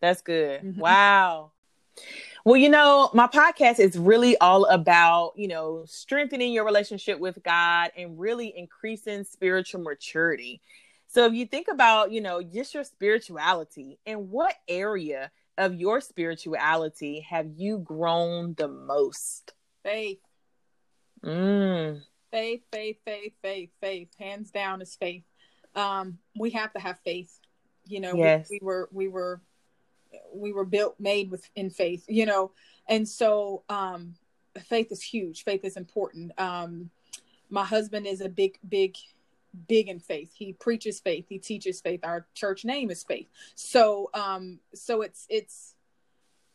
That's 0.00 0.22
good. 0.22 0.62
Mm-hmm. 0.62 0.80
wow 0.80 1.52
well, 2.44 2.56
you 2.56 2.68
know, 2.68 3.10
my 3.14 3.26
podcast 3.26 3.80
is 3.80 3.98
really 3.98 4.36
all 4.38 4.66
about, 4.66 5.32
you 5.34 5.48
know, 5.48 5.84
strengthening 5.86 6.52
your 6.52 6.64
relationship 6.64 7.18
with 7.18 7.42
God 7.42 7.90
and 7.96 8.18
really 8.18 8.52
increasing 8.56 9.24
spiritual 9.24 9.80
maturity. 9.80 10.60
So 11.08 11.24
if 11.24 11.32
you 11.32 11.46
think 11.46 11.68
about, 11.70 12.12
you 12.12 12.20
know, 12.20 12.42
just 12.42 12.74
your 12.74 12.84
spirituality 12.84 13.98
and 14.04 14.30
what 14.30 14.54
area 14.68 15.30
of 15.56 15.74
your 15.74 16.02
spirituality 16.02 17.20
have 17.20 17.46
you 17.56 17.78
grown 17.78 18.54
the 18.54 18.68
most? 18.68 19.54
Faith. 19.82 20.18
Mm. 21.24 22.02
Faith, 22.30 22.62
faith, 22.70 22.96
faith, 23.06 23.32
faith, 23.40 23.70
faith. 23.80 24.08
Hands 24.18 24.50
down 24.50 24.82
is 24.82 24.96
faith. 24.96 25.24
Um, 25.74 26.18
we 26.38 26.50
have 26.50 26.72
to 26.74 26.80
have 26.80 26.98
faith. 27.04 27.38
You 27.86 28.00
know, 28.00 28.14
yes. 28.14 28.48
we, 28.50 28.58
we 28.60 28.66
were 28.66 28.88
we 28.92 29.08
were 29.08 29.40
we 30.32 30.52
were 30.52 30.64
built 30.64 30.98
made 30.98 31.30
with 31.30 31.48
in 31.54 31.70
faith 31.70 32.04
you 32.08 32.26
know? 32.26 32.52
And 32.88 33.08
so 33.08 33.62
um 33.68 34.14
faith 34.62 34.92
is 34.92 35.02
huge. 35.02 35.44
Faith 35.44 35.64
is 35.64 35.76
important. 35.76 36.32
Um 36.38 36.90
my 37.50 37.64
husband 37.64 38.06
is 38.06 38.20
a 38.20 38.28
big 38.28 38.58
big 38.68 38.96
big 39.68 39.88
in 39.88 40.00
faith. 40.00 40.32
He 40.34 40.52
preaches 40.52 41.00
faith. 41.00 41.26
He 41.28 41.38
teaches 41.38 41.80
faith. 41.80 42.00
Our 42.02 42.26
church 42.34 42.64
name 42.64 42.90
is 42.90 43.02
faith. 43.02 43.28
So 43.54 44.10
um 44.14 44.60
so 44.74 45.02
it's 45.02 45.26
it's 45.28 45.74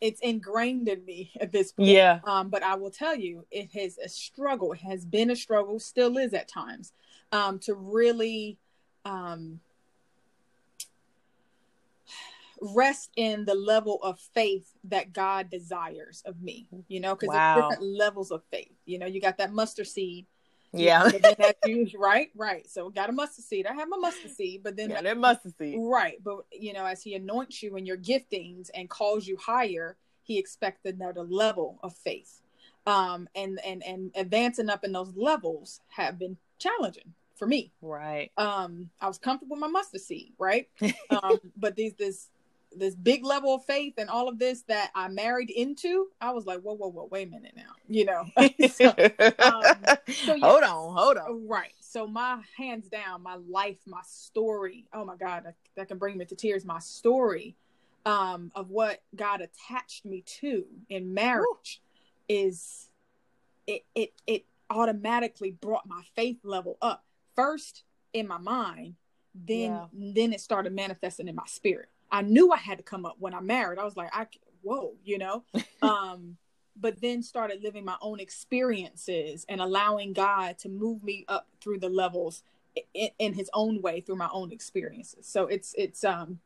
it's 0.01 0.21
ingrained 0.21 0.87
in 0.87 1.03
me 1.03 1.31
at 1.39 1.51
this 1.51 1.71
point. 1.71 1.89
Yeah. 1.89 2.19
Um 2.23 2.49
but 2.49 2.63
i 2.63 2.75
will 2.75 2.91
tell 2.91 3.15
you 3.15 3.45
it 3.51 3.71
has 3.73 3.97
a 3.97 4.09
struggle. 4.09 4.73
It 4.73 4.81
has 4.81 5.05
been 5.05 5.29
a 5.31 5.35
struggle 5.35 5.79
still 5.79 6.17
is 6.17 6.33
at 6.33 6.47
times 6.47 6.93
um 7.31 7.59
to 7.59 7.73
really 7.73 8.57
um 9.05 9.59
rest 12.61 13.09
in 13.15 13.45
the 13.45 13.55
level 13.55 13.99
of 14.03 14.19
faith 14.33 14.71
that 14.85 15.13
God 15.13 15.49
desires 15.49 16.21
of 16.25 16.41
me, 16.41 16.67
you 16.87 16.99
know, 16.99 17.15
because 17.15 17.33
wow. 17.33 17.55
there's 17.55 17.69
different 17.69 17.97
levels 17.97 18.31
of 18.31 18.43
faith. 18.51 18.73
You 18.85 18.99
know, 18.99 19.05
you 19.05 19.21
got 19.21 19.37
that 19.37 19.53
mustard 19.53 19.87
seed. 19.87 20.25
Yeah. 20.71 21.09
You 21.65 21.87
right, 21.97 22.29
right. 22.35 22.69
So 22.69 22.89
got 22.89 23.09
a 23.09 23.11
mustard 23.11 23.45
seed. 23.45 23.65
I 23.65 23.73
have 23.73 23.89
my 23.89 23.97
mustard 23.97 24.31
seed, 24.31 24.61
but 24.63 24.75
then 24.75 24.89
that 24.89 25.17
mustard 25.17 25.57
seed. 25.57 25.77
Right. 25.79 26.17
But 26.23 26.39
you 26.51 26.73
know, 26.73 26.85
as 26.85 27.01
he 27.01 27.15
anoints 27.15 27.61
you 27.61 27.75
in 27.75 27.85
your 27.85 27.97
giftings 27.97 28.69
and 28.73 28.89
calls 28.89 29.27
you 29.27 29.37
higher, 29.37 29.97
he 30.23 30.37
expects 30.37 30.85
another 30.85 31.23
level 31.23 31.79
of 31.83 31.95
faith. 31.95 32.41
Um, 32.85 33.27
and 33.35 33.59
and 33.65 33.83
and 33.83 34.11
advancing 34.15 34.69
up 34.69 34.83
in 34.83 34.91
those 34.91 35.15
levels 35.15 35.81
have 35.89 36.17
been 36.17 36.37
challenging 36.59 37.13
for 37.35 37.47
me. 37.47 37.71
Right. 37.81 38.31
Um, 38.37 38.89
I 39.01 39.07
was 39.07 39.17
comfortable 39.17 39.55
with 39.55 39.61
my 39.61 39.67
mustard 39.67 40.01
seed, 40.01 40.33
right? 40.37 40.67
um, 41.09 41.39
but 41.57 41.75
these 41.75 41.93
this 41.93 42.29
this 42.75 42.95
big 42.95 43.25
level 43.25 43.55
of 43.55 43.65
faith 43.65 43.95
and 43.97 44.09
all 44.09 44.27
of 44.27 44.37
this 44.37 44.61
that 44.63 44.91
I 44.95 45.07
married 45.07 45.49
into, 45.49 46.07
I 46.21 46.31
was 46.31 46.45
like, 46.45 46.61
whoa, 46.61 46.75
whoa, 46.75 46.89
whoa, 46.89 47.07
wait 47.11 47.27
a 47.27 47.31
minute 47.31 47.53
now, 47.55 47.73
you 47.87 48.05
know. 48.05 48.25
so, 48.69 48.93
um, 49.39 49.97
so 50.25 50.39
hold 50.39 50.63
on, 50.63 50.95
hold 50.95 51.17
on. 51.17 51.47
Right. 51.47 51.73
So 51.79 52.07
my 52.07 52.41
hands 52.57 52.87
down, 52.87 53.23
my 53.23 53.37
life, 53.49 53.77
my 53.85 54.01
story. 54.05 54.85
Oh 54.93 55.03
my 55.03 55.15
God, 55.15 55.45
that, 55.45 55.55
that 55.75 55.87
can 55.87 55.97
bring 55.97 56.17
me 56.17 56.25
to 56.25 56.35
tears. 56.35 56.65
My 56.65 56.79
story 56.79 57.55
um, 58.05 58.51
of 58.55 58.69
what 58.69 59.01
God 59.15 59.41
attached 59.41 60.05
me 60.05 60.23
to 60.39 60.65
in 60.89 61.13
marriage 61.13 61.81
Ooh. 61.81 62.33
is 62.33 62.87
it 63.67 63.85
it 63.95 64.13
it 64.25 64.45
automatically 64.69 65.51
brought 65.51 65.87
my 65.87 66.01
faith 66.15 66.37
level 66.43 66.77
up 66.81 67.03
first 67.35 67.83
in 68.13 68.27
my 68.27 68.37
mind, 68.37 68.95
then 69.33 69.71
yeah. 69.71 69.85
then 69.93 70.33
it 70.33 70.41
started 70.41 70.73
manifesting 70.73 71.27
in 71.27 71.35
my 71.35 71.45
spirit. 71.45 71.89
I 72.11 72.21
knew 72.21 72.51
I 72.51 72.57
had 72.57 72.77
to 72.77 72.83
come 72.83 73.05
up 73.05 73.17
when 73.19 73.33
I 73.33 73.39
married. 73.39 73.79
I 73.79 73.85
was 73.85 73.97
like, 73.97 74.09
I 74.13 74.27
whoa, 74.61 74.93
you 75.03 75.17
know. 75.17 75.43
um, 75.81 76.37
but 76.79 77.01
then 77.01 77.21
started 77.21 77.61
living 77.61 77.83
my 77.83 77.97
own 78.01 78.19
experiences 78.19 79.45
and 79.49 79.59
allowing 79.59 80.13
God 80.13 80.57
to 80.59 80.69
move 80.69 81.03
me 81.03 81.25
up 81.27 81.47
through 81.61 81.79
the 81.79 81.89
levels 81.89 82.43
in, 82.93 83.09
in 83.19 83.33
His 83.33 83.49
own 83.53 83.81
way 83.81 84.01
through 84.01 84.15
my 84.15 84.29
own 84.31 84.51
experiences. 84.51 85.27
So 85.27 85.47
it's 85.47 85.73
it's 85.77 86.03
um 86.03 86.39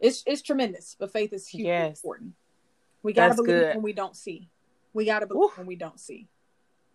it's 0.00 0.22
it's 0.26 0.42
tremendous. 0.42 0.96
But 0.98 1.12
faith 1.12 1.32
is 1.32 1.48
hugely 1.48 1.68
yes. 1.68 1.98
important. 1.98 2.32
We 3.02 3.12
gotta 3.12 3.30
that's 3.30 3.42
believe 3.42 3.60
good. 3.60 3.74
when 3.76 3.82
we 3.82 3.92
don't 3.92 4.16
see. 4.16 4.48
We 4.92 5.04
gotta 5.04 5.26
believe 5.26 5.50
Oof. 5.50 5.58
when 5.58 5.66
we 5.66 5.76
don't 5.76 6.00
see. 6.00 6.28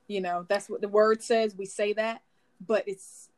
You 0.07 0.22
know, 0.22 0.45
that's 0.49 0.70
what 0.70 0.82
the 0.82 0.89
word 0.89 1.24
says. 1.24 1.55
We 1.55 1.66
say 1.66 1.93
that, 1.93 2.22
but 2.66 2.84
it's 2.88 3.30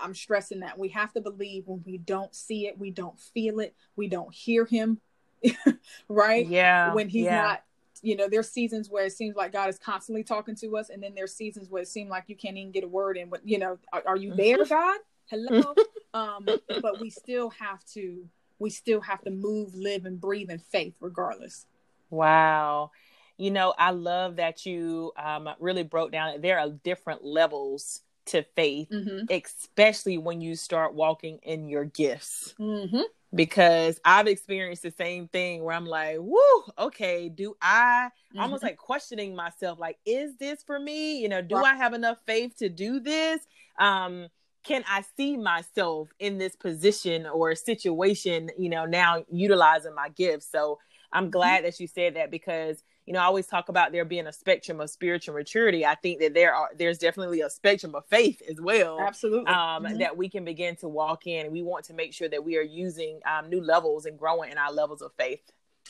I'm 0.00 0.14
stressing 0.14 0.60
that 0.60 0.78
we 0.78 0.88
have 0.90 1.12
to 1.14 1.20
believe 1.20 1.64
when 1.66 1.82
we 1.86 1.98
don't 1.98 2.34
see 2.34 2.66
it, 2.66 2.78
we 2.78 2.90
don't 2.90 3.18
feel 3.18 3.60
it, 3.60 3.74
we 3.96 4.08
don't 4.08 4.32
hear 4.32 4.64
him, 4.64 5.00
right? 6.08 6.46
Yeah. 6.46 6.94
When 6.94 7.08
he's 7.08 7.24
yeah. 7.24 7.42
not, 7.42 7.62
you 8.02 8.16
know, 8.16 8.28
there's 8.28 8.48
seasons 8.48 8.88
where 8.88 9.04
it 9.04 9.12
seems 9.12 9.36
like 9.36 9.52
God 9.52 9.68
is 9.68 9.78
constantly 9.78 10.24
talking 10.24 10.56
to 10.56 10.76
us, 10.76 10.90
and 10.90 11.02
then 11.02 11.14
there's 11.14 11.34
seasons 11.34 11.68
where 11.68 11.82
it 11.82 11.88
seems 11.88 12.10
like 12.10 12.24
you 12.28 12.36
can't 12.36 12.56
even 12.56 12.72
get 12.72 12.84
a 12.84 12.88
word 12.88 13.16
in. 13.16 13.28
But 13.28 13.46
you 13.46 13.58
know, 13.58 13.78
are, 13.92 14.02
are 14.06 14.16
you 14.16 14.34
there, 14.34 14.64
God? 14.64 14.98
Hello. 15.26 15.74
um, 16.14 16.44
but 16.44 17.00
we 17.00 17.10
still 17.10 17.50
have 17.50 17.84
to, 17.92 18.26
we 18.58 18.70
still 18.70 19.00
have 19.00 19.22
to 19.22 19.30
move, 19.30 19.74
live, 19.74 20.04
and 20.04 20.20
breathe 20.20 20.50
in 20.50 20.58
faith, 20.58 20.94
regardless. 21.00 21.66
Wow. 22.10 22.90
You 23.36 23.50
know, 23.50 23.72
I 23.78 23.92
love 23.92 24.36
that 24.36 24.66
you 24.66 25.12
um, 25.16 25.48
really 25.60 25.82
broke 25.82 26.12
down. 26.12 26.40
There 26.40 26.58
are 26.58 26.68
different 26.68 27.24
levels 27.24 28.02
to 28.26 28.44
faith, 28.56 28.88
mm-hmm. 28.90 29.24
especially 29.30 30.18
when 30.18 30.40
you 30.40 30.54
start 30.54 30.94
walking 30.94 31.38
in 31.42 31.68
your 31.68 31.84
gifts. 31.84 32.54
Mm-hmm. 32.58 33.02
Because 33.32 34.00
I've 34.04 34.26
experienced 34.26 34.82
the 34.82 34.90
same 34.90 35.28
thing 35.28 35.62
where 35.62 35.76
I'm 35.76 35.86
like, 35.86 36.16
whoo, 36.18 36.64
okay, 36.76 37.28
do 37.28 37.56
I 37.62 38.08
mm-hmm. 38.08 38.40
almost 38.40 38.64
like 38.64 38.76
questioning 38.76 39.36
myself, 39.36 39.78
like, 39.78 39.98
is 40.04 40.36
this 40.36 40.64
for 40.64 40.80
me? 40.80 41.18
You 41.20 41.28
know, 41.28 41.40
do 41.40 41.56
right. 41.56 41.74
I 41.74 41.76
have 41.76 41.94
enough 41.94 42.18
faith 42.26 42.56
to 42.56 42.68
do 42.68 42.98
this? 42.98 43.40
Um, 43.78 44.26
can 44.64 44.84
I 44.88 45.04
see 45.16 45.36
myself 45.36 46.08
in 46.18 46.38
this 46.38 46.56
position 46.56 47.26
or 47.26 47.54
situation, 47.54 48.50
you 48.58 48.68
know, 48.68 48.84
now 48.84 49.24
utilizing 49.30 49.94
my 49.94 50.08
gifts? 50.08 50.48
So 50.50 50.78
I'm 51.12 51.24
mm-hmm. 51.24 51.30
glad 51.30 51.64
that 51.64 51.78
you 51.78 51.86
said 51.86 52.16
that 52.16 52.30
because 52.30 52.82
you 53.10 53.14
know, 53.14 53.22
I 53.22 53.24
always 53.24 53.48
talk 53.48 53.68
about 53.68 53.90
there 53.90 54.04
being 54.04 54.28
a 54.28 54.32
spectrum 54.32 54.80
of 54.80 54.88
spiritual 54.88 55.34
maturity. 55.34 55.84
I 55.84 55.96
think 55.96 56.20
that 56.20 56.32
there 56.32 56.54
are 56.54 56.70
there's 56.78 56.96
definitely 56.96 57.40
a 57.40 57.50
spectrum 57.50 57.96
of 57.96 58.06
faith 58.06 58.40
as 58.48 58.60
well. 58.60 59.00
Absolutely. 59.00 59.48
Um, 59.48 59.82
mm-hmm. 59.82 59.98
that 59.98 60.16
we 60.16 60.28
can 60.28 60.44
begin 60.44 60.76
to 60.76 60.86
walk 60.86 61.26
in 61.26 61.46
and 61.46 61.52
we 61.52 61.60
want 61.60 61.86
to 61.86 61.92
make 61.92 62.14
sure 62.14 62.28
that 62.28 62.44
we 62.44 62.56
are 62.56 62.62
using 62.62 63.18
um, 63.26 63.50
new 63.50 63.60
levels 63.60 64.06
and 64.06 64.16
growing 64.16 64.52
in 64.52 64.58
our 64.58 64.72
levels 64.72 65.02
of 65.02 65.10
faith. 65.18 65.40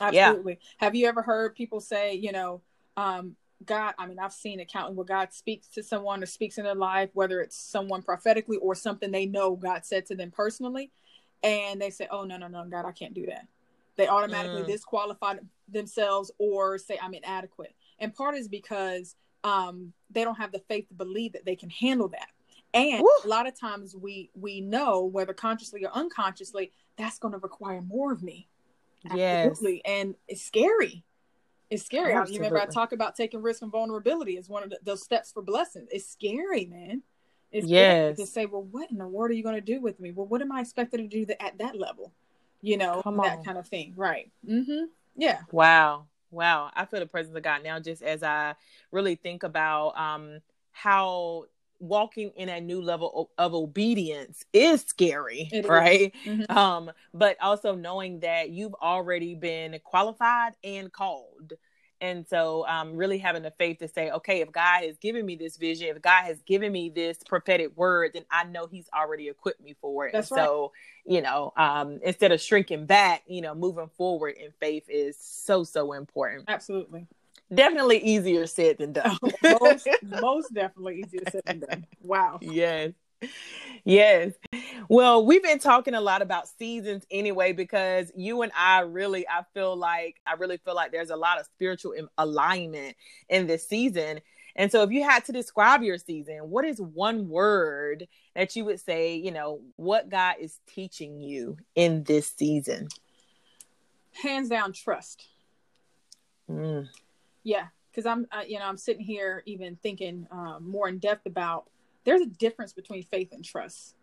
Absolutely. 0.00 0.52
Yeah. 0.54 0.86
Have 0.86 0.94
you 0.94 1.08
ever 1.08 1.20
heard 1.20 1.54
people 1.54 1.80
say, 1.80 2.14
you 2.14 2.32
know, 2.32 2.62
um, 2.96 3.36
God, 3.66 3.92
I 3.98 4.06
mean, 4.06 4.18
I've 4.18 4.32
seen 4.32 4.58
accounting 4.58 4.96
where 4.96 5.04
God 5.04 5.34
speaks 5.34 5.68
to 5.74 5.82
someone 5.82 6.22
or 6.22 6.26
speaks 6.26 6.56
in 6.56 6.64
their 6.64 6.74
life, 6.74 7.10
whether 7.12 7.42
it's 7.42 7.60
someone 7.60 8.00
prophetically 8.00 8.56
or 8.56 8.74
something 8.74 9.10
they 9.10 9.26
know 9.26 9.56
God 9.56 9.84
said 9.84 10.06
to 10.06 10.14
them 10.14 10.30
personally, 10.30 10.90
and 11.42 11.82
they 11.82 11.90
say, 11.90 12.08
Oh 12.10 12.24
no, 12.24 12.38
no, 12.38 12.48
no, 12.48 12.64
God, 12.64 12.86
I 12.86 12.92
can't 12.92 13.12
do 13.12 13.26
that 13.26 13.46
they 14.00 14.08
automatically 14.08 14.62
mm. 14.62 14.66
disqualify 14.66 15.34
themselves 15.68 16.30
or 16.38 16.78
say 16.78 16.98
I'm 17.00 17.14
inadequate. 17.14 17.74
And 17.98 18.14
part 18.14 18.34
is 18.34 18.48
because 18.48 19.14
um, 19.44 19.92
they 20.10 20.24
don't 20.24 20.36
have 20.36 20.52
the 20.52 20.58
faith 20.60 20.88
to 20.88 20.94
believe 20.94 21.34
that 21.34 21.44
they 21.44 21.56
can 21.56 21.70
handle 21.70 22.08
that. 22.08 22.28
And 22.72 23.02
Woo. 23.02 23.08
a 23.24 23.28
lot 23.28 23.46
of 23.46 23.58
times 23.58 23.96
we 23.96 24.30
we 24.34 24.60
know 24.60 25.04
whether 25.04 25.34
consciously 25.34 25.84
or 25.84 25.90
unconsciously 25.92 26.72
that's 26.96 27.18
going 27.18 27.32
to 27.32 27.38
require 27.38 27.82
more 27.82 28.12
of 28.12 28.22
me. 28.22 28.48
Yes. 29.14 29.46
Absolutely. 29.46 29.82
And 29.84 30.14
it's 30.28 30.42
scary. 30.42 31.04
It's 31.68 31.84
scary. 31.84 32.12
You 32.12 32.38
remember 32.38 32.58
I 32.58 32.66
talk 32.66 32.92
about 32.92 33.16
taking 33.16 33.42
risk 33.42 33.62
and 33.62 33.70
vulnerability 33.70 34.36
as 34.38 34.48
one 34.48 34.62
of 34.62 34.70
the, 34.70 34.78
those 34.82 35.02
steps 35.02 35.30
for 35.30 35.42
blessings. 35.42 35.88
It's 35.90 36.08
scary, 36.08 36.66
man. 36.66 37.02
It's 37.52 37.66
Yes. 37.66 38.16
scary 38.16 38.26
to 38.26 38.26
say, 38.26 38.46
well, 38.46 38.62
what 38.62 38.90
in 38.90 38.98
the 38.98 39.06
world 39.06 39.30
are 39.30 39.34
you 39.34 39.42
going 39.42 39.54
to 39.56 39.60
do 39.60 39.80
with 39.80 40.00
me? 40.00 40.12
Well, 40.12 40.26
what 40.26 40.40
am 40.40 40.52
I 40.52 40.60
expected 40.60 40.98
to 40.98 41.08
do 41.08 41.26
that, 41.26 41.42
at 41.42 41.58
that 41.58 41.76
level? 41.76 42.12
You 42.62 42.76
know, 42.76 43.00
Come 43.02 43.16
that 43.18 43.38
on. 43.38 43.44
kind 43.44 43.58
of 43.58 43.66
thing. 43.68 43.94
Right. 43.96 44.30
Mm-hmm. 44.48 44.84
Yeah. 45.16 45.40
Wow. 45.50 46.06
Wow. 46.30 46.70
I 46.74 46.84
feel 46.84 47.00
the 47.00 47.06
presence 47.06 47.36
of 47.36 47.42
God 47.42 47.62
now 47.64 47.80
just 47.80 48.02
as 48.02 48.22
I 48.22 48.54
really 48.92 49.16
think 49.16 49.42
about 49.42 49.98
um 49.98 50.40
how 50.72 51.46
walking 51.80 52.30
in 52.36 52.48
a 52.50 52.60
new 52.60 52.82
level 52.82 53.30
of, 53.38 53.52
of 53.52 53.54
obedience 53.54 54.44
is 54.52 54.82
scary, 54.82 55.48
It 55.50 55.64
is. 55.64 55.70
right? 55.70 56.12
Mhm. 56.26 56.50
Um, 56.50 56.90
but 57.14 57.36
also 57.40 57.74
knowing 57.74 58.20
that 58.20 58.50
you've 58.50 58.74
already 58.74 59.34
been 59.34 59.78
qualified 59.82 60.52
and 60.62 60.92
called. 60.92 61.54
And 62.00 62.26
so 62.26 62.66
um 62.66 62.96
really 62.96 63.18
having 63.18 63.42
the 63.42 63.50
faith 63.52 63.78
to 63.78 63.88
say, 63.88 64.10
okay, 64.10 64.40
if 64.40 64.52
God 64.52 64.84
has 64.84 64.96
given 64.98 65.24
me 65.24 65.36
this 65.36 65.56
vision, 65.56 65.88
if 65.88 66.02
God 66.02 66.24
has 66.24 66.40
given 66.42 66.72
me 66.72 66.88
this 66.88 67.18
prophetic 67.26 67.76
word, 67.76 68.12
then 68.14 68.24
I 68.30 68.44
know 68.44 68.66
he's 68.66 68.88
already 68.94 69.28
equipped 69.28 69.62
me 69.62 69.74
for 69.80 70.06
it. 70.06 70.12
That's 70.12 70.30
and 70.30 70.38
so, 70.38 70.72
you 71.04 71.22
know, 71.22 71.52
um 71.56 72.00
instead 72.02 72.32
of 72.32 72.40
shrinking 72.40 72.86
back, 72.86 73.22
you 73.26 73.40
know, 73.40 73.54
moving 73.54 73.88
forward 73.88 74.36
in 74.36 74.52
faith 74.60 74.84
is 74.88 75.16
so, 75.18 75.64
so 75.64 75.92
important. 75.92 76.44
Absolutely. 76.48 77.06
Definitely 77.52 77.98
easier 77.98 78.46
said 78.46 78.78
than 78.78 78.92
done. 78.92 79.18
most, 79.60 79.88
most 80.02 80.54
definitely 80.54 81.00
easier 81.04 81.22
said 81.30 81.42
than 81.44 81.58
done. 81.60 81.86
Wow. 82.00 82.38
yes. 82.40 82.92
Yes. 83.84 84.32
Well, 84.88 85.24
we've 85.24 85.42
been 85.42 85.58
talking 85.58 85.94
a 85.94 86.00
lot 86.00 86.22
about 86.22 86.48
seasons 86.48 87.06
anyway 87.10 87.52
because 87.52 88.12
you 88.14 88.42
and 88.42 88.52
I 88.56 88.80
really 88.80 89.26
I 89.28 89.42
feel 89.54 89.76
like 89.76 90.20
I 90.26 90.34
really 90.34 90.58
feel 90.58 90.74
like 90.74 90.92
there's 90.92 91.10
a 91.10 91.16
lot 91.16 91.38
of 91.38 91.46
spiritual 91.46 91.94
alignment 92.18 92.96
in 93.28 93.46
this 93.46 93.66
season. 93.66 94.20
And 94.56 94.70
so 94.70 94.82
if 94.82 94.90
you 94.90 95.04
had 95.04 95.24
to 95.26 95.32
describe 95.32 95.82
your 95.82 95.96
season, 95.96 96.38
what 96.50 96.64
is 96.64 96.80
one 96.80 97.28
word 97.28 98.08
that 98.34 98.56
you 98.56 98.64
would 98.64 98.80
say, 98.80 99.14
you 99.14 99.30
know, 99.30 99.60
what 99.76 100.08
God 100.08 100.36
is 100.40 100.58
teaching 100.66 101.20
you 101.20 101.56
in 101.74 102.02
this 102.04 102.32
season? 102.36 102.88
Hands 104.22 104.48
down, 104.48 104.72
trust. 104.72 105.28
Mm, 106.50 106.88
Yeah, 107.44 107.68
because 107.90 108.06
I'm, 108.06 108.26
uh, 108.32 108.42
you 108.46 108.58
know, 108.58 108.64
I'm 108.64 108.76
sitting 108.76 109.04
here 109.04 109.42
even 109.46 109.76
thinking 109.76 110.26
um, 110.30 110.68
more 110.68 110.88
in 110.88 110.98
depth 110.98 111.26
about. 111.26 111.70
There's 112.04 112.22
a 112.22 112.26
difference 112.26 112.72
between 112.72 113.02
faith 113.04 113.32
and 113.32 113.44
trust, 113.44 113.94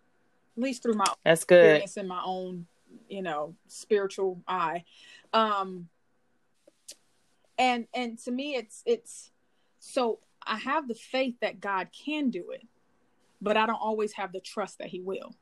at 0.55 0.63
least 0.63 0.83
through 0.83 0.93
my 0.93 1.05
that's 1.23 1.43
good. 1.43 1.63
experience 1.63 1.97
in 1.97 2.07
my 2.07 2.21
own, 2.23 2.67
you 3.09 3.21
know, 3.21 3.55
spiritual 3.67 4.41
eye. 4.47 4.83
Um, 5.33 5.89
and 7.57 7.87
and 7.93 8.17
to 8.19 8.31
me, 8.31 8.55
it's 8.55 8.83
it's 8.85 9.31
so 9.79 10.19
I 10.45 10.57
have 10.57 10.87
the 10.87 10.95
faith 10.95 11.35
that 11.41 11.59
God 11.59 11.89
can 11.91 12.29
do 12.29 12.51
it, 12.51 12.65
but 13.41 13.57
I 13.57 13.65
don't 13.65 13.81
always 13.81 14.13
have 14.13 14.31
the 14.31 14.39
trust 14.39 14.77
that 14.79 14.87
He 14.87 15.01
will. 15.01 15.35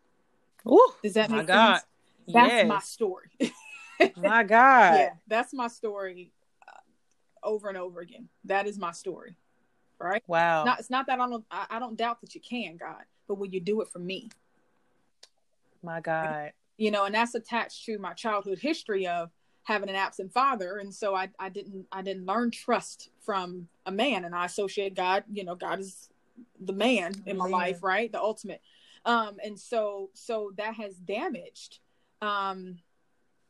Ooh, 0.68 0.93
Does 1.03 1.14
that 1.14 1.30
my 1.30 1.38
make 1.38 1.47
God. 1.47 1.74
sense? 1.76 1.86
That's 2.28 2.47
yes. 2.49 2.68
my 2.68 2.80
story. 2.80 3.30
my 4.18 4.43
God. 4.43 4.95
yeah, 4.95 5.10
that's 5.28 5.53
my 5.53 5.68
story 5.68 6.32
uh, 6.68 7.47
over 7.47 7.70
and 7.70 7.78
over 7.78 7.99
again. 7.99 8.30
That 8.45 8.66
is 8.68 8.78
my 8.78 8.91
story, 8.91 9.36
right? 10.00 10.24
Wow. 10.28 10.64
Not 10.64 10.80
it's 10.80 10.89
not 10.89 11.08
that 11.08 11.20
I 11.20 11.28
don't 11.28 11.46
I, 11.52 11.66
I 11.72 11.80
don't 11.80 11.98
doubt 11.98 12.22
that 12.22 12.36
you 12.36 12.41
can, 12.41 12.78
God, 12.78 13.04
but 13.28 13.36
will 13.36 13.48
you 13.48 13.60
do 13.60 13.82
it 13.82 13.89
for 13.89 14.00
me? 14.00 14.30
my 15.84 16.02
God. 16.02 16.52
You 16.78 16.91
know, 16.91 17.06
and 17.06 17.16
that's 17.16 17.36
attached 17.36 17.86
to 17.86 17.98
my 18.00 18.14
childhood 18.14 18.60
history 18.60 19.08
of 19.08 19.30
having 19.64 19.88
an 19.89 19.96
absent 19.96 20.34
father, 20.34 20.78
and 20.78 20.93
so 20.93 21.16
I 21.16 21.30
I 21.39 21.50
didn't 21.50 21.86
I 21.91 22.02
didn't 22.02 22.26
learn 22.26 22.52
trust 22.52 23.10
from 23.22 23.68
a 23.86 23.91
man, 23.91 24.26
and 24.26 24.36
I 24.36 24.46
associate 24.46 24.96
God. 24.96 25.24
You 25.32 25.46
know, 25.46 25.56
God 25.56 25.80
is 25.80 26.10
the 26.60 26.74
man 26.74 27.14
in 27.26 27.38
my 27.38 27.48
life, 27.48 27.82
right? 27.84 28.12
The 28.12 28.20
ultimate. 28.20 28.62
Um, 29.06 29.38
and 29.43 29.58
so 29.60 30.10
so 30.14 30.52
that 30.58 30.74
has 30.76 30.96
damaged. 30.96 31.80
Um, 32.22 32.80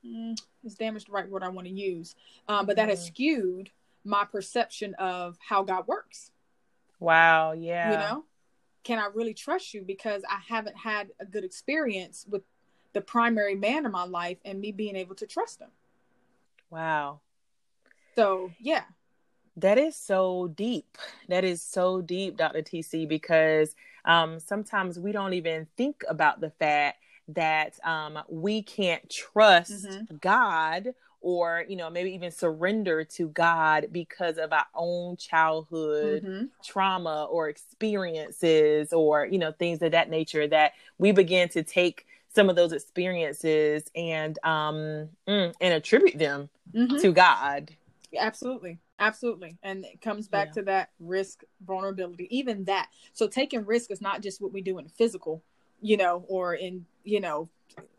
mm, 0.06 0.38
is 0.64 0.76
damaged 0.76 1.08
the 1.08 1.14
right 1.14 1.30
word 1.30 1.44
I 1.44 1.50
want 1.50 1.68
to 1.68 1.74
use, 1.74 2.16
um, 2.48 2.66
but 2.66 2.76
that 2.76 2.90
has 2.90 3.00
Mhm. 3.00 3.08
skewed 3.08 3.72
my 4.04 4.26
perception 4.26 4.94
of 4.96 5.38
how 5.40 5.64
God 5.64 5.88
works. 5.88 6.32
Wow. 7.00 7.52
Yeah. 7.54 7.92
you 7.92 7.98
know 7.98 8.24
can 8.84 9.00
i 9.00 9.08
really 9.14 9.34
trust 9.34 9.74
you 9.74 9.82
because 9.82 10.24
i 10.30 10.40
haven't 10.48 10.78
had 10.78 11.12
a 11.20 11.26
good 11.26 11.44
experience 11.44 12.26
with 12.30 12.44
the 12.94 13.02
primary 13.02 13.56
man 13.56 13.86
in 13.86 13.92
my 13.92 14.06
life 14.06 14.38
and 14.46 14.60
me 14.62 14.72
being 14.72 14.96
able 14.96 15.16
to 15.16 15.26
trust 15.28 15.60
him 15.62 15.70
Wow. 16.70 17.20
so 18.16 18.52
yeah 18.60 18.84
That 19.58 19.78
is 19.78 19.96
so 19.96 20.48
deep. 20.50 20.98
That 21.30 21.44
is 21.46 21.62
so 21.62 22.02
deep, 22.02 22.36
Dr. 22.38 22.62
TC, 22.62 23.08
because 23.08 23.74
um, 24.04 24.38
sometimes 24.40 25.00
we 25.00 25.12
don't 25.14 25.34
even 25.34 25.68
think 25.78 26.04
about 26.10 26.42
the 26.42 26.50
fact 26.50 26.98
that 27.30 27.80
um, 27.86 28.20
we 28.28 28.62
can't 28.62 29.10
trust 29.10 29.72
Mhm. 29.88 30.20
God 30.22 30.94
or, 31.26 31.66
you 31.68 31.76
know, 31.76 31.90
maybe 31.90 32.12
even 32.14 32.30
surrender 32.30 33.04
to 33.04 33.30
God 33.30 33.88
because 33.92 34.38
of 34.38 34.54
our 34.54 34.68
own 34.76 35.18
childhood 35.18 36.22
Mhm. 36.24 36.50
trauma 36.64 37.26
or 37.32 37.50
experiences 37.50 38.94
or, 38.94 39.26
you 39.26 39.40
know, 39.40 39.52
things 39.52 39.82
of 39.82 39.92
that 39.92 40.08
nature 40.12 40.48
that 40.48 40.74
we 41.00 41.12
begin 41.12 41.50
to 41.50 41.64
take 41.64 42.06
some 42.30 42.48
of 42.48 42.56
those 42.56 42.74
experiences 42.74 43.86
and 43.96 44.38
um 44.44 45.10
mm, 45.28 45.52
and 45.60 45.74
attribute 45.74 46.20
them 46.20 46.48
Mhm. 46.76 47.02
to 47.02 47.12
God. 47.12 47.72
absolutely 48.18 48.78
absolutely 49.00 49.58
and 49.64 49.84
it 49.84 50.00
comes 50.02 50.28
back 50.28 50.50
Yeah. 50.50 50.54
to 50.54 50.62
that 50.62 50.90
risk 51.00 51.44
vulnerability 51.66 52.28
even 52.30 52.64
that 52.66 52.88
so 53.14 53.28
taking 53.28 53.66
risk 53.66 53.90
is 53.92 54.00
not 54.00 54.22
just 54.22 54.40
what 54.42 54.54
we 54.54 54.62
do 54.62 54.78
in 54.78 54.88
physical 54.88 55.44
you 55.82 55.98
know 55.98 56.24
or 56.30 56.54
in 56.54 56.86
you 57.04 57.20
know 57.20 57.50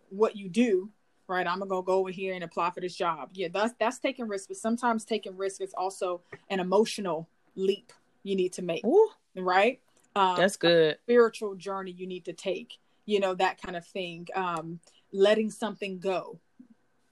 what 0.08 0.36
you 0.36 0.48
do 0.48 0.88
right 1.28 1.46
i'm 1.46 1.58
gonna 1.58 1.82
go 1.82 1.94
over 1.94 2.10
here 2.10 2.34
and 2.34 2.44
apply 2.44 2.70
for 2.70 2.80
this 2.80 2.94
job. 2.94 3.30
Yeah 3.34 3.48
that's 3.52 3.74
that's 3.78 3.98
taking 3.98 4.28
risk 4.28 4.48
but 4.48 4.56
sometimes 4.56 5.04
taking 5.04 5.36
risk 5.36 5.60
is 5.60 5.74
also 5.76 6.20
an 6.50 6.60
emotional 6.60 7.28
leap 7.54 7.92
you 8.22 8.36
need 8.36 8.52
to 8.54 8.62
make 8.62 8.84
Ooh, 8.84 9.10
right? 9.36 9.80
Um, 10.14 10.36
that's 10.36 10.56
good. 10.56 10.96
spiritual 11.04 11.54
journey 11.54 11.90
you 11.92 12.06
need 12.06 12.24
to 12.24 12.32
take 12.32 12.78
you 13.04 13.20
know 13.20 13.34
that 13.34 13.60
kind 13.60 13.76
of 13.76 13.86
thing. 13.86 14.26
Um 14.34 14.80
letting 15.12 15.50
something 15.50 15.98
go. 15.98 16.38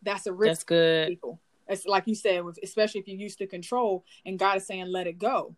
That's 0.02 0.26
a 0.26 0.32
risk 0.32 0.48
That's 0.50 0.62
for 0.62 0.66
good. 0.68 1.08
people. 1.08 1.40
It's 1.68 1.86
like 1.86 2.06
you 2.06 2.14
said 2.14 2.44
with, 2.44 2.58
especially 2.62 3.00
if 3.00 3.08
you're 3.08 3.16
used 3.16 3.38
to 3.38 3.46
control 3.46 4.04
and 4.26 4.38
god 4.38 4.56
is 4.56 4.66
saying 4.66 4.86
let 4.86 5.06
it 5.06 5.18
go. 5.18 5.54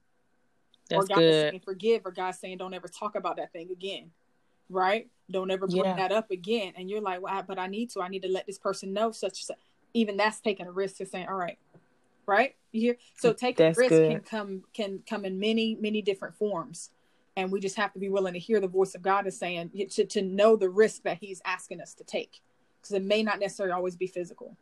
Or 0.92 0.98
That's 1.04 1.08
god 1.08 1.22
is 1.22 1.34
good. 1.34 1.50
saying 1.50 1.60
forgive 1.64 2.02
or 2.04 2.10
god 2.12 2.32
saying 2.32 2.58
don't 2.58 2.74
ever 2.74 2.88
talk 2.88 3.16
about 3.16 3.36
that 3.36 3.52
thing 3.52 3.70
again 3.70 4.10
right 4.70 5.08
don't 5.30 5.50
ever 5.50 5.66
bring 5.66 5.84
Yeah. 5.84 5.96
that 5.96 6.12
up 6.12 6.30
again 6.30 6.72
and 6.76 6.88
you're 6.90 7.00
like 7.00 7.20
well 7.22 7.32
I, 7.34 7.42
but 7.42 7.58
i 7.58 7.66
need 7.66 7.90
to 7.90 8.00
i 8.00 8.08
need 8.08 8.22
to 8.22 8.28
let 8.28 8.46
this 8.46 8.58
person 8.58 8.92
know 8.92 9.10
such 9.12 9.44
such 9.44 9.56
even 9.94 10.16
that's 10.16 10.40
taking 10.40 10.66
a 10.66 10.72
risk 10.72 10.96
to 10.96 11.06
saying 11.06 11.28
all 11.28 11.34
right 11.36 11.58
right 12.26 12.54
you 12.72 12.80
hear 12.80 12.96
so 13.16 13.32
taking 13.32 13.66
That's 13.66 13.78
risk 13.78 13.90
good. 13.90 14.10
can 14.10 14.20
come 14.20 14.62
can 14.72 15.00
come 15.08 15.24
in 15.24 15.38
many 15.38 15.76
many 15.80 16.02
different 16.02 16.34
forms 16.34 16.90
and 17.36 17.52
we 17.52 17.60
just 17.60 17.76
have 17.76 17.92
to 17.92 17.98
be 17.98 18.08
willing 18.08 18.32
to 18.32 18.38
hear 18.40 18.60
the 18.60 18.68
voice 18.68 18.94
of 18.94 19.02
god 19.02 19.26
is 19.26 19.38
saying 19.38 19.70
to, 19.90 20.04
to 20.04 20.22
know 20.22 20.56
the 20.56 20.68
risk 20.68 21.02
that 21.02 21.18
he's 21.20 21.40
asking 21.44 21.80
us 21.80 21.94
to 21.94 22.04
take 22.04 22.40
because 22.80 22.92
it 22.94 23.02
may 23.04 23.22
not 23.22 23.38
necessarily 23.38 23.72
always 23.72 23.96
be 23.96 24.06
physical 24.06 24.56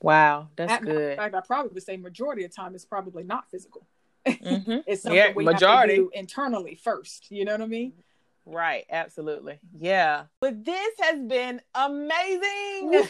Wow, 0.00 0.48
that's 0.56 0.72
At- 0.72 0.82
good. 0.82 1.16
fact, 1.16 1.32
I 1.34 1.40
probably 1.42 1.70
would 1.74 1.82
say 1.84 1.96
majority 1.96 2.42
of 2.42 2.52
time 2.52 2.74
it's 2.74 2.84
probably 2.84 3.22
not 3.22 3.48
physical. 3.48 3.86
hmm 4.26 4.32
It's 4.86 5.02
something 5.02 5.16
Yeah, 5.16 5.32
we 5.32 5.44
majority. 5.44 5.76
have 5.76 5.88
to 5.90 5.94
do 5.94 6.10
internally 6.12 6.74
first. 6.74 7.30
You 7.30 7.44
know 7.44 7.52
what 7.52 7.60
I 7.60 7.66
mean? 7.66 7.92
Right, 8.44 8.84
absolutely. 8.90 9.60
Yeah. 9.78 10.24
But 10.40 10.64
this 10.64 10.94
has 11.00 11.20
been 11.20 11.60
amazing. 11.74 13.06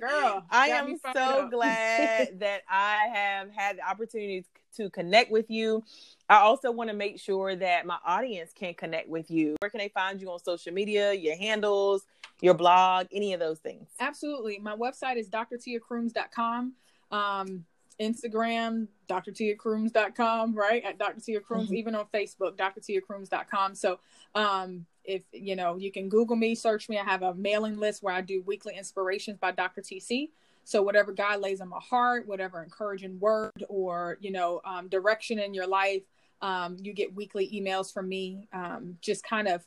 Girl, 0.00 0.44
I 0.50 0.68
am 0.68 0.98
so 1.14 1.48
glad 1.50 2.30
that 2.40 2.62
I 2.68 3.08
have 3.12 3.50
had 3.54 3.78
the 3.78 3.88
opportunity 3.88 4.44
to 4.76 4.90
connect 4.90 5.30
with 5.30 5.50
you. 5.50 5.84
I 6.28 6.36
also 6.38 6.72
want 6.72 6.90
to 6.90 6.96
make 6.96 7.20
sure 7.20 7.54
that 7.54 7.86
my 7.86 7.98
audience 8.04 8.52
can 8.54 8.74
connect 8.74 9.08
with 9.08 9.30
you. 9.30 9.54
Where 9.60 9.70
can 9.70 9.78
they 9.78 9.88
find 9.88 10.20
you 10.20 10.30
on 10.30 10.38
social 10.40 10.72
media, 10.72 11.12
your 11.12 11.36
handles, 11.36 12.06
your 12.40 12.54
blog, 12.54 13.06
any 13.12 13.34
of 13.34 13.40
those 13.40 13.58
things? 13.58 13.88
Absolutely. 14.00 14.58
My 14.58 14.74
website 14.74 15.16
is 15.16 15.28
drtiacrooms.com. 15.28 16.72
Um, 17.10 17.64
Instagram, 18.02 18.88
drtiacrooms.com, 19.08 20.54
right? 20.54 20.82
At 20.84 20.98
Dr. 20.98 21.20
Tia 21.20 21.40
Crooms, 21.40 21.70
Mhm. 21.70 21.76
even 21.76 21.94
on 21.94 22.06
Facebook, 22.12 22.56
drtiacrooms.com. 22.56 23.74
So 23.74 23.98
um, 24.34 24.86
if, 25.04 25.24
you 25.32 25.56
know, 25.56 25.76
you 25.76 25.90
can 25.92 26.08
Google 26.08 26.36
me, 26.36 26.54
search 26.54 26.88
me. 26.88 26.98
I 26.98 27.04
have 27.04 27.22
a 27.22 27.34
mailing 27.34 27.76
list 27.78 28.02
where 28.02 28.14
I 28.14 28.20
do 28.20 28.42
weekly 28.42 28.74
inspirations 28.76 29.38
by 29.38 29.50
Dr. 29.52 29.82
TC. 29.82 30.30
So 30.64 30.82
whatever 30.82 31.12
God 31.12 31.40
lays 31.40 31.60
on 31.60 31.68
my 31.68 31.80
heart, 31.80 32.26
whatever 32.26 32.62
encouraging 32.62 33.18
word 33.20 33.64
or, 33.68 34.16
you 34.20 34.30
know, 34.30 34.60
um, 34.64 34.88
direction 34.88 35.38
in 35.38 35.54
your 35.54 35.66
life, 35.66 36.02
Um, 36.44 36.76
you 36.80 36.92
get 36.92 37.14
weekly 37.14 37.48
emails 37.54 37.92
from 37.92 38.08
me, 38.08 38.48
um, 38.52 38.98
just 39.00 39.22
kind 39.22 39.46
of 39.46 39.64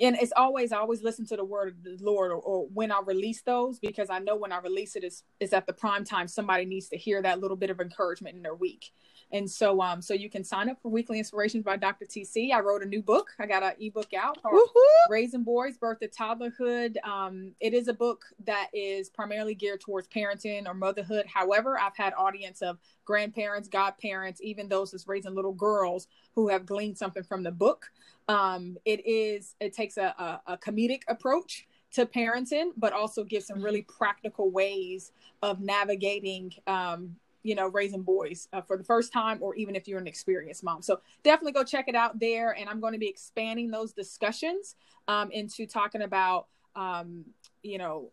and 0.00 0.16
it's 0.16 0.32
always 0.36 0.72
I 0.72 0.78
always 0.78 1.02
listen 1.02 1.26
to 1.26 1.36
the 1.36 1.44
word 1.44 1.68
of 1.68 1.82
the 1.82 1.98
Lord 2.00 2.32
or, 2.32 2.36
or, 2.36 2.66
when 2.72 2.90
I 2.90 3.00
release 3.04 3.42
those 3.42 3.78
because 3.78 4.08
I 4.10 4.18
know 4.18 4.36
when 4.36 4.52
I 4.52 4.58
release 4.58 4.96
it 4.96 5.04
is 5.04 5.22
is 5.38 5.52
at 5.52 5.66
the 5.66 5.72
prime 5.72 6.04
time 6.04 6.28
somebody 6.28 6.64
needs 6.64 6.88
to 6.88 6.96
hear 6.96 7.22
that 7.22 7.40
little 7.40 7.56
bit 7.56 7.70
of 7.70 7.80
encouragement 7.80 8.36
in 8.36 8.42
their 8.42 8.54
week. 8.54 8.86
And 9.32 9.50
so 9.50 9.80
um 9.80 10.02
so 10.02 10.14
you 10.14 10.28
can 10.28 10.44
sign 10.44 10.68
up 10.68 10.80
for 10.82 10.88
weekly 10.88 11.18
inspirations 11.18 11.64
by 11.64 11.76
Dr. 11.76 12.04
TC. 12.04 12.52
I 12.52 12.60
wrote 12.60 12.82
a 12.82 12.86
new 12.86 13.02
book. 13.02 13.30
I 13.38 13.46
got 13.46 13.62
an 13.62 13.72
ebook 13.80 14.12
out 14.14 14.42
called 14.42 14.60
Raising 15.08 15.44
Boys, 15.44 15.76
Birth 15.76 16.00
to 16.00 16.08
Toddlerhood. 16.08 16.96
Um 17.04 17.52
it 17.60 17.74
is 17.74 17.88
a 17.88 17.94
book 17.94 18.24
that 18.44 18.68
is 18.72 19.08
primarily 19.08 19.54
geared 19.54 19.80
towards 19.80 20.08
parenting 20.08 20.66
or 20.66 20.74
motherhood. 20.74 21.26
However, 21.26 21.78
I've 21.78 21.96
had 21.96 22.12
audience 22.16 22.62
of 22.62 22.78
grandparents, 23.04 23.68
godparents, 23.68 24.40
even 24.42 24.68
those 24.68 24.90
that's 24.90 25.08
raising 25.08 25.34
little 25.34 25.52
girls 25.52 26.08
who 26.34 26.48
have 26.48 26.66
gleaned 26.66 26.98
something 26.98 27.22
from 27.22 27.42
the 27.42 27.52
book. 27.52 27.90
Um, 28.28 28.76
it 28.84 29.06
is 29.06 29.54
it 29.60 29.74
takes 29.74 29.96
a, 29.96 30.14
a, 30.46 30.52
a 30.54 30.58
comedic 30.58 31.02
approach 31.08 31.66
to 31.92 32.06
parenting, 32.06 32.70
but 32.76 32.92
also 32.92 33.24
gives 33.24 33.46
some 33.46 33.62
really 33.62 33.82
practical 33.82 34.50
ways 34.50 35.12
of 35.42 35.60
navigating, 35.60 36.52
um, 36.66 37.16
you 37.42 37.54
know, 37.54 37.68
raising 37.68 38.02
boys 38.02 38.48
uh, 38.52 38.60
for 38.60 38.76
the 38.76 38.84
first 38.84 39.12
time, 39.12 39.38
or 39.40 39.54
even 39.54 39.74
if 39.74 39.88
you're 39.88 39.98
an 39.98 40.06
experienced 40.06 40.62
mom. 40.62 40.82
So 40.82 41.00
definitely 41.22 41.52
go 41.52 41.64
check 41.64 41.86
it 41.88 41.94
out 41.94 42.18
there. 42.18 42.52
And 42.52 42.68
I'm 42.68 42.80
going 42.80 42.92
to 42.92 42.98
be 42.98 43.08
expanding 43.08 43.70
those 43.70 43.92
discussions 43.92 44.76
um, 45.08 45.30
into 45.30 45.66
talking 45.66 46.02
about, 46.02 46.46
um, 46.76 47.24
you 47.62 47.78
know, 47.78 48.10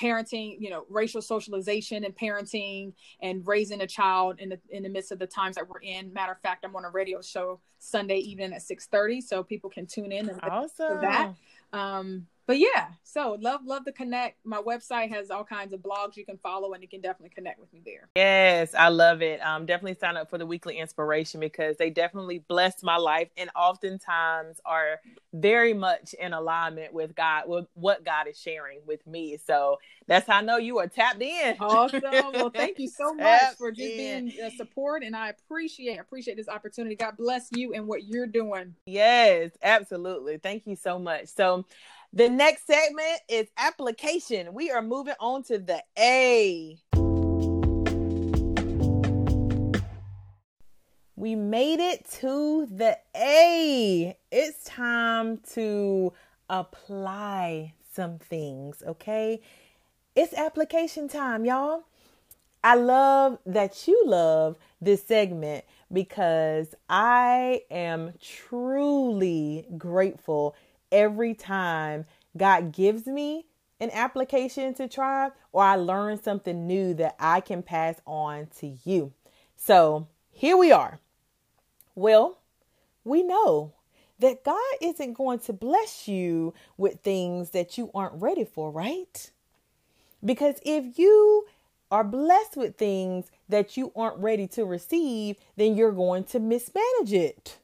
parenting, 0.00 0.56
you 0.58 0.70
know, 0.70 0.84
racial 0.88 1.20
socialization 1.20 2.04
and 2.04 2.16
parenting 2.16 2.92
and 3.20 3.46
raising 3.46 3.80
a 3.82 3.86
child 3.86 4.38
in 4.38 4.48
the 4.48 4.58
in 4.70 4.82
the 4.82 4.88
midst 4.88 5.12
of 5.12 5.18
the 5.18 5.26
times 5.26 5.56
that 5.56 5.68
we're 5.68 5.80
in. 5.80 6.12
Matter 6.12 6.32
of 6.32 6.40
fact, 6.40 6.64
I'm 6.64 6.74
on 6.76 6.84
a 6.84 6.90
radio 6.90 7.20
show 7.20 7.60
Sunday 7.78 8.18
evening 8.18 8.52
at 8.52 8.62
6:30, 8.62 9.22
so 9.22 9.42
people 9.42 9.70
can 9.70 9.86
tune 9.86 10.12
in 10.12 10.28
and 10.28 10.40
awesome. 10.42 11.00
that. 11.00 11.34
Um, 11.72 12.26
but 12.46 12.58
yeah, 12.58 12.88
so 13.02 13.36
love 13.40 13.60
love 13.64 13.84
to 13.84 13.92
connect. 13.92 14.44
My 14.44 14.58
website 14.58 15.10
has 15.10 15.30
all 15.30 15.44
kinds 15.44 15.72
of 15.72 15.80
blogs 15.80 16.16
you 16.16 16.24
can 16.24 16.38
follow, 16.38 16.72
and 16.72 16.82
you 16.82 16.88
can 16.88 17.00
definitely 17.00 17.34
connect 17.34 17.60
with 17.60 17.72
me 17.72 17.82
there. 17.84 18.08
Yes, 18.16 18.74
I 18.74 18.88
love 18.88 19.22
it. 19.22 19.40
Um, 19.40 19.66
definitely 19.66 19.98
sign 20.00 20.16
up 20.16 20.28
for 20.28 20.38
the 20.38 20.46
weekly 20.46 20.78
inspiration 20.78 21.40
because 21.40 21.76
they 21.76 21.90
definitely 21.90 22.44
bless 22.48 22.82
my 22.82 22.96
life, 22.96 23.28
and 23.36 23.50
oftentimes 23.54 24.60
are 24.64 25.00
very 25.34 25.72
much 25.72 26.14
in 26.14 26.32
alignment 26.32 26.92
with 26.92 27.14
God, 27.14 27.44
with 27.46 27.66
what 27.74 28.04
God 28.04 28.28
is 28.28 28.38
sharing 28.38 28.80
with 28.86 29.06
me. 29.06 29.38
So 29.38 29.78
that's 30.06 30.26
how 30.26 30.38
I 30.38 30.42
know 30.42 30.58
you 30.58 30.78
are 30.78 30.88
tapped 30.88 31.22
in. 31.22 31.56
Awesome. 31.58 32.02
Well, 32.34 32.50
thank 32.54 32.78
you 32.78 32.88
so 32.88 33.14
much 33.14 33.56
for 33.56 33.70
just 33.70 33.92
in. 33.92 33.96
being 33.96 34.32
a 34.44 34.50
support, 34.50 35.02
and 35.02 35.16
I 35.16 35.30
appreciate 35.30 35.98
appreciate 35.98 36.36
this 36.36 36.48
opportunity. 36.48 36.96
God 36.96 37.16
bless 37.16 37.48
you 37.52 37.72
and 37.72 37.86
what 37.86 38.04
you're 38.04 38.26
doing. 38.26 38.74
Yes, 38.84 39.52
absolutely. 39.62 40.38
Thank 40.38 40.66
you 40.66 40.76
so 40.76 40.98
much. 40.98 41.28
So. 41.28 41.64
The 42.14 42.28
next 42.28 42.66
segment 42.66 43.20
is 43.26 43.46
application. 43.56 44.52
We 44.52 44.70
are 44.70 44.82
moving 44.82 45.14
on 45.18 45.44
to 45.44 45.58
the 45.58 45.82
A. 45.98 46.78
We 51.16 51.34
made 51.34 51.80
it 51.80 52.04
to 52.20 52.66
the 52.66 52.98
A. 53.16 54.14
It's 54.30 54.62
time 54.64 55.40
to 55.54 56.12
apply 56.50 57.72
some 57.94 58.18
things, 58.18 58.82
okay? 58.86 59.40
It's 60.14 60.34
application 60.34 61.08
time, 61.08 61.46
y'all. 61.46 61.84
I 62.62 62.74
love 62.74 63.38
that 63.46 63.88
you 63.88 64.02
love 64.04 64.58
this 64.82 65.02
segment 65.02 65.64
because 65.90 66.74
I 66.90 67.62
am 67.70 68.12
truly 68.20 69.64
grateful 69.78 70.54
every 70.92 71.34
time 71.34 72.06
God 72.36 72.72
gives 72.72 73.06
me 73.06 73.46
an 73.80 73.90
application 73.92 74.74
to 74.74 74.86
try 74.86 75.30
or 75.50 75.64
I 75.64 75.74
learn 75.74 76.22
something 76.22 76.66
new 76.66 76.94
that 76.94 77.16
I 77.18 77.40
can 77.40 77.62
pass 77.62 78.00
on 78.06 78.46
to 78.60 78.76
you. 78.84 79.12
So 79.56 80.06
here 80.30 80.56
we 80.56 80.70
are. 80.70 81.00
Well, 81.94 82.38
we 83.04 83.22
know 83.22 83.72
that 84.20 84.44
God 84.44 84.56
isn't 84.80 85.14
going 85.14 85.40
to 85.40 85.52
bless 85.52 86.06
you 86.06 86.54
with 86.76 87.00
things 87.00 87.50
that 87.50 87.76
you 87.76 87.90
aren't 87.92 88.22
ready 88.22 88.44
for, 88.44 88.70
right? 88.70 89.30
Because 90.24 90.56
if 90.64 90.96
you 90.98 91.46
are 91.90 92.04
blessed 92.04 92.56
with 92.56 92.78
things 92.78 93.30
that 93.48 93.76
you 93.76 93.92
aren't 93.96 94.18
ready 94.18 94.46
to 94.46 94.64
receive, 94.64 95.36
then 95.56 95.76
you're 95.76 95.92
going 95.92 96.24
to 96.24 96.38
mismanage 96.38 97.12
it. 97.12 97.58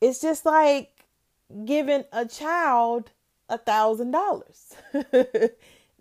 It's 0.00 0.20
just 0.20 0.46
like 0.46 1.01
giving 1.64 2.04
a 2.12 2.26
child 2.26 3.10
a 3.48 3.58
thousand 3.58 4.10
dollars. 4.12 4.74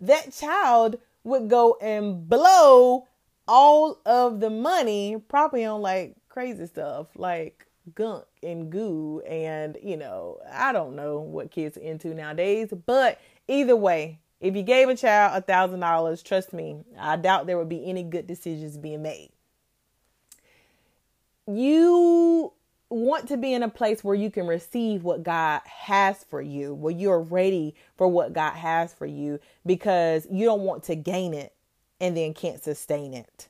That 0.02 0.34
child 0.34 0.98
would 1.24 1.48
go 1.48 1.78
and 1.80 2.28
blow 2.28 3.08
all 3.48 4.00
of 4.04 4.40
the 4.40 4.50
money, 4.50 5.22
probably 5.28 5.64
on 5.64 5.82
like 5.82 6.16
crazy 6.28 6.66
stuff 6.66 7.08
like 7.16 7.68
gunk 7.94 8.24
and 8.42 8.72
goo 8.72 9.22
and 9.28 9.78
you 9.84 9.98
know 9.98 10.38
i 10.52 10.72
don't 10.72 10.96
know 10.96 11.20
what 11.20 11.52
kids 11.52 11.78
are 11.78 11.82
into 11.82 12.14
nowadays 12.14 12.72
but 12.86 13.20
either 13.48 13.76
way 13.76 14.20
if 14.40 14.56
you 14.56 14.62
gave 14.62 14.88
a 14.88 14.96
child 14.96 15.36
a 15.36 15.42
thousand 15.42 15.80
dollars 15.80 16.22
trust 16.22 16.54
me 16.54 16.78
i 16.98 17.16
doubt 17.16 17.48
there 17.48 17.58
would 17.58 17.68
be 17.68 17.84
any 17.84 18.04
good 18.04 18.28
decisions 18.28 18.78
being 18.78 19.02
made 19.02 19.32
you 21.48 22.54
want 22.92 23.28
to 23.30 23.38
be 23.38 23.54
in 23.54 23.64
a 23.64 23.70
place 23.70 24.04
where 24.04 24.16
you 24.16 24.30
can 24.30 24.48
receive 24.48 25.04
what 25.04 25.24
God 25.24 25.62
has 25.66 26.24
for 26.26 26.42
you, 26.42 26.74
where 26.74 26.94
you're 26.94 27.22
ready 27.22 27.76
for 27.96 28.08
what 28.08 28.34
God 28.34 28.54
has 28.54 28.94
for 28.94 29.06
you 29.06 29.40
because 29.66 30.28
you 30.30 30.46
don't 30.46 30.62
want 30.62 30.84
to 30.84 30.96
gain 30.96 31.34
it 31.34 31.54
and 32.00 32.18
then 32.18 32.34
can't 32.34 32.62
sustain 32.62 33.14
it. 33.14 33.48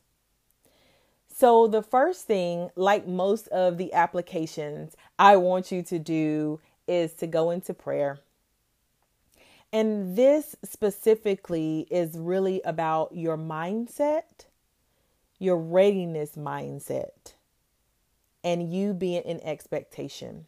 So, 1.34 1.68
the 1.68 1.82
first 1.82 2.28
thing, 2.28 2.70
like 2.76 3.08
most 3.08 3.48
of 3.48 3.78
the 3.78 3.94
applications, 3.94 4.96
I 5.18 5.38
want 5.38 5.72
you 5.72 5.82
to 5.84 5.98
do 5.98 6.60
is 6.88 7.14
to 7.14 7.26
go 7.26 7.50
into 7.50 7.74
prayer. 7.74 8.20
And 9.74 10.16
this 10.16 10.56
specifically 10.64 11.88
is 11.90 12.18
really 12.18 12.62
about 12.64 13.16
your 13.16 13.38
mindset, 13.38 14.46
your 15.40 15.58
readiness 15.58 16.34
mindset 16.36 17.34
and 18.44 18.72
you 18.74 18.94
being 18.94 19.24
in 19.24 19.40
expectation. 19.42 20.46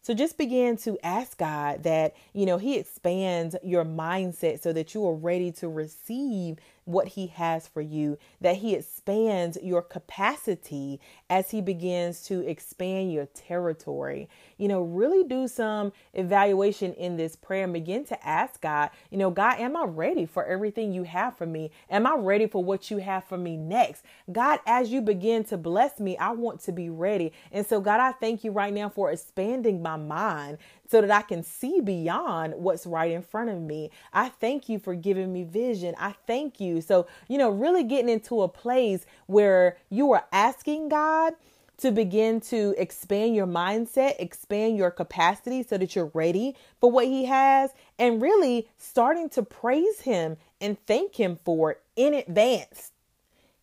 So 0.00 0.14
just 0.14 0.38
begin 0.38 0.76
to 0.78 0.98
ask 1.02 1.36
God 1.36 1.82
that, 1.82 2.14
you 2.32 2.46
know, 2.46 2.56
He 2.56 2.78
expands 2.78 3.56
your 3.62 3.84
mindset 3.84 4.62
so 4.62 4.72
that 4.72 4.94
you 4.94 5.06
are 5.06 5.14
ready 5.14 5.52
to 5.52 5.68
receive 5.68 6.56
what 6.88 7.08
He 7.08 7.26
has 7.26 7.68
for 7.68 7.82
you, 7.82 8.16
that 8.40 8.56
He 8.56 8.74
expands 8.74 9.58
your 9.62 9.82
capacity 9.82 11.00
as 11.28 11.50
He 11.50 11.60
begins 11.60 12.22
to 12.24 12.40
expand 12.48 13.12
your 13.12 13.26
territory. 13.26 14.28
You 14.56 14.68
know, 14.68 14.80
really 14.80 15.22
do 15.22 15.46
some 15.48 15.92
evaluation 16.14 16.94
in 16.94 17.16
this 17.16 17.36
prayer 17.36 17.64
and 17.64 17.74
begin 17.74 18.06
to 18.06 18.26
ask 18.26 18.60
God, 18.62 18.88
you 19.10 19.18
know, 19.18 19.30
God, 19.30 19.60
am 19.60 19.76
I 19.76 19.84
ready 19.84 20.24
for 20.24 20.44
everything 20.46 20.92
you 20.92 21.02
have 21.02 21.36
for 21.36 21.46
me? 21.46 21.70
Am 21.90 22.06
I 22.06 22.14
ready 22.14 22.46
for 22.46 22.64
what 22.64 22.90
you 22.90 22.96
have 22.98 23.24
for 23.24 23.36
me 23.36 23.58
next? 23.58 24.02
God, 24.32 24.60
as 24.66 24.90
you 24.90 25.02
begin 25.02 25.44
to 25.44 25.58
bless 25.58 26.00
me, 26.00 26.16
I 26.16 26.30
want 26.30 26.60
to 26.60 26.72
be 26.72 26.88
ready. 26.88 27.32
And 27.52 27.66
so, 27.66 27.80
God, 27.80 28.00
I 28.00 28.12
thank 28.12 28.44
you 28.44 28.50
right 28.50 28.72
now 28.72 28.88
for 28.88 29.12
expanding 29.12 29.82
my 29.82 29.96
mind 29.96 30.56
so 30.90 31.02
that 31.02 31.10
I 31.10 31.22
can 31.22 31.42
see 31.42 31.80
beyond 31.80 32.54
what's 32.56 32.86
right 32.86 33.10
in 33.10 33.20
front 33.20 33.50
of 33.50 33.60
me. 33.60 33.90
I 34.12 34.30
thank 34.30 34.70
you 34.70 34.78
for 34.78 34.94
giving 34.94 35.32
me 35.32 35.44
vision. 35.44 35.94
I 35.98 36.14
thank 36.26 36.60
you. 36.60 36.77
So, 36.80 37.06
you 37.28 37.38
know, 37.38 37.50
really 37.50 37.84
getting 37.84 38.08
into 38.08 38.42
a 38.42 38.48
place 38.48 39.06
where 39.26 39.76
you 39.90 40.12
are 40.12 40.24
asking 40.32 40.88
God 40.88 41.34
to 41.78 41.92
begin 41.92 42.40
to 42.40 42.74
expand 42.76 43.36
your 43.36 43.46
mindset, 43.46 44.16
expand 44.18 44.76
your 44.76 44.90
capacity 44.90 45.62
so 45.62 45.78
that 45.78 45.94
you're 45.94 46.10
ready 46.12 46.56
for 46.80 46.90
what 46.90 47.06
He 47.06 47.26
has, 47.26 47.70
and 47.98 48.20
really 48.20 48.68
starting 48.76 49.28
to 49.30 49.42
praise 49.42 50.00
Him 50.00 50.36
and 50.60 50.76
thank 50.86 51.14
Him 51.14 51.38
for 51.44 51.72
it 51.72 51.82
in 51.94 52.14
advance. 52.14 52.90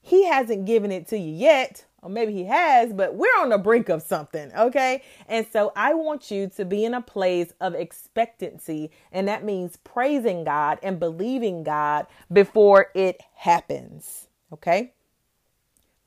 He 0.01 0.25
hasn't 0.25 0.65
given 0.65 0.91
it 0.91 1.07
to 1.07 1.17
you 1.17 1.33
yet, 1.33 1.85
or 2.05 2.09
maybe 2.09 2.31
he 2.31 2.43
has, 2.43 2.93
but 2.93 3.15
we're 3.15 3.41
on 3.41 3.49
the 3.49 3.57
brink 3.57 3.89
of 3.89 3.99
something, 4.03 4.53
okay? 4.55 5.01
And 5.27 5.47
so 5.51 5.71
I 5.75 5.95
want 5.95 6.29
you 6.29 6.47
to 6.55 6.63
be 6.63 6.85
in 6.85 6.93
a 6.93 7.01
place 7.01 7.51
of 7.59 7.73
expectancy, 7.73 8.91
and 9.11 9.27
that 9.27 9.43
means 9.43 9.77
praising 9.77 10.43
God 10.43 10.77
and 10.83 10.99
believing 10.99 11.63
God 11.63 12.05
before 12.31 12.91
it 12.93 13.23
happens, 13.33 14.27
okay? 14.53 14.93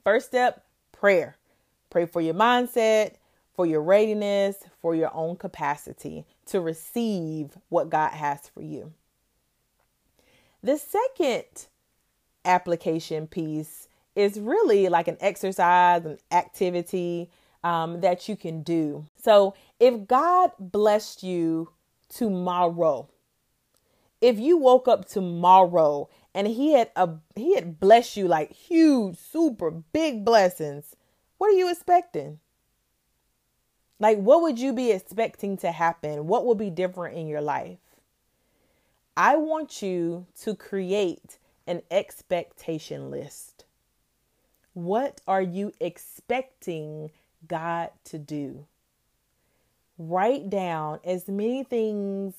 First 0.04 0.26
step 0.26 0.64
prayer. 0.92 1.36
Pray 1.90 2.06
for 2.06 2.20
your 2.20 2.34
mindset, 2.34 3.14
for 3.56 3.66
your 3.66 3.82
readiness, 3.82 4.56
for 4.80 4.94
your 4.94 5.12
own 5.12 5.34
capacity 5.34 6.24
to 6.46 6.60
receive 6.60 7.58
what 7.70 7.90
God 7.90 8.12
has 8.12 8.48
for 8.48 8.62
you. 8.62 8.92
The 10.62 10.78
second 10.78 11.66
application 12.44 13.26
piece 13.26 13.87
is 14.18 14.38
really 14.40 14.88
like 14.88 15.08
an 15.08 15.16
exercise, 15.20 16.04
an 16.04 16.18
activity. 16.30 17.30
um, 17.64 18.00
that 18.00 18.28
you 18.28 18.36
can 18.36 18.62
do. 18.62 19.06
So 19.16 19.54
if 19.80 20.06
God 20.06 20.52
blessed 20.58 21.22
you 21.22 21.70
tomorrow, 22.08 23.08
if 24.20 24.38
you 24.38 24.56
woke 24.56 24.88
up 24.88 25.06
tomorrow 25.08 26.08
and 26.34 26.46
he 26.46 26.72
had 26.72 26.90
a 26.96 27.10
he 27.34 27.54
had 27.54 27.80
blessed 27.80 28.16
you 28.16 28.28
like 28.28 28.52
huge, 28.52 29.16
super 29.18 29.70
big 29.70 30.24
blessings, 30.24 30.96
what 31.38 31.48
are 31.50 31.56
you 31.56 31.70
expecting? 31.70 32.40
Like 34.00 34.18
what 34.18 34.42
would 34.42 34.58
you 34.58 34.72
be 34.72 34.92
expecting 34.92 35.56
to 35.58 35.72
happen? 35.72 36.26
What 36.26 36.46
would 36.46 36.58
be 36.58 36.70
different 36.70 37.16
in 37.16 37.26
your 37.26 37.40
life? 37.40 37.78
I 39.16 39.36
want 39.36 39.82
you 39.82 40.26
to 40.42 40.54
create 40.54 41.38
an 41.66 41.82
expectation 41.90 43.10
list. 43.10 43.64
What 44.78 45.20
are 45.26 45.42
you 45.42 45.72
expecting 45.80 47.10
God 47.48 47.90
to 48.04 48.16
do? 48.16 48.64
Write 49.98 50.48
down 50.48 51.00
as 51.02 51.26
many 51.26 51.64
things 51.64 52.34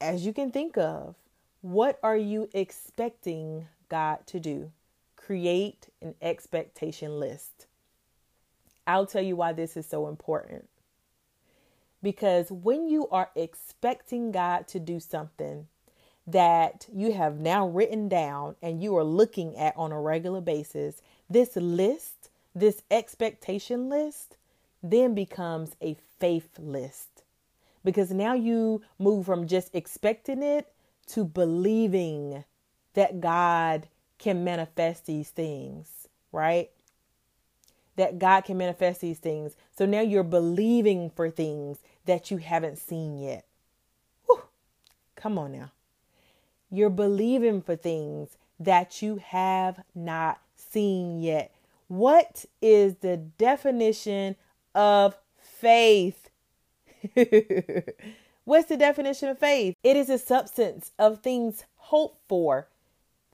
as 0.00 0.24
you 0.24 0.32
can 0.32 0.52
think 0.52 0.78
of. 0.78 1.16
What 1.62 1.98
are 2.04 2.16
you 2.16 2.48
expecting 2.54 3.66
God 3.88 4.18
to 4.26 4.38
do? 4.38 4.70
Create 5.16 5.88
an 6.00 6.14
expectation 6.22 7.18
list. 7.18 7.66
I'll 8.86 9.04
tell 9.06 9.22
you 9.22 9.34
why 9.34 9.52
this 9.52 9.76
is 9.76 9.86
so 9.86 10.06
important. 10.06 10.68
Because 12.00 12.52
when 12.52 12.88
you 12.88 13.08
are 13.08 13.30
expecting 13.34 14.30
God 14.30 14.68
to 14.68 14.78
do 14.78 15.00
something 15.00 15.66
that 16.28 16.86
you 16.92 17.12
have 17.12 17.40
now 17.40 17.66
written 17.66 18.08
down 18.08 18.54
and 18.62 18.80
you 18.80 18.96
are 18.96 19.04
looking 19.04 19.56
at 19.56 19.76
on 19.76 19.90
a 19.90 20.00
regular 20.00 20.40
basis, 20.40 21.02
this 21.28 21.56
list, 21.56 22.30
this 22.54 22.82
expectation 22.90 23.88
list, 23.88 24.36
then 24.82 25.14
becomes 25.14 25.76
a 25.80 25.96
faith 26.18 26.58
list. 26.58 27.22
Because 27.84 28.10
now 28.10 28.34
you 28.34 28.82
move 28.98 29.26
from 29.26 29.46
just 29.46 29.74
expecting 29.74 30.42
it 30.42 30.72
to 31.08 31.24
believing 31.24 32.44
that 32.94 33.20
God 33.20 33.88
can 34.18 34.44
manifest 34.44 35.06
these 35.06 35.30
things, 35.30 36.08
right? 36.32 36.70
That 37.96 38.18
God 38.18 38.42
can 38.42 38.58
manifest 38.58 39.00
these 39.00 39.18
things. 39.18 39.56
So 39.76 39.86
now 39.86 40.00
you're 40.00 40.22
believing 40.22 41.10
for 41.10 41.30
things 41.30 41.78
that 42.06 42.30
you 42.30 42.38
haven't 42.38 42.78
seen 42.78 43.18
yet. 43.18 43.44
Whew. 44.26 44.42
Come 45.14 45.38
on 45.38 45.52
now. 45.52 45.72
You're 46.70 46.90
believing 46.90 47.62
for 47.62 47.76
things 47.76 48.36
that 48.58 49.02
you 49.02 49.16
have 49.16 49.80
not 49.94 50.40
seen 50.56 51.20
yet. 51.20 51.54
What 51.88 52.44
is 52.60 52.96
the 52.96 53.16
definition 53.16 54.36
of 54.74 55.16
faith? 55.38 56.30
What's 58.44 58.68
the 58.68 58.76
definition 58.76 59.28
of 59.28 59.38
faith? 59.38 59.74
It 59.82 59.96
is 59.96 60.08
a 60.08 60.18
substance 60.18 60.92
of 60.98 61.20
things 61.20 61.64
hoped 61.76 62.18
for, 62.28 62.68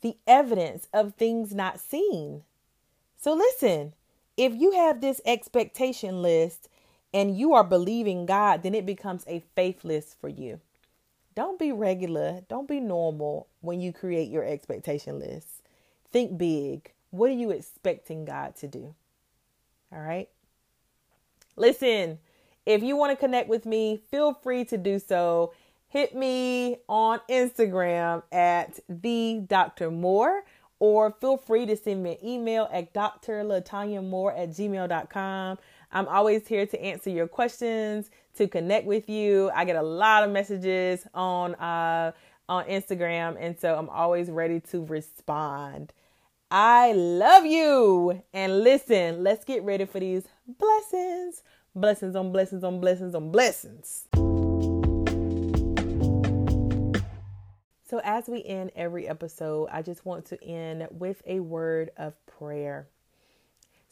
the 0.01 0.17
evidence 0.27 0.89
of 0.93 1.15
things 1.15 1.55
not 1.55 1.81
seen. 1.81 2.43
So 3.19 3.35
listen, 3.35 3.95
if 4.37 4.55
you 4.55 4.73
have 4.73 5.01
this 5.01 5.21
expectation 5.25 6.23
list 6.23 6.69
and 7.15 7.37
you 7.37 7.55
are 7.55 7.65
believing 7.65 8.27
God, 8.27 8.63
then 8.63 8.75
it 8.75 8.87
becomes 8.87 9.25
a 9.27 9.43
faith 9.55 9.85
list 9.85 10.19
for 10.21 10.29
you. 10.29 10.61
Don't 11.35 11.59
be 11.59 11.73
regular, 11.73 12.43
don't 12.49 12.69
be 12.69 12.81
normal 12.81 13.47
when 13.61 13.81
you 13.81 13.93
create 13.93 14.31
your 14.31 14.45
expectation 14.45 15.19
list. 15.19 15.63
Think 16.11 16.37
big. 16.37 16.93
What 17.13 17.31
are 17.31 17.35
you 17.35 17.51
expecting 17.51 18.25
God 18.25 18.57
to 18.57 18.67
do? 18.67 18.95
All 19.93 20.01
right. 20.01 20.29
Listen, 21.57 22.19
if 22.65 22.83
you 22.83 22.97
want 22.97 23.13
to 23.13 23.17
connect 23.17 23.49
with 23.49 23.67
me, 23.67 24.03
feel 24.11 24.33
free 24.33 24.65
to 24.65 24.79
do 24.79 24.99
so. 24.99 25.53
Hit 25.89 26.17
me 26.17 26.79
on 26.89 27.21
Instagram 27.31 28.23
at 28.33 28.81
the 28.89 29.43
Dr. 29.47 29.91
Moore 29.91 30.45
or 30.79 31.13
feel 31.21 31.37
free 31.37 31.67
to 31.67 31.77
send 31.77 32.03
me 32.03 32.13
an 32.13 32.27
email 32.27 32.67
at 32.73 32.95
drlatanyamore 32.95 34.37
at 34.37 34.49
gmail.com. 34.51 35.59
I'm 35.93 36.09
always 36.09 36.49
here 36.49 36.65
to 36.65 36.83
answer 36.83 37.11
your 37.11 37.29
questions, 37.29 38.11
to 38.37 38.49
connect 38.49 38.87
with 38.87 39.11
you. 39.11 39.51
I 39.55 39.67
get 39.67 39.77
a 39.77 39.83
lot 39.83 40.25
of 40.25 40.31
messages 40.31 41.07
on 41.13 41.55
uh, 41.57 42.13
on 42.49 42.65
Instagram, 42.65 43.37
and 43.39 43.59
so 43.61 43.77
I'm 43.77 43.91
always 43.91 44.31
ready 44.31 44.61
to 44.71 44.85
respond. 44.87 45.93
I 46.55 46.93
love 46.93 47.47
you. 47.47 48.23
And 48.35 48.63
listen, 48.63 49.25
let's 49.25 49.43
get 49.43 49.63
ready 49.63 49.87
for 49.87 49.99
these 49.99 50.29
blessings. 50.47 51.43
Blessings 51.75 52.15
on 52.15 52.31
blessings 52.31 52.63
on 52.63 52.79
blessings 52.79 53.15
on 53.15 53.31
blessings. 53.31 54.07
So, 57.89 58.03
as 58.05 58.29
we 58.29 58.45
end 58.45 58.71
every 58.77 59.09
episode, 59.09 59.71
I 59.73 59.81
just 59.81 60.05
want 60.05 60.27
to 60.27 60.45
end 60.45 60.89
with 60.91 61.23
a 61.27 61.41
word 61.41 61.91
of 61.97 62.15
prayer. 62.27 62.87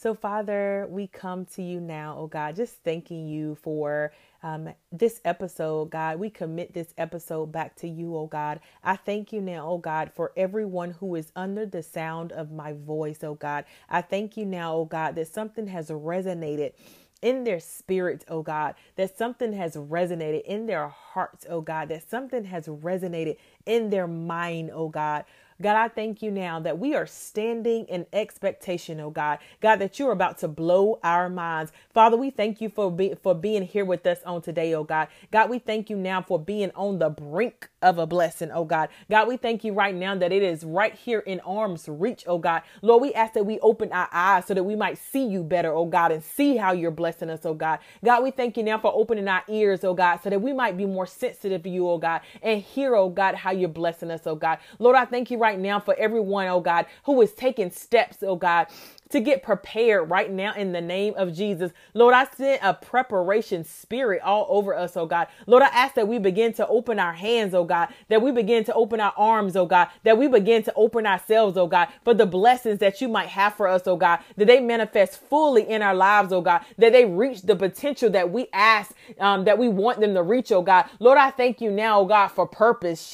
So, 0.02 0.14
Father, 0.14 0.86
we 0.88 1.08
come 1.08 1.44
to 1.56 1.62
you 1.62 1.78
now, 1.78 2.16
oh 2.18 2.26
God, 2.26 2.56
just 2.56 2.82
thanking 2.82 3.28
you 3.28 3.54
for 3.56 4.14
um, 4.42 4.70
this 4.90 5.20
episode, 5.26 5.90
God. 5.90 6.18
We 6.18 6.30
commit 6.30 6.72
this 6.72 6.94
episode 6.96 7.52
back 7.52 7.76
to 7.80 7.86
you, 7.86 8.16
oh 8.16 8.26
God. 8.26 8.60
I 8.82 8.96
thank 8.96 9.30
you 9.30 9.42
now, 9.42 9.68
oh 9.68 9.76
God, 9.76 10.10
for 10.14 10.32
everyone 10.38 10.92
who 10.92 11.16
is 11.16 11.32
under 11.36 11.66
the 11.66 11.82
sound 11.82 12.32
of 12.32 12.50
my 12.50 12.72
voice, 12.72 13.22
oh 13.22 13.34
God. 13.34 13.66
I 13.90 14.00
thank 14.00 14.38
you 14.38 14.46
now, 14.46 14.74
oh 14.74 14.84
God, 14.86 15.16
that 15.16 15.28
something 15.28 15.66
has 15.66 15.90
resonated 15.90 16.72
in 17.20 17.44
their 17.44 17.60
spirits, 17.60 18.24
oh 18.28 18.40
God, 18.40 18.76
that 18.96 19.18
something 19.18 19.52
has 19.52 19.76
resonated 19.76 20.44
in 20.44 20.64
their 20.64 20.88
hearts, 20.88 21.44
oh 21.46 21.60
God, 21.60 21.90
that 21.90 22.08
something 22.08 22.44
has 22.44 22.68
resonated 22.68 23.36
in 23.66 23.90
their 23.90 24.08
mind, 24.08 24.70
oh 24.72 24.88
God. 24.88 25.26
God, 25.62 25.76
I 25.76 25.88
thank 25.88 26.22
you 26.22 26.30
now 26.30 26.60
that 26.60 26.78
we 26.78 26.94
are 26.96 27.06
standing 27.06 27.86
in 27.86 28.06
expectation, 28.12 29.00
oh 29.00 29.10
God. 29.10 29.40
God, 29.62 29.78
that 29.78 29.98
you're 29.98 30.12
about 30.12 30.38
to 30.40 30.48
blow 30.48 31.00
our 31.04 31.30
minds. 31.30 31.72
Father, 31.94 32.18
we 32.18 32.30
thank 32.30 32.60
you 32.60 32.70
for, 32.70 32.92
be, 32.92 33.14
for 33.22 33.34
being 33.34 33.64
here 33.64 33.86
with 33.86 34.06
us 34.06 34.20
on 34.26 34.42
today, 34.42 34.74
oh 34.74 34.84
God. 34.84 35.08
God, 35.32 35.50
we 35.50 35.60
thank 35.60 35.90
you 35.90 35.96
now 35.96 36.22
for 36.22 36.38
being 36.38 36.72
on 36.76 37.00
the 37.00 37.10
brink 37.10 37.69
of 37.82 37.98
a 37.98 38.06
blessing, 38.06 38.50
oh 38.52 38.64
God. 38.64 38.88
God, 39.10 39.28
we 39.28 39.36
thank 39.36 39.64
you 39.64 39.72
right 39.72 39.94
now 39.94 40.14
that 40.16 40.32
it 40.32 40.42
is 40.42 40.64
right 40.64 40.94
here 40.94 41.20
in 41.20 41.40
arm's 41.40 41.88
reach, 41.88 42.24
oh 42.26 42.38
God. 42.38 42.62
Lord, 42.82 43.02
we 43.02 43.14
ask 43.14 43.34
that 43.34 43.46
we 43.46 43.58
open 43.60 43.92
our 43.92 44.08
eyes 44.12 44.46
so 44.46 44.54
that 44.54 44.64
we 44.64 44.76
might 44.76 44.98
see 44.98 45.24
you 45.26 45.42
better, 45.42 45.72
oh 45.72 45.86
God, 45.86 46.12
and 46.12 46.22
see 46.22 46.56
how 46.56 46.72
you're 46.72 46.90
blessing 46.90 47.30
us, 47.30 47.40
oh 47.44 47.54
God. 47.54 47.80
God, 48.04 48.22
we 48.22 48.30
thank 48.30 48.56
you 48.56 48.62
now 48.62 48.78
for 48.78 48.92
opening 48.94 49.28
our 49.28 49.42
ears, 49.48 49.84
oh 49.84 49.94
God, 49.94 50.18
so 50.22 50.30
that 50.30 50.40
we 50.40 50.52
might 50.52 50.76
be 50.76 50.86
more 50.86 51.06
sensitive 51.06 51.62
to 51.62 51.70
you, 51.70 51.88
oh 51.88 51.98
God, 51.98 52.20
and 52.42 52.60
hear, 52.62 52.94
oh 52.94 53.08
God, 53.08 53.34
how 53.34 53.50
you're 53.52 53.68
blessing 53.68 54.10
us, 54.10 54.26
oh 54.26 54.36
God. 54.36 54.58
Lord, 54.78 54.96
I 54.96 55.04
thank 55.04 55.30
you 55.30 55.38
right 55.38 55.58
now 55.58 55.80
for 55.80 55.94
everyone, 55.98 56.48
oh 56.48 56.60
God, 56.60 56.86
who 57.04 57.20
is 57.22 57.32
taking 57.32 57.70
steps, 57.70 58.18
oh 58.22 58.36
God, 58.36 58.68
to 59.10 59.20
get 59.20 59.42
prepared 59.42 60.10
right 60.10 60.30
now 60.30 60.54
in 60.54 60.72
the 60.72 60.80
name 60.80 61.14
of 61.16 61.34
Jesus. 61.34 61.72
Lord, 61.94 62.14
I 62.14 62.26
send 62.36 62.60
a 62.62 62.74
preparation 62.74 63.64
spirit 63.64 64.22
all 64.22 64.46
over 64.48 64.74
us, 64.74 64.96
oh 64.96 65.06
God. 65.06 65.28
Lord, 65.46 65.62
I 65.62 65.68
ask 65.68 65.94
that 65.94 66.08
we 66.08 66.18
begin 66.18 66.52
to 66.54 66.66
open 66.68 66.98
our 66.98 67.12
hands, 67.12 67.54
oh 67.54 67.64
God, 67.64 67.88
that 68.08 68.22
we 68.22 68.32
begin 68.32 68.64
to 68.64 68.74
open 68.74 69.00
our 69.00 69.14
arms, 69.16 69.56
oh 69.56 69.66
God, 69.66 69.88
that 70.04 70.18
we 70.18 70.28
begin 70.28 70.62
to 70.64 70.72
open 70.74 71.06
ourselves, 71.06 71.56
oh 71.56 71.66
God, 71.66 71.88
for 72.04 72.14
the 72.14 72.26
blessings 72.26 72.78
that 72.80 73.00
you 73.00 73.08
might 73.08 73.28
have 73.28 73.54
for 73.54 73.68
us, 73.68 73.82
oh 73.86 73.96
God, 73.96 74.20
that 74.36 74.46
they 74.46 74.60
manifest 74.60 75.20
fully 75.20 75.68
in 75.68 75.82
our 75.82 75.94
lives, 75.94 76.32
oh 76.32 76.40
God, 76.40 76.62
that 76.78 76.92
they 76.92 77.04
reach 77.04 77.42
the 77.42 77.56
potential 77.56 78.10
that 78.10 78.30
we 78.30 78.48
ask, 78.52 78.92
um, 79.18 79.44
that 79.44 79.58
we 79.58 79.68
want 79.68 80.00
them 80.00 80.14
to 80.14 80.22
reach, 80.22 80.52
oh 80.52 80.62
God. 80.62 80.86
Lord, 80.98 81.18
I 81.18 81.30
thank 81.30 81.60
you 81.60 81.70
now, 81.70 82.00
oh 82.00 82.06
God, 82.06 82.28
for 82.28 82.46
purpose. 82.46 83.12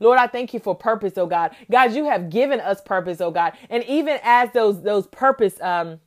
Lord, 0.00 0.18
I 0.18 0.26
thank 0.26 0.54
you 0.54 0.60
for 0.60 0.74
purpose, 0.74 1.18
oh 1.18 1.26
God. 1.26 1.54
God, 1.70 1.92
you 1.92 2.04
have 2.06 2.30
given 2.30 2.60
us 2.60 2.80
purpose, 2.80 3.20
oh 3.20 3.30
God. 3.30 3.52
And 3.70 3.84
even 3.84 4.18
as 4.22 4.50
those 4.52 4.77
those 4.82 5.06
purpose 5.08 5.60
um 5.60 6.00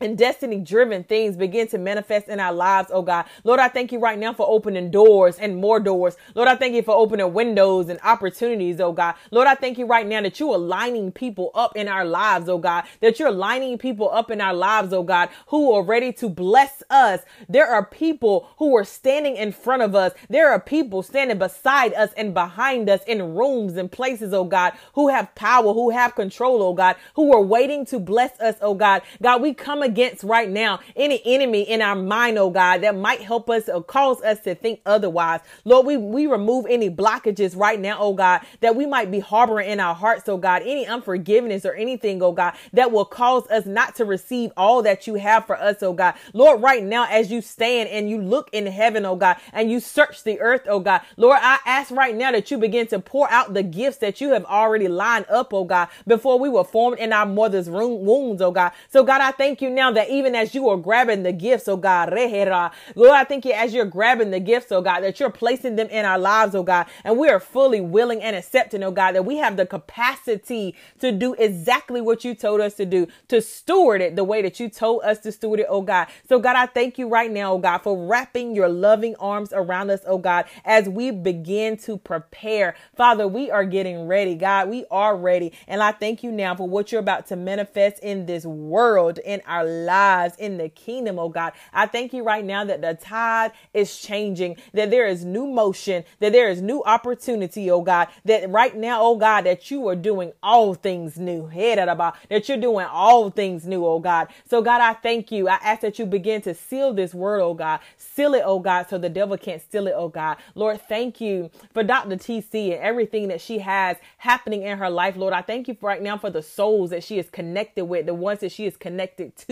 and 0.00 0.16
destiny 0.18 0.58
driven 0.60 1.04
things 1.04 1.36
begin 1.36 1.68
to 1.68 1.78
manifest 1.78 2.28
in 2.28 2.40
our 2.40 2.52
lives, 2.52 2.90
oh 2.92 3.02
God. 3.02 3.26
Lord, 3.44 3.60
I 3.60 3.68
thank 3.68 3.92
you 3.92 3.98
right 4.00 4.18
now 4.18 4.32
for 4.32 4.46
opening 4.48 4.90
doors 4.90 5.38
and 5.38 5.56
more 5.56 5.80
doors. 5.80 6.16
Lord, 6.34 6.48
I 6.48 6.56
thank 6.56 6.74
you 6.74 6.82
for 6.82 6.94
opening 6.94 7.32
windows 7.32 7.88
and 7.88 8.00
opportunities, 8.04 8.80
oh 8.80 8.92
God. 8.92 9.14
Lord, 9.30 9.46
I 9.48 9.54
thank 9.54 9.78
you 9.78 9.86
right 9.86 10.06
now 10.06 10.22
that 10.22 10.40
you 10.40 10.52
are 10.52 10.58
lining 10.58 11.12
people 11.12 11.50
up 11.54 11.76
in 11.76 11.88
our 11.88 12.04
lives, 12.04 12.48
oh 12.48 12.58
God. 12.58 12.84
That 13.00 13.18
you're 13.18 13.30
lining 13.30 13.78
people 13.78 14.10
up 14.10 14.30
in 14.30 14.40
our 14.40 14.54
lives, 14.54 14.92
oh 14.92 15.02
God, 15.02 15.28
who 15.48 15.72
are 15.72 15.82
ready 15.82 16.12
to 16.14 16.28
bless 16.28 16.82
us. 16.90 17.20
There 17.48 17.66
are 17.66 17.84
people 17.84 18.48
who 18.58 18.76
are 18.76 18.84
standing 18.84 19.36
in 19.36 19.52
front 19.52 19.82
of 19.82 19.94
us. 19.94 20.12
There 20.28 20.50
are 20.50 20.60
people 20.60 21.02
standing 21.02 21.38
beside 21.38 21.94
us 21.94 22.10
and 22.16 22.34
behind 22.34 22.88
us 22.88 23.02
in 23.06 23.34
rooms 23.34 23.76
and 23.76 23.90
places, 23.90 24.32
oh 24.32 24.44
God, 24.44 24.72
who 24.94 25.08
have 25.08 25.34
power, 25.34 25.72
who 25.74 25.90
have 25.90 26.14
control, 26.14 26.62
oh 26.62 26.74
God, 26.74 26.96
who 27.14 27.34
are 27.34 27.42
waiting 27.42 27.84
to 27.86 27.98
bless 27.98 28.38
us, 28.40 28.56
oh 28.60 28.74
God. 28.74 29.02
God, 29.22 29.42
we 29.42 29.54
come 29.54 29.82
against 29.90 30.22
right 30.22 30.48
now 30.48 30.80
any 30.96 31.20
enemy 31.24 31.62
in 31.62 31.82
our 31.82 31.96
mind, 31.96 32.38
oh 32.38 32.50
God, 32.50 32.82
that 32.82 32.96
might 32.96 33.20
help 33.20 33.50
us 33.50 33.68
or 33.68 33.82
cause 33.82 34.22
us 34.22 34.40
to 34.40 34.54
think 34.54 34.80
otherwise. 34.86 35.40
Lord, 35.64 35.86
we, 35.86 35.96
we 35.96 36.26
remove 36.26 36.66
any 36.68 36.88
blockages 36.88 37.56
right 37.56 37.80
now, 37.80 37.98
oh 37.98 38.14
God, 38.14 38.40
that 38.60 38.76
we 38.76 38.86
might 38.86 39.10
be 39.10 39.18
harboring 39.18 39.68
in 39.68 39.80
our 39.80 39.94
hearts, 39.94 40.28
oh 40.28 40.36
God, 40.36 40.62
any 40.62 40.86
unforgiveness 40.86 41.64
or 41.64 41.74
anything, 41.74 42.22
oh 42.22 42.32
God, 42.32 42.54
that 42.72 42.92
will 42.92 43.04
cause 43.04 43.46
us 43.48 43.66
not 43.66 43.96
to 43.96 44.04
receive 44.04 44.52
all 44.56 44.82
that 44.82 45.06
you 45.06 45.14
have 45.14 45.46
for 45.46 45.56
us, 45.56 45.82
oh 45.82 45.92
God. 45.92 46.14
Lord, 46.32 46.62
right 46.62 46.82
now, 46.82 47.06
as 47.10 47.30
you 47.32 47.40
stand 47.42 47.88
and 47.88 48.08
you 48.08 48.20
look 48.20 48.48
in 48.52 48.66
heaven, 48.66 49.04
oh 49.04 49.16
God, 49.16 49.36
and 49.52 49.70
you 49.70 49.80
search 49.80 50.22
the 50.22 50.40
earth, 50.40 50.62
oh 50.68 50.80
God, 50.80 51.00
Lord, 51.16 51.38
I 51.42 51.58
ask 51.66 51.90
right 51.90 52.14
now 52.14 52.30
that 52.32 52.50
you 52.50 52.58
begin 52.58 52.86
to 52.88 53.00
pour 53.00 53.28
out 53.30 53.54
the 53.54 53.62
gifts 53.62 53.98
that 53.98 54.20
you 54.20 54.30
have 54.32 54.44
already 54.44 54.88
lined 54.88 55.26
up, 55.28 55.52
oh 55.52 55.64
God, 55.64 55.88
before 56.06 56.38
we 56.38 56.48
were 56.48 56.64
formed 56.64 56.98
in 56.98 57.12
our 57.12 57.26
mother's 57.26 57.68
room, 57.68 58.04
wounds, 58.04 58.40
oh 58.40 58.52
God. 58.52 58.72
So 58.88 59.02
God, 59.02 59.20
I 59.20 59.32
thank 59.32 59.60
you 59.60 59.70
now 59.70 59.79
that 59.94 60.10
even 60.10 60.34
as 60.34 60.54
you 60.54 60.68
are 60.68 60.76
grabbing 60.76 61.22
the 61.22 61.32
gifts, 61.32 61.68
oh 61.68 61.76
God, 61.76 62.12
Lord, 62.12 63.12
I 63.12 63.24
thank 63.24 63.44
you 63.44 63.52
as 63.52 63.72
you're 63.72 63.84
grabbing 63.84 64.30
the 64.30 64.40
gifts, 64.40 64.70
oh 64.72 64.82
God, 64.82 65.00
that 65.00 65.18
you're 65.20 65.30
placing 65.30 65.76
them 65.76 65.88
in 65.88 66.04
our 66.04 66.18
lives, 66.18 66.54
oh 66.54 66.62
God, 66.62 66.86
and 67.04 67.18
we 67.18 67.28
are 67.28 67.40
fully 67.40 67.80
willing 67.80 68.22
and 68.22 68.36
accepting, 68.36 68.82
oh 68.82 68.90
God, 68.90 69.14
that 69.14 69.24
we 69.24 69.36
have 69.38 69.56
the 69.56 69.66
capacity 69.66 70.74
to 70.98 71.12
do 71.12 71.34
exactly 71.34 72.00
what 72.00 72.24
you 72.24 72.34
told 72.34 72.60
us 72.60 72.74
to 72.74 72.84
do, 72.84 73.06
to 73.28 73.40
steward 73.40 74.00
it 74.00 74.16
the 74.16 74.24
way 74.24 74.42
that 74.42 74.60
you 74.60 74.68
told 74.68 75.02
us 75.02 75.18
to 75.20 75.32
steward 75.32 75.60
it, 75.60 75.66
oh 75.68 75.82
God. 75.82 76.08
So 76.28 76.38
God, 76.38 76.56
I 76.56 76.66
thank 76.66 76.98
you 76.98 77.08
right 77.08 77.30
now, 77.30 77.54
oh 77.54 77.58
God, 77.58 77.78
for 77.78 78.06
wrapping 78.06 78.54
your 78.54 78.68
loving 78.68 79.16
arms 79.16 79.52
around 79.52 79.90
us, 79.90 80.00
oh 80.06 80.18
God, 80.18 80.44
as 80.64 80.88
we 80.88 81.10
begin 81.10 81.76
to 81.78 81.96
prepare. 81.96 82.74
Father, 82.96 83.26
we 83.28 83.50
are 83.50 83.64
getting 83.64 84.06
ready, 84.06 84.34
God. 84.34 84.68
We 84.68 84.84
are 84.90 85.16
ready. 85.16 85.52
And 85.68 85.82
I 85.82 85.92
thank 85.92 86.22
you 86.22 86.32
now 86.32 86.54
for 86.54 86.68
what 86.68 86.90
you're 86.92 87.00
about 87.00 87.26
to 87.28 87.36
manifest 87.36 87.98
in 88.02 88.26
this 88.26 88.44
world, 88.44 89.18
in 89.18 89.42
our 89.46 89.64
lives, 89.70 90.34
in 90.38 90.58
the 90.58 90.68
kingdom, 90.68 91.18
oh 91.18 91.28
God. 91.28 91.52
I 91.72 91.86
thank 91.86 92.12
you 92.12 92.22
right 92.22 92.44
now 92.44 92.64
that 92.64 92.80
the 92.80 92.94
tide 92.94 93.52
is 93.72 93.98
changing, 93.98 94.56
that 94.74 94.90
there 94.90 95.06
is 95.06 95.24
new 95.24 95.46
motion, 95.46 96.04
that 96.18 96.32
there 96.32 96.48
is 96.48 96.60
new 96.60 96.82
opportunity, 96.84 97.70
oh 97.70 97.82
God, 97.82 98.08
that 98.24 98.48
right 98.50 98.76
now, 98.76 99.02
oh 99.02 99.16
God, 99.16 99.42
that 99.42 99.70
you 99.70 99.86
are 99.88 99.96
doing 99.96 100.32
all 100.42 100.74
things 100.74 101.18
new, 101.18 101.46
Head 101.46 101.78
about 101.78 102.16
that 102.28 102.48
you're 102.48 102.58
doing 102.58 102.86
all 102.86 103.30
things 103.30 103.66
new, 103.66 103.84
oh 103.86 103.98
God. 103.98 104.28
So 104.48 104.62
God, 104.62 104.80
I 104.80 104.94
thank 104.94 105.30
you. 105.30 105.48
I 105.48 105.54
ask 105.62 105.80
that 105.82 105.98
you 105.98 106.06
begin 106.06 106.42
to 106.42 106.54
seal 106.54 106.92
this 106.92 107.14
word, 107.14 107.40
oh 107.40 107.54
God. 107.54 107.80
Seal 107.96 108.34
it, 108.34 108.42
oh 108.44 108.58
God, 108.58 108.86
so 108.88 108.98
the 108.98 109.08
devil 109.08 109.36
can't 109.36 109.62
steal 109.62 109.86
it, 109.86 109.94
oh 109.96 110.08
God. 110.08 110.36
Lord, 110.54 110.80
thank 110.88 111.20
you 111.20 111.50
for 111.72 111.82
Dr. 111.82 112.16
TC 112.16 112.72
and 112.72 112.82
everything 112.82 113.28
that 113.28 113.40
she 113.40 113.58
has 113.58 113.96
happening 114.18 114.62
in 114.62 114.78
her 114.78 114.90
life, 114.90 115.16
Lord. 115.16 115.32
I 115.32 115.42
thank 115.42 115.68
you 115.68 115.76
right 115.80 116.02
now 116.02 116.18
for 116.18 116.30
the 116.30 116.42
souls 116.42 116.90
that 116.90 117.04
she 117.04 117.18
is 117.18 117.28
connected 117.30 117.84
with, 117.84 118.06
the 118.06 118.14
ones 118.14 118.40
that 118.40 118.52
she 118.52 118.66
is 118.66 118.76
connected 118.76 119.36
to. 119.36 119.49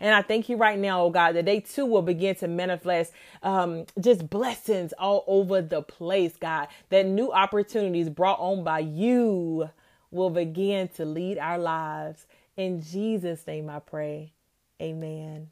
And 0.00 0.14
I 0.14 0.22
thank 0.22 0.48
you 0.48 0.56
right 0.56 0.78
now, 0.78 1.02
oh 1.02 1.10
God, 1.10 1.32
that 1.32 1.44
they 1.44 1.60
too 1.60 1.86
will 1.86 2.02
begin 2.02 2.34
to 2.36 2.48
manifest 2.48 3.12
um, 3.42 3.86
just 4.00 4.30
blessings 4.30 4.92
all 4.98 5.24
over 5.26 5.60
the 5.60 5.82
place, 5.82 6.36
God. 6.36 6.68
That 6.90 7.06
new 7.06 7.32
opportunities 7.32 8.08
brought 8.08 8.38
on 8.38 8.64
by 8.64 8.80
you 8.80 9.70
will 10.10 10.30
begin 10.30 10.88
to 10.88 11.04
lead 11.04 11.38
our 11.38 11.58
lives. 11.58 12.26
In 12.56 12.82
Jesus' 12.82 13.46
name 13.46 13.68
I 13.68 13.80
pray. 13.80 14.32
Amen. 14.80 15.48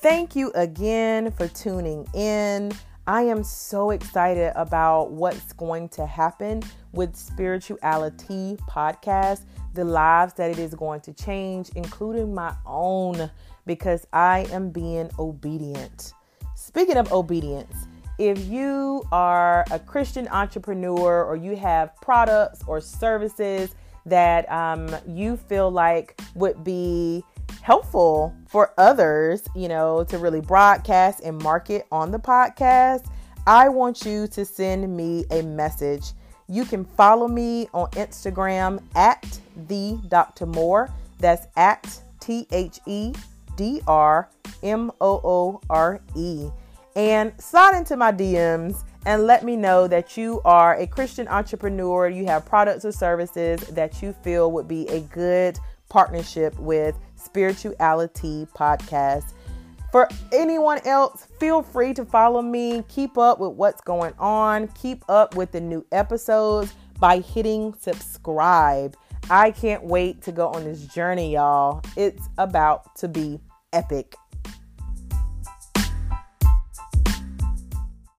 Thank 0.00 0.36
you 0.36 0.52
again 0.54 1.32
for 1.32 1.48
tuning 1.48 2.06
in. 2.14 2.70
I 3.08 3.22
am 3.22 3.44
so 3.44 3.90
excited 3.90 4.52
about 4.56 5.12
what's 5.12 5.52
going 5.52 5.90
to 5.90 6.06
happen 6.06 6.64
with 6.90 7.14
Spirituality 7.14 8.58
Podcast, 8.68 9.44
the 9.74 9.84
lives 9.84 10.32
that 10.34 10.50
it 10.50 10.58
is 10.58 10.74
going 10.74 11.02
to 11.02 11.12
change, 11.12 11.68
including 11.76 12.34
my 12.34 12.52
own, 12.66 13.30
because 13.64 14.08
I 14.12 14.48
am 14.50 14.70
being 14.70 15.08
obedient. 15.20 16.14
Speaking 16.56 16.96
of 16.96 17.12
obedience, 17.12 17.86
if 18.18 18.44
you 18.46 19.04
are 19.12 19.64
a 19.70 19.78
Christian 19.78 20.26
entrepreneur 20.26 21.22
or 21.22 21.36
you 21.36 21.54
have 21.54 21.94
products 22.00 22.64
or 22.66 22.80
services 22.80 23.72
that 24.04 24.50
um, 24.50 24.92
you 25.06 25.36
feel 25.36 25.70
like 25.70 26.20
would 26.34 26.64
be 26.64 27.22
helpful 27.66 28.32
for 28.46 28.72
others, 28.78 29.42
you 29.56 29.66
know, 29.66 30.04
to 30.04 30.18
really 30.18 30.40
broadcast 30.40 31.18
and 31.24 31.36
market 31.42 31.84
on 31.90 32.12
the 32.12 32.18
podcast, 32.18 33.10
I 33.44 33.68
want 33.68 34.04
you 34.04 34.28
to 34.28 34.44
send 34.44 34.96
me 34.96 35.24
a 35.32 35.42
message. 35.42 36.12
You 36.48 36.64
can 36.64 36.84
follow 36.84 37.26
me 37.26 37.66
on 37.74 37.90
Instagram 37.90 38.80
at 38.94 39.40
the 39.66 39.98
Dr. 40.06 40.46
Moore. 40.46 40.88
That's 41.18 41.48
at 41.56 42.00
T 42.20 42.46
H 42.52 42.78
E 42.86 43.12
D 43.56 43.80
R 43.88 44.30
M 44.62 44.92
O 45.00 45.20
O 45.24 45.60
R 45.68 46.00
E. 46.14 46.48
And 46.94 47.32
slide 47.40 47.76
into 47.76 47.96
my 47.96 48.12
DMs 48.12 48.84
and 49.06 49.26
let 49.26 49.44
me 49.44 49.56
know 49.56 49.88
that 49.88 50.16
you 50.16 50.40
are 50.44 50.76
a 50.76 50.86
Christian 50.86 51.26
entrepreneur. 51.26 52.08
You 52.08 52.26
have 52.26 52.46
products 52.46 52.84
or 52.84 52.92
services 52.92 53.58
that 53.70 54.02
you 54.02 54.12
feel 54.22 54.52
would 54.52 54.68
be 54.68 54.86
a 54.86 55.00
good 55.00 55.58
partnership 55.88 56.56
with 56.60 56.96
Spirituality 57.26 58.46
Podcast. 58.56 59.34
For 59.92 60.08
anyone 60.32 60.80
else, 60.86 61.26
feel 61.38 61.62
free 61.62 61.94
to 61.94 62.04
follow 62.04 62.42
me. 62.42 62.82
Keep 62.88 63.18
up 63.18 63.38
with 63.38 63.52
what's 63.52 63.80
going 63.80 64.14
on. 64.18 64.68
Keep 64.68 65.04
up 65.08 65.36
with 65.36 65.52
the 65.52 65.60
new 65.60 65.84
episodes 65.92 66.72
by 66.98 67.18
hitting 67.18 67.74
subscribe. 67.78 68.96
I 69.28 69.50
can't 69.50 69.84
wait 69.84 70.22
to 70.22 70.32
go 70.32 70.48
on 70.48 70.64
this 70.64 70.86
journey, 70.86 71.34
y'all. 71.34 71.82
It's 71.96 72.28
about 72.38 72.96
to 72.96 73.08
be 73.08 73.40
epic. 73.72 74.16